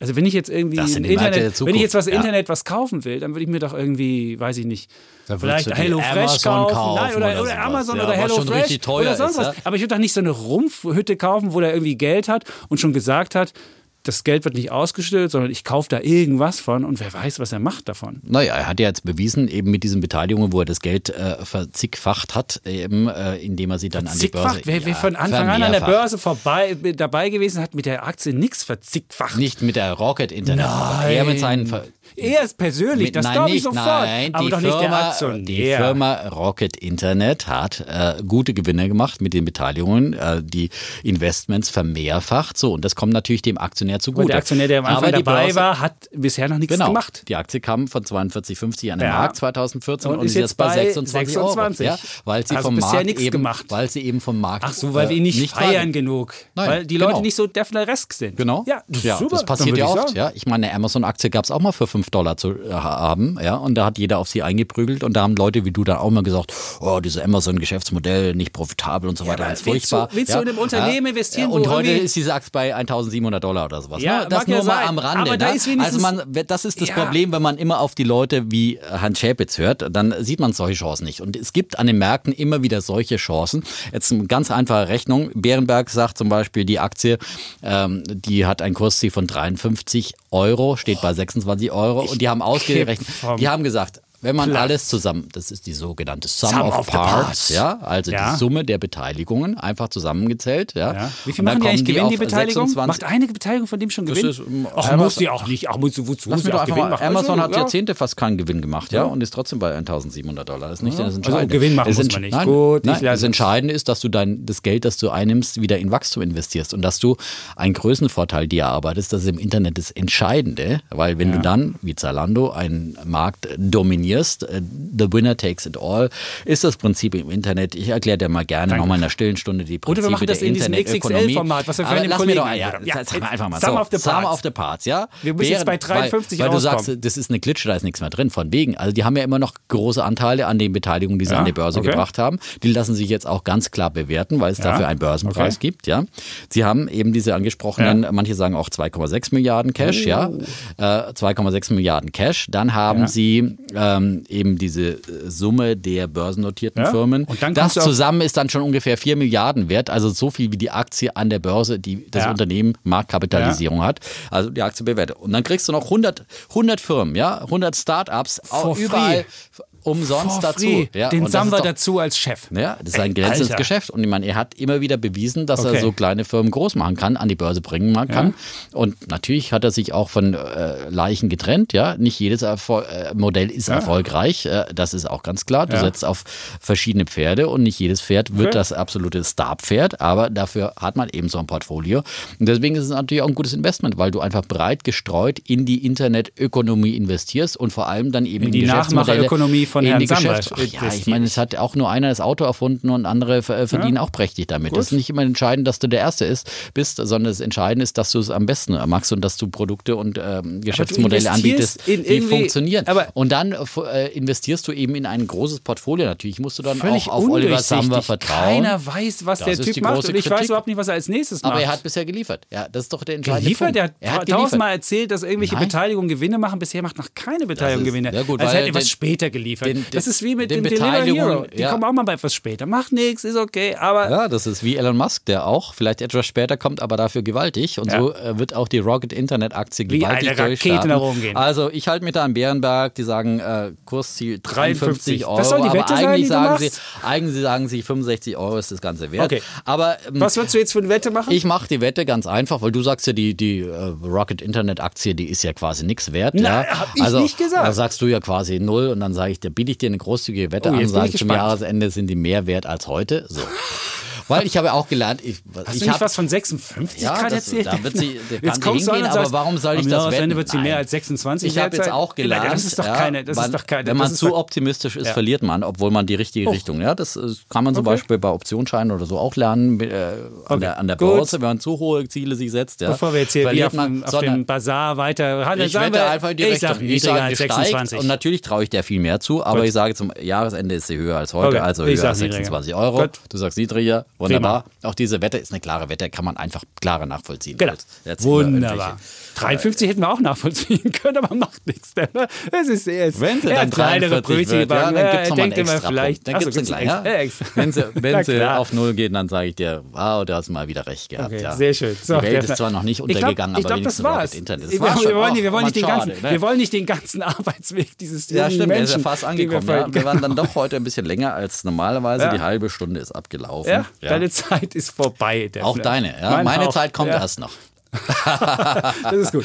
Also 0.01 0.15
wenn 0.15 0.27
ich 0.27 0.35
jetzt 0.35 0.49
irgendwie 0.49 0.77
im 0.77 1.05
Internet, 1.05 1.61
wenn 1.61 1.75
ich 1.75 1.81
jetzt 1.81 1.95
was 1.95 2.07
im 2.07 2.13
ja. 2.13 2.21
Internet 2.21 2.49
was 2.49 2.65
kaufen 2.65 3.05
will, 3.05 3.19
dann 3.19 3.33
würde 3.33 3.43
ich 3.43 3.49
mir 3.49 3.59
doch 3.59 3.75
irgendwie, 3.75 4.39
weiß 4.39 4.59
ich 4.59 4.65
nicht, 4.65 4.91
vielleicht 5.27 5.75
Hello 5.77 5.99
Fresh 5.99 6.43
kaufen, 6.43 6.73
kaufen 6.73 7.03
Nein, 7.03 7.17
oder, 7.17 7.27
oder 7.33 7.43
oder, 7.43 7.61
Amazon 7.61 7.97
ja, 7.97 8.05
oder 8.05 8.13
was 8.13 8.19
Hello 8.21 8.35
schon 8.37 8.47
Fresh 8.47 8.63
richtig 8.63 8.81
teuer 8.83 9.01
oder 9.01 9.17
sonst 9.17 9.33
ist, 9.33 9.39
was. 9.39 9.57
ja. 9.57 9.63
Aber 9.65 9.75
ich 9.75 9.83
würde 9.83 9.95
doch 9.95 10.01
nicht 10.01 10.13
so 10.13 10.21
eine 10.21 10.31
Rumpfhütte 10.31 11.17
kaufen, 11.17 11.53
wo 11.53 11.61
der 11.61 11.73
irgendwie 11.73 11.97
Geld 11.97 12.29
hat 12.29 12.45
und 12.69 12.79
schon 12.79 12.93
gesagt 12.93 13.35
hat, 13.35 13.53
das 14.03 14.25
Geld 14.25 14.45
wird 14.45 14.55
nicht 14.55 14.71
ausgestellt, 14.71 15.31
sondern 15.31 15.51
ich 15.51 15.65
kaufe 15.65 15.89
da 15.89 16.01
irgendwas 16.01 16.61
von 16.61 16.85
und 16.85 17.01
wer 17.01 17.13
weiß, 17.13 17.41
was 17.41 17.53
er 17.53 17.59
macht 17.59 17.89
davon. 17.89 18.21
Naja, 18.25 18.55
er 18.55 18.67
hat 18.67 18.81
ja 18.81 18.89
jetzt 18.89 19.05
bewiesen, 19.05 19.49
eben 19.49 19.71
mit 19.71 19.83
diesen 19.83 20.01
Beteiligungen, 20.01 20.53
wo 20.53 20.61
er 20.61 20.65
das 20.65 20.81
Geld 20.81 21.11
äh, 21.11 21.45
verzigfacht 21.45 22.35
hat, 22.35 22.63
eben, 22.65 23.09
äh, 23.09 23.37
indem 23.37 23.71
er 23.71 23.79
sie 23.79 23.89
dann 23.89 24.07
an 24.07 24.19
die 24.19 24.29
Börse. 24.29 24.61
Wer, 24.65 24.85
wer 24.85 24.93
Ja, 24.93 24.99
von 24.99 25.17
Anfang 25.17 25.49
an 25.49 25.63
an 25.63 25.73
der. 25.73 25.81
Börse 25.81 26.19
vorbei, 26.19 26.77
dabei 26.97 27.29
gewesen 27.31 27.63
hat, 27.63 27.75
mit 27.75 27.87
der 27.87 28.07
Aktie 28.07 28.33
nichts 28.33 28.65
verzickfacht. 28.65 29.37
Nicht 29.37 29.63
mit 29.63 29.77
der 29.77 29.93
Rocket 29.93 30.33
Internet, 30.33 30.67
Nein. 30.67 31.11
er 31.11 31.25
mit 31.25 31.39
seinen. 31.39 31.73
Er 32.17 32.43
ist 32.43 32.57
persönlich, 32.59 33.13
das 33.13 33.31
glaube 33.31 33.49
ich 33.49 33.55
nicht, 33.55 33.63
sofort. 33.65 33.85
Nein, 33.87 34.35
aber 34.35 34.51
doch 34.51 34.61
nicht 34.61 34.73
der 34.73 34.81
Firma, 34.81 35.09
Aktionär. 35.09 35.43
die 35.45 35.63
Firma 35.77 36.15
Rocket 36.29 36.77
Internet 36.77 37.47
hat 37.47 37.85
äh, 37.89 38.15
gute 38.27 38.55
Gewinne 38.55 38.89
gemacht 38.89 39.21
mit 39.21 39.35
den 39.35 39.45
Beteiligungen, 39.45 40.13
äh, 40.15 40.43
die 40.43 40.71
Investments 41.03 41.71
vermehrfacht. 41.71 42.57
So, 42.59 42.73
und 42.75 42.85
das 42.85 42.95
kommt 42.95 43.13
natürlich 43.13 43.43
dem 43.43 43.59
Aktionär 43.59 43.99
zugute. 44.01 44.23
Und 44.23 44.29
der 44.29 44.39
Aktionär, 44.39 44.69
der 44.69 44.79
am 44.81 44.87
Anfang 44.87 45.13
dabei 45.13 45.45
Börse- 45.47 45.55
war, 45.57 45.81
hat 45.81 46.09
bisher 46.13 46.49
noch 46.49 46.59
nichts 46.59 46.75
Genau. 46.75 46.89
gemacht. 46.89 47.23
Die 47.29 47.37
Aktie 47.37 47.61
kam 47.61 47.89
von 47.89 48.05
42,50 48.05 48.93
an 48.93 48.99
den 48.99 49.09
Ja. 49.09 49.19
Markt 49.19 49.37
2014 49.37 50.11
und, 50.11 50.19
Und 50.19 50.27
ist 50.27 50.35
jetzt 50.35 50.57
bei 50.57 50.73
26, 50.75 51.35
26. 51.35 51.87
Euro. 51.89 51.97
Ja, 51.97 52.03
weil 52.25 52.47
sie 52.47 52.57
Also 52.57 52.69
vom 52.69 52.77
bisher 52.77 53.05
Markt 53.05 53.21
eben, 53.21 53.31
gemacht. 53.31 53.65
weil 53.69 53.89
sie 53.91 54.01
eben 54.03 54.21
vom 54.21 54.41
Markt 54.41 54.65
Ach 54.67 54.73
so, 54.73 54.95
weil 54.95 55.09
wir 55.09 55.17
äh, 55.17 55.21
nicht, 55.21 55.51
feiern 55.51 55.73
wahrnehmen. 55.75 55.93
genug. 55.93 56.35
Nein, 56.55 56.69
weil 56.71 56.87
die 56.87 56.95
genau. 56.97 57.11
Leute 57.11 57.23
nicht 57.23 57.35
so 57.35 57.47
defneresk 57.47 58.13
sind. 58.13 58.37
Genau. 58.37 58.65
Ja, 58.67 58.83
das, 58.89 59.03
ja, 59.03 59.17
super. 59.19 59.31
das 59.37 59.45
passiert 59.45 59.77
ja 59.79 59.87
oft. 59.87 60.15
Ja, 60.15 60.31
ich 60.35 60.47
meine, 60.47 60.67
eine 60.67 60.75
Amazon-Aktie 60.77 61.31
gab 61.31 61.45
es 61.45 61.51
auch 61.51 61.61
mal 61.61 61.73
für 61.73 61.87
5 61.87 61.98
Dollar 62.11 62.37
zu 62.37 62.51
äh, 62.53 62.73
haben. 62.73 63.39
Ja, 63.43 63.57
und 63.57 63.75
da 63.75 63.85
hat 63.87 63.99
jeder 63.99 64.19
auf 64.19 64.29
sie 64.29 64.43
eingeprügelt 64.43 65.03
und 65.05 65.15
da 65.15 65.23
haben 65.23 65.37
Leute 65.37 65.65
wie 65.65 65.71
du 65.71 65.85
dann 65.85 65.99
auch 65.99 66.11
mal 66.11 66.23
gesagt, 66.23 66.53
oh, 66.81 67.01
dieses 67.01 67.23
Amazon-Geschäftsmodell 67.23 68.35
nicht 68.35 68.53
profitabel 68.53 69.09
und 69.09 69.19
so 69.19 69.27
weiter, 69.27 69.45
aber 69.45 69.49
ganz 69.49 69.63
furchtbar. 69.63 70.09
du- 70.09 70.17
willst 70.17 70.31
du 70.33 70.37
ja, 70.37 70.43
in 70.43 70.49
einem 70.49 70.59
Unternehmen 70.59 71.07
ja, 71.07 71.11
investieren, 71.11 71.51
ja, 71.51 71.57
Und 71.57 71.69
heute 71.69 71.91
ist 71.91 72.17
diese 72.17 72.33
Aktie 72.35 72.51
bei 72.53 72.75
1700 72.75 73.43
Dollar 73.43 73.67
oder 73.67 73.83
sowas. 73.83 74.03
Ja, 74.03 74.21
ne? 74.21 74.27
Das 74.29 74.47
ja 74.47 74.57
nur 74.57 74.65
mal 74.65 74.85
am 74.85 74.99
Rande. 74.99 75.31
Aber 75.31 75.37
da 75.37 75.53
ne? 75.53 75.61
also 75.81 76.01
man, 76.01 76.23
das 76.47 76.65
ist 76.65 76.81
das 76.81 76.89
Ja. 76.89 76.95
Problem, 76.95 77.33
wenn 77.33 77.43
man 77.43 77.59
immer 77.59 77.81
auf 77.81 77.95
die 77.95 78.05
Leute 78.05 78.51
wie 78.51 78.77
äh, 78.77 78.81
Hans 79.01 79.19
Schäpitz 79.19 79.59
hört, 79.59 79.85
dann 79.91 80.15
sieht 80.21 80.41
man 80.41 80.53
solche 80.53 80.79
Chancen 80.79 81.05
nicht. 81.05 81.21
Und 81.21 81.37
es 81.37 81.53
gibt 81.53 81.79
an 81.79 81.87
den 81.87 81.99
Märkten 81.99 82.33
immer 82.33 82.63
wieder 82.63 82.81
solche 82.81 83.17
Chancen. 83.17 83.63
Jetzt 83.93 84.13
eine 84.13 84.27
ganz 84.27 84.51
einfache 84.51 84.89
Rechnung. 84.89 85.31
Bärenberg 85.35 85.91
sagt 85.91 86.19
zum 86.19 86.29
Beispiel, 86.29 86.65
die 86.65 86.79
Aktie, 86.79 87.19
ähm, 87.63 88.03
die 88.07 88.47
hat 88.47 88.63
ein 88.63 88.75
Kursziel 88.75 89.11
von 89.11 89.27
53 89.27 90.15
Euro, 90.31 90.77
steht 90.77 91.01
bei 91.01 91.13
26 91.13 91.73
Euro. 91.73 92.01
Und 92.01 92.21
die 92.21 92.29
haben 92.29 92.43
ausgerechnet, 92.43 93.09
die 93.39 93.49
haben 93.49 93.65
gesagt, 93.65 94.03
wenn 94.21 94.35
man 94.37 94.51
Platz. 94.51 94.63
alles 94.63 94.87
zusammen, 94.89 95.29
das 95.33 95.51
ist 95.51 95.67
die 95.67 95.73
sogenannte 95.75 96.27
Sum, 96.29 96.51
Sum 96.51 96.61
of, 96.63 96.79
of 96.81 96.87
Parts, 96.89 97.25
Parts. 97.25 97.49
ja, 97.51 97.79
also 97.81 98.11
Ja. 98.11 98.33
die 98.33 98.39
Summe 98.39 98.65
der 98.65 98.79
Beteiligungen 98.79 99.57
einfach 99.59 99.89
zusammengezählt, 99.89 100.75
ja. 100.75 100.93
Ja. 100.93 101.11
Wie 101.25 101.33
viel 101.33 101.45
machen 101.45 101.61
die 101.61 101.69
eigentlich 101.69 101.85
Gewinn, 101.85 102.09
die 102.09 102.15
auf 102.17 102.21
Beteiligung? 102.21 102.67
26 102.67 102.87
Macht 102.87 103.05
eine 103.05 103.27
Beteiligung 103.27 103.67
von 103.67 103.79
dem 103.79 103.91
schon 103.91 104.07
Gewinn? 104.07 104.27
ist, 104.27 104.39
ähm, 104.41 104.67
Ach, 104.71 104.77
Amazon- 104.89 104.99
muss 104.99 105.15
die 105.17 105.29
auch 105.29 105.47
nicht. 105.47 105.69
Ach, 105.71 105.77
muss, 105.79 105.93
wozu 106.07 106.31
muss 106.31 106.43
die 106.43 106.51
doch 106.51 106.63
auch 106.63 106.67
Gewinn 106.67 106.89
machen? 106.89 107.05
Amazon 107.07 107.31
Also, 107.39 107.43
hat 107.43 107.51
ja. 107.53 107.59
Jahrzehnte 107.59 107.95
fast 107.95 108.17
keinen 108.17 108.37
Gewinn 108.39 108.61
gemacht, 108.61 108.93
ja, 108.93 109.05
und 109.05 109.23
ist 109.23 109.33
trotzdem 109.33 109.59
bei 109.59 109.75
1700 109.75 110.49
Dollar. 110.49 110.69
Das 110.69 110.81
ist 110.81 110.83
nicht 110.83 110.99
das 110.99 111.07
Also 111.07 111.17
Entscheidende. 111.19 111.55
Gewinn 111.55 111.75
machen 111.75 111.89
das 111.89 111.99
muss 111.99 112.13
man 112.13 112.21
nicht. 112.23 112.33
Nein, 112.35 112.47
Gut, 112.47 112.85
nein, 112.87 113.03
das 113.03 113.23
Entscheidende 113.23 113.75
ist, 113.75 113.89
dass 113.89 114.01
du 114.01 114.09
dein, 114.09 114.45
das 114.47 114.63
Geld, 114.63 114.85
das 114.85 114.97
du 114.97 115.11
einnimmst, 115.11 115.61
wieder 115.61 115.79
in 115.79 115.91
Wachstum 115.91 116.23
investierst 116.23 116.75
und 116.75 116.83
dass 116.83 116.99
du 116.99 117.17
einen 117.57 117.75
Größenvorteil 117.75 118.49
dir 118.49 118.63
erarbeitest. 118.65 119.13
Das 119.13 119.23
ist 119.23 119.29
im 119.29 119.39
Internet 119.39 119.79
das 119.79 119.91
Entscheidende, 119.93 120.81
weil 120.91 121.19
wenn 121.19 121.33
du 121.33 121.39
dann, 121.41 121.77
wie 121.83 121.95
Zalando, 121.95 122.51
einen 122.51 122.99
Markt 123.05 123.47
dominierst, 123.57 124.08
äh, 124.17 124.61
the 124.99 125.07
winner 125.13 125.37
takes 125.37 125.67
it 125.67 125.77
all, 125.77 126.09
ist 126.45 126.65
das 126.65 126.77
Prinzip 126.77 127.15
im 127.15 127.31
Internet. 127.31 127.75
Ich 127.75 127.89
erkläre 127.89 128.19
dir 128.19 128.29
mal 128.29 128.45
gerne 128.45 128.77
nochmal 128.77 128.99
in 128.99 129.05
einer 129.05 129.11
stillen 129.11 129.37
Stunde 129.37 129.65
die 129.65 129.79
Prinzipie 129.79 130.01
Oder 130.01 130.09
wir 130.09 130.11
machen 130.11 130.27
das 130.27 130.43
in 130.43 130.55
diesem. 130.55 130.73
XXL-Format, 130.75 131.67
was 131.69 131.79
wir 131.79 131.87
vorhin 131.87 132.05
dem 132.05 132.11
lass 132.11 132.25
mir 132.25 132.35
doch, 132.35 132.45
Kollegen 132.45 132.61
ja, 132.87 132.97
jetzt 132.99 133.11
sag 133.11 133.21
mal 133.21 133.29
einfach 133.29 133.49
mal 133.49 133.61
Sum 133.61 133.71
so. 133.75 133.81
of 133.81 133.89
the 133.91 133.97
Sum 133.99 134.13
parts. 134.13 134.29
of 134.33 134.41
the 134.43 134.51
Parts, 134.51 134.85
ja. 134.85 135.09
Wir 135.23 135.35
müssen 135.35 135.51
jetzt 135.51 135.65
bei 135.67 135.73
Während- 135.73 135.89
53 135.89 136.39
weil, 136.39 136.47
weil 136.49 136.55
du 136.55 136.61
sagst, 136.61 136.91
das 137.01 137.17
ist 137.17 137.31
eine 137.31 137.41
Klitsche, 137.41 137.69
da 137.69 137.75
ist 137.77 137.83
nichts 137.85 138.01
mehr 138.01 138.11
drin. 138.11 138.31
Von 138.31 138.53
wegen. 138.53 138.77
Also 138.77 138.93
die 138.93 139.05
haben 139.05 139.17
ja 139.17 139.25
immer 139.25 139.39
noch 139.39 139.55
große 139.69 140.03
Anteile 140.03 140.47
an 140.47 140.59
den 140.59 140.73
Beteiligungen, 140.73 141.19
die 141.19 141.25
sie 141.25 141.33
Ja, 141.33 141.39
an 141.41 141.45
die 141.45 141.53
Börse 141.53 141.79
okay. 141.81 141.91
gebracht 141.91 142.19
haben. 142.19 142.39
Die 142.63 142.73
lassen 142.73 142.95
sich 142.95 143.09
jetzt 143.09 143.27
auch 143.27 143.45
ganz 143.45 143.71
klar 143.71 143.91
bewerten, 143.91 144.41
weil 144.41 144.53
es 144.53 144.59
dafür 144.59 144.87
einen 144.89 144.99
Börsenpreis 144.99 145.57
okay. 145.57 145.69
gibt. 145.69 145.87
Ja, 145.87 146.05
sie 146.51 146.65
haben 146.65 146.89
eben 146.89 147.13
diese 147.13 147.35
angesprochenen, 147.35 148.03
Ja. 148.05 148.13
manche 148.13 148.35
sagen 148.35 148.55
auch 148.55 148.69
2,6 148.71 149.35
Milliarden 149.35 149.73
Cash. 149.73 150.05
Ja, 150.07 150.31
äh, 150.77 151.13
2,6 151.15 151.73
Milliarden 151.73 152.13
Cash. 152.13 152.47
Dann 152.51 152.75
haben 152.75 153.01
Ja. 153.01 153.07
sie 153.09 153.57
ähm, 153.99 154.25
eben 154.29 154.59
diese 154.59 154.91
äh, 154.91 154.99
Summe 155.27 155.77
der 155.77 156.07
börsennotierten 156.07 156.85
Ja. 156.85 156.91
Firmen. 156.91 157.25
Und 157.25 157.43
dann 157.43 157.55
das 157.55 157.75
zusammen 157.75 158.21
ist 158.21 158.37
dann 158.37 158.49
schon 158.49 158.63
ungefähr 158.63 158.97
4 158.97 159.17
Milliarden 159.17 159.69
wert. 159.69 159.91
Also 159.91 160.09
so 160.09 160.31
viel 160.31 160.53
wie 160.53 160.57
die 160.57 160.71
Aktie 160.71 161.15
an 161.17 161.31
der 161.31 161.39
Börse, 161.39 161.79
die 161.79 162.11
das 162.11 162.25
Ja. 162.25 162.31
Unternehmen 162.31 162.75
Marktkapitalisierung 162.85 163.83
hat. 163.83 164.01
Also 164.31 164.51
die 164.51 164.63
Aktie 164.63 164.85
bewertet. 164.85 165.17
Und 165.19 165.33
dann 165.33 165.43
kriegst 165.45 165.69
du 165.69 165.73
noch 165.73 165.85
100, 165.85 166.25
100 166.51 166.81
Firmen, 166.81 167.15
ja, 167.15 167.39
100 167.43 167.77
Startups, 167.77 168.41
überall 168.79 169.25
free. 169.25 169.65
Umsonst 169.89 170.35
For 170.37 170.43
dazu. 170.43 170.61
free. 170.67 170.87
Ja, 170.95 171.09
Den 171.09 171.27
Samba 171.27 171.61
dazu 171.61 171.99
als 171.99 172.17
Chef. 172.19 172.49
ja, 172.51 172.77
das 172.83 172.95
ist 172.95 173.01
ein 173.01 173.15
glänzendes. 173.15 173.57
Geschäft. 173.57 173.91
Und 173.91 174.01
ich 174.03 174.09
meine, 174.09 174.27
er 174.27 174.35
hat 174.37 174.55
immer 174.55 174.81
wieder 174.81 174.97
bewiesen, 174.97 175.47
dass 175.47 175.61
Okay. 175.65 175.77
er 175.77 175.81
so 175.81 175.93
kleine 175.93 176.25
Firmen 176.25 176.51
groß 176.51 176.75
machen 176.77 176.97
kann, 176.97 177.17
an 177.17 177.29
die 177.29 177.35
Börse 177.35 177.61
bringen 177.61 177.93
man 177.93 178.09
kann. 178.09 178.35
Und 178.73 179.09
natürlich 179.09 179.53
hat 179.53 179.65
er 179.65 179.71
sich 179.71 179.93
auch 179.93 180.09
von 180.11 180.35
äh, 180.35 180.89
Leichen 180.91 181.29
getrennt. 181.29 181.73
Ja, 181.73 181.97
nicht 181.97 182.19
jedes 182.21 182.43
Erfol 182.43 182.85
äh, 182.85 183.15
Modell 183.15 183.51
ist 183.51 183.69
erfolgreich. 183.69 184.47
Äh, 184.47 184.67
das 184.75 184.95
ist 184.95 185.09
auch 185.09 185.23
ganz 185.23 185.47
klar. 185.47 185.67
Du 185.67 185.75
Ja. 185.75 185.81
setzt 185.81 186.05
auf 186.05 186.25
verschiedene 186.61 187.05
Pferde 187.05 187.49
und 187.49 187.63
nicht 187.63 187.79
jedes 187.79 188.01
Pferd 188.01 188.37
wird 188.37 188.49
Okay. 188.49 188.55
das 188.59 188.73
absolute 188.73 189.25
Star-Pferd. 189.25 190.01
Aber 190.01 190.31
dafür 190.31 190.75
hat 190.79 190.97
man 190.97 191.09
eben 191.11 191.29
so 191.29 191.39
ein 191.39 191.47
Portfolio. 191.47 192.03
Und 192.39 192.49
deswegen 192.49 192.77
ist 192.77 192.85
es 192.85 192.91
natürlich 192.91 193.23
auch 193.23 193.29
ein 193.29 193.35
gutes 193.35 193.53
Investment, 193.55 193.99
weil 193.99 194.11
du 194.11 194.21
einfach 194.21 194.45
breit 194.45 194.85
gestreut 194.85 195.39
in 195.47 195.65
die 195.67 195.85
Internetökonomie 195.87 196.97
investierst 196.97 197.57
und 197.57 197.73
vor 197.73 197.89
allem 197.89 198.13
dann 198.13 198.27
eben 198.27 198.47
in, 198.47 198.53
die 198.53 198.61
Geschäftsmodelle, 198.61 199.19
Nachmacherökonomie 199.23 199.67
von 199.67 199.78
in 199.79 199.87
Herrn 199.87 200.01
Geschäfts- 200.07 200.51
Ach 200.53 200.59
ja, 200.59 200.93
ich 200.95 201.07
meine, 201.07 201.25
es 201.25 201.37
hat 201.37 201.57
auch 201.57 201.75
nur 201.75 201.91
einer 201.91 202.09
das 202.09 202.21
Auto 202.21 202.45
erfunden 202.45 202.91
und 202.91 203.07
andere 203.07 203.43
ver- 203.43 203.67
verdienen 203.69 203.99
auch 203.99 204.13
prächtig 204.13 204.47
damit. 204.49 204.77
Das 204.77 204.87
ist 204.87 204.93
nicht 204.93 205.11
immer 205.11 205.23
entscheidend, 205.23 205.67
dass 205.69 205.79
du 205.79 205.87
der 205.89 206.01
Erste 206.01 206.25
ist, 206.25 206.51
bist, 206.75 206.97
sondern 206.97 207.25
das 207.25 207.41
Entscheidende 207.41 207.83
ist, 207.85 207.99
dass 207.99 208.11
du 208.13 208.19
es 208.19 208.31
am 208.31 208.47
besten 208.47 208.79
magst 208.87 209.13
und 209.13 209.21
dass 209.23 209.37
du 209.37 209.49
Produkte 209.49 209.97
und 209.97 210.19
ähm, 210.23 210.61
Geschäftsmodelle 210.61 211.31
anbietest, 211.31 211.87
in 211.89 212.03
die 212.05 212.21
funktionieren. 212.21 212.87
aber- 212.87 213.09
und 213.15 213.31
dann 213.33 213.53
äh, 213.93 214.09
investierst 214.13 214.67
du 214.69 214.73
eben 214.73 214.95
in 214.95 215.07
ein 215.07 215.27
großes 215.27 215.61
Portfolio. 215.61 216.07
Natürlich 216.07 216.39
musst 216.39 216.59
du 216.59 216.63
dann 216.63 216.81
auch 216.81 217.09
auf 217.09 217.29
Oliver. 217.29 217.59
Samba 217.59 218.03
vertrauen. 218.03 218.63
Keiner 218.63 218.85
weiß, 218.87 219.25
was 219.27 219.41
Das 219.41 219.59
der 219.59 219.67
Typ 219.67 219.83
macht. 219.83 220.09
Und 220.09 220.15
ich 220.17 220.25
weiß 220.25 220.31
Kritik. 220.35 220.47
überhaupt 220.47 220.67
nicht, 220.67 220.77
was 220.77 220.89
er 220.89 220.95
als 220.95 221.09
nächstes 221.09 221.43
macht. 221.43 221.53
aber 221.53 221.63
er 221.63 221.73
hat 221.73 221.83
bisher 221.83 222.05
geliefert. 222.05 222.47
Ja, 222.53 222.69
das 222.71 222.85
ist 222.85 222.93
doch 222.93 223.05
der 223.05 223.17
entscheidende 223.17 223.43
geliefert? 223.45 223.67
Punkt. 223.69 223.77
Der 223.77 223.85
hat, 223.85 223.93
er 224.01 224.13
hat 224.13 224.29
tausendmal 224.29 224.73
erzählt, 224.73 225.11
dass 225.11 225.23
irgendwelche 225.23 225.55
Nein. 225.55 225.65
Beteiligungen 225.65 226.09
Gewinne 226.09 226.39
machen. 226.39 226.59
Bisher 226.59 226.83
macht 226.83 226.99
noch 226.99 227.09
keine 227.15 227.47
Beteiligung 227.47 227.83
ist- 227.83 227.89
Gewinne. 227.89 228.13
ja 228.15 228.23
gut, 228.23 228.41
also 228.41 228.57
er 228.57 228.75
was 228.75 228.85
der- 228.85 228.89
später 228.91 229.31
geliefert. 229.31 229.58
Liefern. 229.61 229.85
den- 229.85 229.87
das 229.93 230.07
ist 230.07 230.23
wie 230.23 230.35
mit 230.35 230.51
den 230.51 230.63
dem 230.63 230.71
Deliver 230.75 231.05
Hero. 231.05 231.47
Die 231.55 231.61
ja. 231.61 231.71
kommen 231.71 231.85
auch 231.85 231.93
mal 231.93 232.05
bei 232.05 232.15
etwas 232.15 232.35
später. 232.35 232.67
Macht 232.67 232.93
nichts, 232.93 233.25
ist 233.25 233.37
okay, 233.37 233.75
aber 233.77 234.11
Ja, 234.11 234.29
das 234.29 234.47
ist 234.47 234.63
wie 234.65 234.77
Elon 234.77 234.97
Musk, 234.97 235.25
der 235.27 235.47
auch 235.47 235.75
vielleicht 235.75 236.01
etwas 236.03 236.27
später 236.27 236.57
kommt, 236.57 236.83
aber 236.83 236.97
dafür 236.97 237.23
gewaltig. 237.23 237.79
Und 237.79 237.93
Ja. 237.93 237.99
so 238.01 238.15
äh, 238.15 238.39
wird 238.39 238.55
auch 238.55 238.69
die 238.69 238.79
Rocket 238.79 239.13
Internet 239.13 239.55
Aktie 239.55 239.85
Wie 239.91 239.99
gewaltig 240.01 240.29
eine 240.31 240.39
Rakete 240.39 240.47
durchstarten. 240.69 240.89
nach 240.91 241.01
oben 241.01 241.21
gehen. 241.21 241.37
Also 241.37 241.71
ich 241.71 241.89
halte 241.89 242.05
mich 242.05 242.15
da 242.15 242.25
an 242.25 242.35
Bärenberg, 242.35 242.95
die 242.95 243.03
sagen 243.03 243.41
äh, 243.41 243.73
Kursziel 243.85 244.39
53 244.43 245.23
53. 245.23 245.27
Euro. 245.27 245.37
Das 245.39 245.49
soll 245.49 245.63
die 245.63 245.69
aber 245.69 245.79
Wette 245.79 245.95
sein, 245.97 246.07
eigentlich 246.07 246.29
sagen 246.29 246.59
sie, 246.59 246.71
eigentlich 247.03 247.43
sagen 247.43 247.69
sie 247.69 247.83
65 247.83 248.37
Euro 248.37 248.57
ist 248.59 248.71
das 248.73 248.81
Ganze 248.81 249.13
wert. 249.13 249.25
Okay. 249.33 249.43
Aber 249.65 249.97
ähm, 250.07 250.21
was 250.21 250.37
würdest 250.37 250.55
du 250.55 250.59
jetzt 250.59 250.73
für 250.73 250.79
eine 250.79 250.89
Wette 250.89 251.11
machen? 251.11 251.33
ich 251.33 251.45
mache 251.45 251.69
die 251.69 251.81
Wette 251.81 252.05
ganz 252.07 252.27
einfach, 252.27 252.63
weil 252.63 252.73
du 252.73 252.83
sagst 252.83 253.07
ja, 253.07 253.13
die, 253.13 253.35
die 253.37 253.61
äh, 253.61 253.75
Rocket 254.05 254.43
Internet 254.43 254.81
Aktie, 254.81 255.15
die 255.15 255.29
ist 255.29 255.43
ja 255.43 255.53
quasi 255.53 255.85
nichts 255.85 256.13
wert. 256.13 256.35
Nein, 256.35 256.45
ja. 256.45 256.81
hab 256.81 256.89
ich 256.95 257.03
also, 257.03 257.21
nicht 257.21 257.39
gesagt. 257.39 257.67
Da 257.67 257.73
sagst 257.73 258.01
du 258.01 258.07
ja 258.07 258.21
quasi 258.21 258.59
null 258.61 258.89
und 258.89 259.01
dann 259.01 259.15
sage 259.15 259.33
ich, 259.33 259.41
da 259.49 259.53
biete 259.55 259.71
ich 259.71 259.79
dir 259.79 259.87
eine 259.87 259.97
großzügige 259.97 260.53
Wette 260.53 260.69
Oh, 260.71 260.75
an, 260.75 260.87
sage 260.89 261.09
zum. 261.13 261.31
Jahresende 261.31 261.91
sind 261.91 262.09
die 262.09 262.17
mehr 262.17 262.47
wert 262.47 262.67
als 262.67 262.87
heute. 262.87 263.25
So. 263.31 263.41
Weil 264.29 264.47
ich 264.47 264.57
habe 264.57 264.73
auch 264.73 264.89
gelernt, 264.89 265.21
ich, 265.25 265.39
Hast 265.55 265.75
ich 265.75 265.79
du 265.81 265.85
nicht 265.87 265.95
hab, 265.95 266.01
was 266.01 266.15
von 266.15 266.29
56 266.29 267.03
ja, 267.03 267.19
gerade 267.19 267.35
erzählt? 267.37 267.67
da 267.67 267.83
wird 267.83 267.97
sie, 267.97 268.21
da 268.31 268.37
kann 268.37 268.45
jetzt 268.45 268.67
an 268.67 268.75
hingehen, 268.77 269.05
aber 269.07 269.13
sagst, 269.15 269.33
warum 269.33 269.59
soll 269.59 269.75
ich 269.75 269.81
am 269.81 269.85
das 269.91 269.93
Jahresende 270.05 270.23
wetten? 270.29 270.37
wird 270.37 270.49
sie 270.49 270.57
Nein. 270.59 270.65
mehr 270.65 270.77
als 270.77 270.91
26 270.91 271.49
Ich 271.57 271.59
habe 271.63 271.77
jetzt 271.77 271.91
auch 271.91 272.15
gelernt, 272.15 272.53
Das 272.53 272.65
ist 272.65 272.79
doch 272.79 272.85
keine, 272.85 273.25
das 273.25 273.37
wann, 273.37 273.47
ist 273.47 273.55
doch 273.55 273.67
keine. 273.67 273.87
wenn 273.89 273.97
man 273.97 274.13
zu 274.15 274.35
optimistisch 274.37 274.97
ist, 274.97 275.09
verliert 275.09 275.43
man, 275.43 275.63
obwohl 275.65 275.91
man 275.91 276.07
die 276.07 276.15
richtige 276.15 276.51
Richtung, 276.51 276.81
ja, 276.81 276.95
das 276.95 277.17
äh, 277.17 277.23
kann 277.49 277.65
man 277.65 277.75
zum 277.75 277.87
Okay. 277.87 277.95
Beispiel 277.97 278.19
bei 278.19 278.29
Optionsscheinen 278.29 278.93
oder 278.93 279.07
so 279.07 279.19
auch 279.19 279.35
lernen, 279.37 279.81
äh, 279.81 280.13
an, 280.47 280.61
der, 280.61 280.79
an 280.79 280.87
der. 280.89 280.97
Börse, 280.97 281.41
wenn 281.41 281.49
man 281.49 281.61
zu 281.61 281.79
hohe 281.79 282.07
Ziele 282.09 282.35
sich 282.35 282.51
setzt, 282.51 282.81
ja, 282.81 282.91
Bevor 282.91 283.13
wir 283.15 283.21
jetzt 283.21 283.33
hier 283.33 283.67
auf, 283.67 283.73
dem, 283.73 284.05
auf 284.05 284.19
dem 284.21 284.45
Bazar 284.45 284.97
weiter 284.97 285.47
handeln, 285.47 285.69
ich 285.69 285.75
wette 285.75 286.05
einfach 286.05 286.31
in 286.31 286.37
die 286.37 286.43
ich 286.45 286.53
Richtung. 286.63 286.79
niedriger 286.79 287.15
sage, 287.17 287.35
steigt 287.37 287.55
26. 287.55 287.99
Und 288.01 288.07
natürlich 288.09 288.41
traue 288.43 288.65
ich 288.65 288.71
der 288.71 288.83
viel 288.83 289.01
mehr 289.01 289.21
zu, 289.21 289.45
aber 289.45 289.65
ich 289.65 289.73
sage 289.73 289.95
zum 289.95 290.13
Jahresende 290.21 290.75
ist 290.75 290.87
sie 290.89 290.97
höher 290.97 291.17
als 291.19 291.33
heute, 291.35 291.49
Okay, 291.49 291.59
also 291.59 291.87
ich 291.87 292.01
höher 292.01 292.09
als 292.09 292.19
niedriger. 292.21 292.37
26 292.45 292.75
Euro. 292.75 293.07
Du 293.31 293.39
sagst 293.39 293.57
niedriger, 293.59 294.05
wunderbar. 294.19 294.65
Auch 294.83 294.95
diese 294.95 295.21
Wette 295.23 295.39
ist 295.39 295.53
eine 295.53 295.61
klare 295.61 295.89
Wette, 295.89 296.11
kann 296.11 296.25
man 296.25 296.37
einfach 296.37 296.65
klarer 296.81 297.07
nachvollziehen. 297.07 297.57
Genau. 297.57 297.75
Wunderbar. 298.21 298.99
Irgendwelche- 299.41 299.57
53 299.63 299.89
hätten 299.91 300.01
wir 300.01 300.11
auch 300.11 300.21
nachvollziehen 300.21 300.93
können, 301.03 301.17
aber 301.19 301.35
macht 301.35 301.67
nichts. 301.67 301.95
Ne? 301.97 302.09
Es 302.53 302.69
ist 302.69 302.87
jetzt 302.87 303.21
Wenn 303.21 303.41
sie 303.41 303.49
dann 303.49 303.71
kleinere 303.71 304.21
43 304.23 304.23
Brötchen 304.23 304.59
wird, 304.61 304.71
ja, 304.71 304.93
dann 304.93 305.11
gibt 305.11 305.23
es 305.23 305.29
nochmal 305.31 305.45
einen 305.45 305.53
extra 305.53 305.89
vielleicht. 305.89 306.29
Dann 306.29 306.39
gibt's 306.39 306.57
einen 306.57 306.67
kleinen, 306.67 307.07
extra- 307.07 307.47
Wenn 307.55 307.73
sie, 307.73 307.85
wenn 307.95 308.25
sie 308.25 308.45
auf 308.45 308.73
Null 308.73 308.95
geht, 308.95 309.15
dann 309.15 309.29
sage 309.29 309.49
ich 309.49 309.55
dir, 309.57 309.83
wow, 309.93 310.25
du 310.25 310.35
hast 310.35 310.49
mal 310.51 310.69
wieder 310.69 310.87
recht 310.87 311.09
gehabt. 311.09 311.33
Okay, 311.33 311.43
ja. 311.43 311.55
sehr 311.57 311.75
schön. 311.75 311.97
So, 312.03 312.17
Die 312.21 312.23
Welt 312.27 312.45
ist 312.45 312.57
zwar 312.57 312.71
noch 312.71 312.83
nicht 312.83 313.01
Ich 313.01 313.07
glaub- 313.07 313.17
untergegangen, 313.19 313.57
ich 313.59 313.65
aber 313.65 313.75
glaub, 313.77 313.85
das 313.85 313.99
wenigstens 313.99 314.05
war's. 314.05 314.35
Internet. 314.35 314.67
Das 314.67 314.73
Wir, 314.73 314.81
war 314.81 314.89
wir, 314.97 315.03
schon 315.03 315.15
wollen, 315.15 315.25
auch 315.31 315.33
nicht, 315.35 315.43
wir, 315.43 315.53
wollen 315.53 315.65
nicht 315.65 315.77
den 315.77 315.85
schade, 315.85 316.07
ganzen, 316.07 316.23
ne? 316.23 316.31
wir 316.31 316.41
wollen 316.41 316.59
nicht 316.59 316.73
den 316.73 316.87
ganzen 316.87 317.23
Arbeitsweg 317.29 317.99
dieses 317.99 318.31
Ja, 318.31 318.51
stimmt, 318.51 318.69
Menschen, 318.69 318.97
ja 318.97 318.99
fast 319.11 319.25
angekommen. 319.25 319.67
Wir, 319.67 319.77
Ja. 319.79 319.95
Wir 319.95 320.05
waren 320.05 320.21
dann 320.21 320.37
doch 320.37 320.55
heute 320.55 320.77
ein 320.77 320.85
bisschen 320.85 321.07
länger 321.07 321.35
als 321.35 321.65
normalerweise. 321.65 322.25
Ja. 322.25 322.35
Die 322.35 322.41
halbe 322.41 322.71
Stunde 322.71 323.01
ist 323.01 323.13
abgelaufen. 323.13 323.71
ja, 323.73 323.85
deine 324.01 324.31
Zeit 324.31 324.75
ist 324.75 324.91
vorbei. 324.91 325.49
Defner. 325.49 325.67
Auch 325.69 325.79
deine, 325.79 326.15
ja. 326.21 326.43
Meine. 326.43 326.69
Zeit 326.69 326.93
kommt 326.93 327.11
erst 327.11 327.39
noch. 327.41 327.51
Das 328.25 329.13
ist 329.15 329.33
gut. 329.33 329.45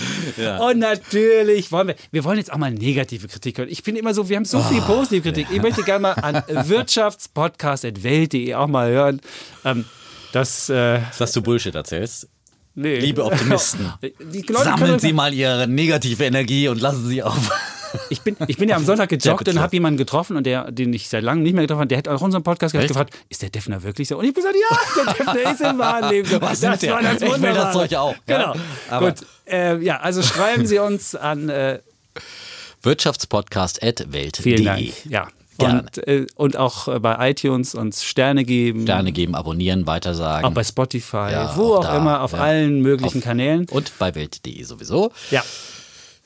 Und 0.59 0.79
natürlich 0.79 1.71
wollen 1.71 1.87
wir, 1.89 1.95
wir 2.11 2.23
wollen 2.23 2.37
jetzt 2.37 2.51
auch 2.51 2.57
mal 2.57 2.71
negative 2.71 3.27
Kritik 3.27 3.57
hören. 3.57 3.69
Ich 3.69 3.81
finde 3.81 4.01
immer 4.01 4.13
so, 4.13 4.27
wir 4.29 4.35
haben 4.37 4.45
so 4.45 4.61
viel 4.61 4.81
Ah, 4.81 4.85
positive 4.85 5.21
Kritik. 5.23 5.47
Ich 5.51 5.61
möchte 5.61 5.83
gerne 5.83 5.99
mal 6.01 6.11
an 6.13 6.43
wirtschaftspodcast.welt.de 6.67 8.53
auch 8.55 8.67
mal 8.67 8.89
hören. 8.91 9.21
Ähm, 9.65 9.85
das, 10.31 10.69
äh, 10.69 10.99
Dass 11.17 11.31
du 11.31 11.41
Bullshit 11.41 11.75
erzählst. 11.75 12.27
nee. 12.75 12.99
Liebe 12.99 13.23
Optimisten, 13.25 13.91
sammeln 14.51 14.99
Sie 14.99 15.13
mal 15.13 15.33
Ihre 15.33 15.67
negative 15.67 16.25
Energie 16.25 16.67
und 16.67 16.81
lassen 16.81 17.07
sie 17.07 17.23
auf. 17.23 17.51
Ich 18.09 18.21
bin, 18.21 18.35
ich 18.47 18.57
bin 18.57 18.69
ja 18.69 18.75
am 18.75 18.85
Sonntag 18.85 19.09
gejoggt 19.09 19.47
und 19.47 19.59
habe 19.59 19.75
jemanden 19.75 19.97
getroffen 19.97 20.35
und 20.37 20.45
der, 20.45 20.71
den 20.71 20.93
ich 20.93 21.09
seit 21.09 21.23
langem 21.23 21.43
nicht 21.43 21.53
mehr 21.53 21.63
getroffen 21.63 21.81
habe, 21.81 21.87
der 21.87 21.97
hat 21.99 22.07
auch 22.07 22.21
unseren 22.21 22.43
Podcast 22.43 22.73
gehabt, 22.73 22.87
gefragt, 22.87 23.13
ist 23.29 23.41
der 23.41 23.49
Defner 23.49 23.83
wirklich 23.83 24.07
so? 24.07 24.17
Und 24.17 24.25
ich 24.25 24.29
habe 24.35 24.41
gesagt, 24.41 24.55
ja, 24.55 25.03
der 25.05 25.13
Defner 25.33 25.51
ist 25.51 25.61
im 25.61 25.77
wahren 25.79 26.09
Leben 26.09 26.27
so. 26.29 26.41
Was 26.41 26.59
das 26.59 26.79
der? 26.79 26.93
war 26.93 27.01
das 27.03 27.21
Ich 27.21 27.41
will 27.41 27.53
das. 27.53 27.73
Zeug 27.73 27.93
auch, 27.95 28.15
ja. 28.27 28.37
Genau. 28.37 28.55
Aber- 28.89 29.11
Gut. 29.11 29.19
Äh, 29.45 29.77
ja, 29.79 29.99
also 29.99 30.21
schreiben 30.23 30.65
Sie 30.65 30.79
uns 30.79 31.15
an 31.15 31.49
äh, 31.49 31.79
Wirtschaftspodcast.welt.de. 32.81 34.41
Vielen 34.41 34.65
Dank. 34.65 34.83
Ja. 35.09 35.27
Gerne. 35.59 35.81
Und, 35.81 36.07
äh, 36.07 36.25
und 36.35 36.57
auch 36.57 36.87
äh, 36.87 36.99
bei 36.99 37.29
iTunes 37.29 37.75
uns 37.75 38.03
Sterne 38.03 38.43
geben. 38.43 38.83
Sterne 38.83 39.11
geben, 39.11 39.35
abonnieren, 39.35 39.85
weitersagen. 39.85 40.45
Auch 40.45 40.51
bei 40.53 40.63
Spotify, 40.63 41.29
Ja, 41.31 41.53
wo 41.55 41.75
auch 41.75 41.85
auch 41.87 41.95
immer, 41.97 42.21
auf 42.21 42.31
ja. 42.33 42.39
allen 42.39 42.81
möglichen 42.81 43.19
Auf- 43.19 43.23
Kanälen. 43.23 43.67
Und 43.69 43.91
bei 43.99 44.15
Welt.de 44.15 44.63
sowieso. 44.63 45.11
Ja. 45.29 45.43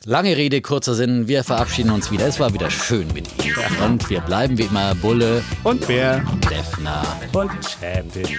Lange 0.06 0.38
Rede, 0.38 0.62
kurzer 0.62 0.94
Sinn. 0.94 1.28
Wir 1.28 1.44
verabschieden 1.44 1.92
uns 1.92 2.12
wieder. 2.12 2.28
Es 2.28 2.40
war 2.40 2.54
wieder 2.54 2.70
schön 2.70 3.08
mit 3.14 3.28
Ihnen. 3.44 3.56
Und 3.84 4.10
wir 4.10 4.22
bleiben 4.22 4.58
wie 4.58 4.64
immer 4.64 4.96
Bulle, 4.96 5.44
Und 5.64 5.86
Bär 5.88 6.24
Defner. 6.50 7.04
und 7.34 7.52
Champions. 7.82 8.32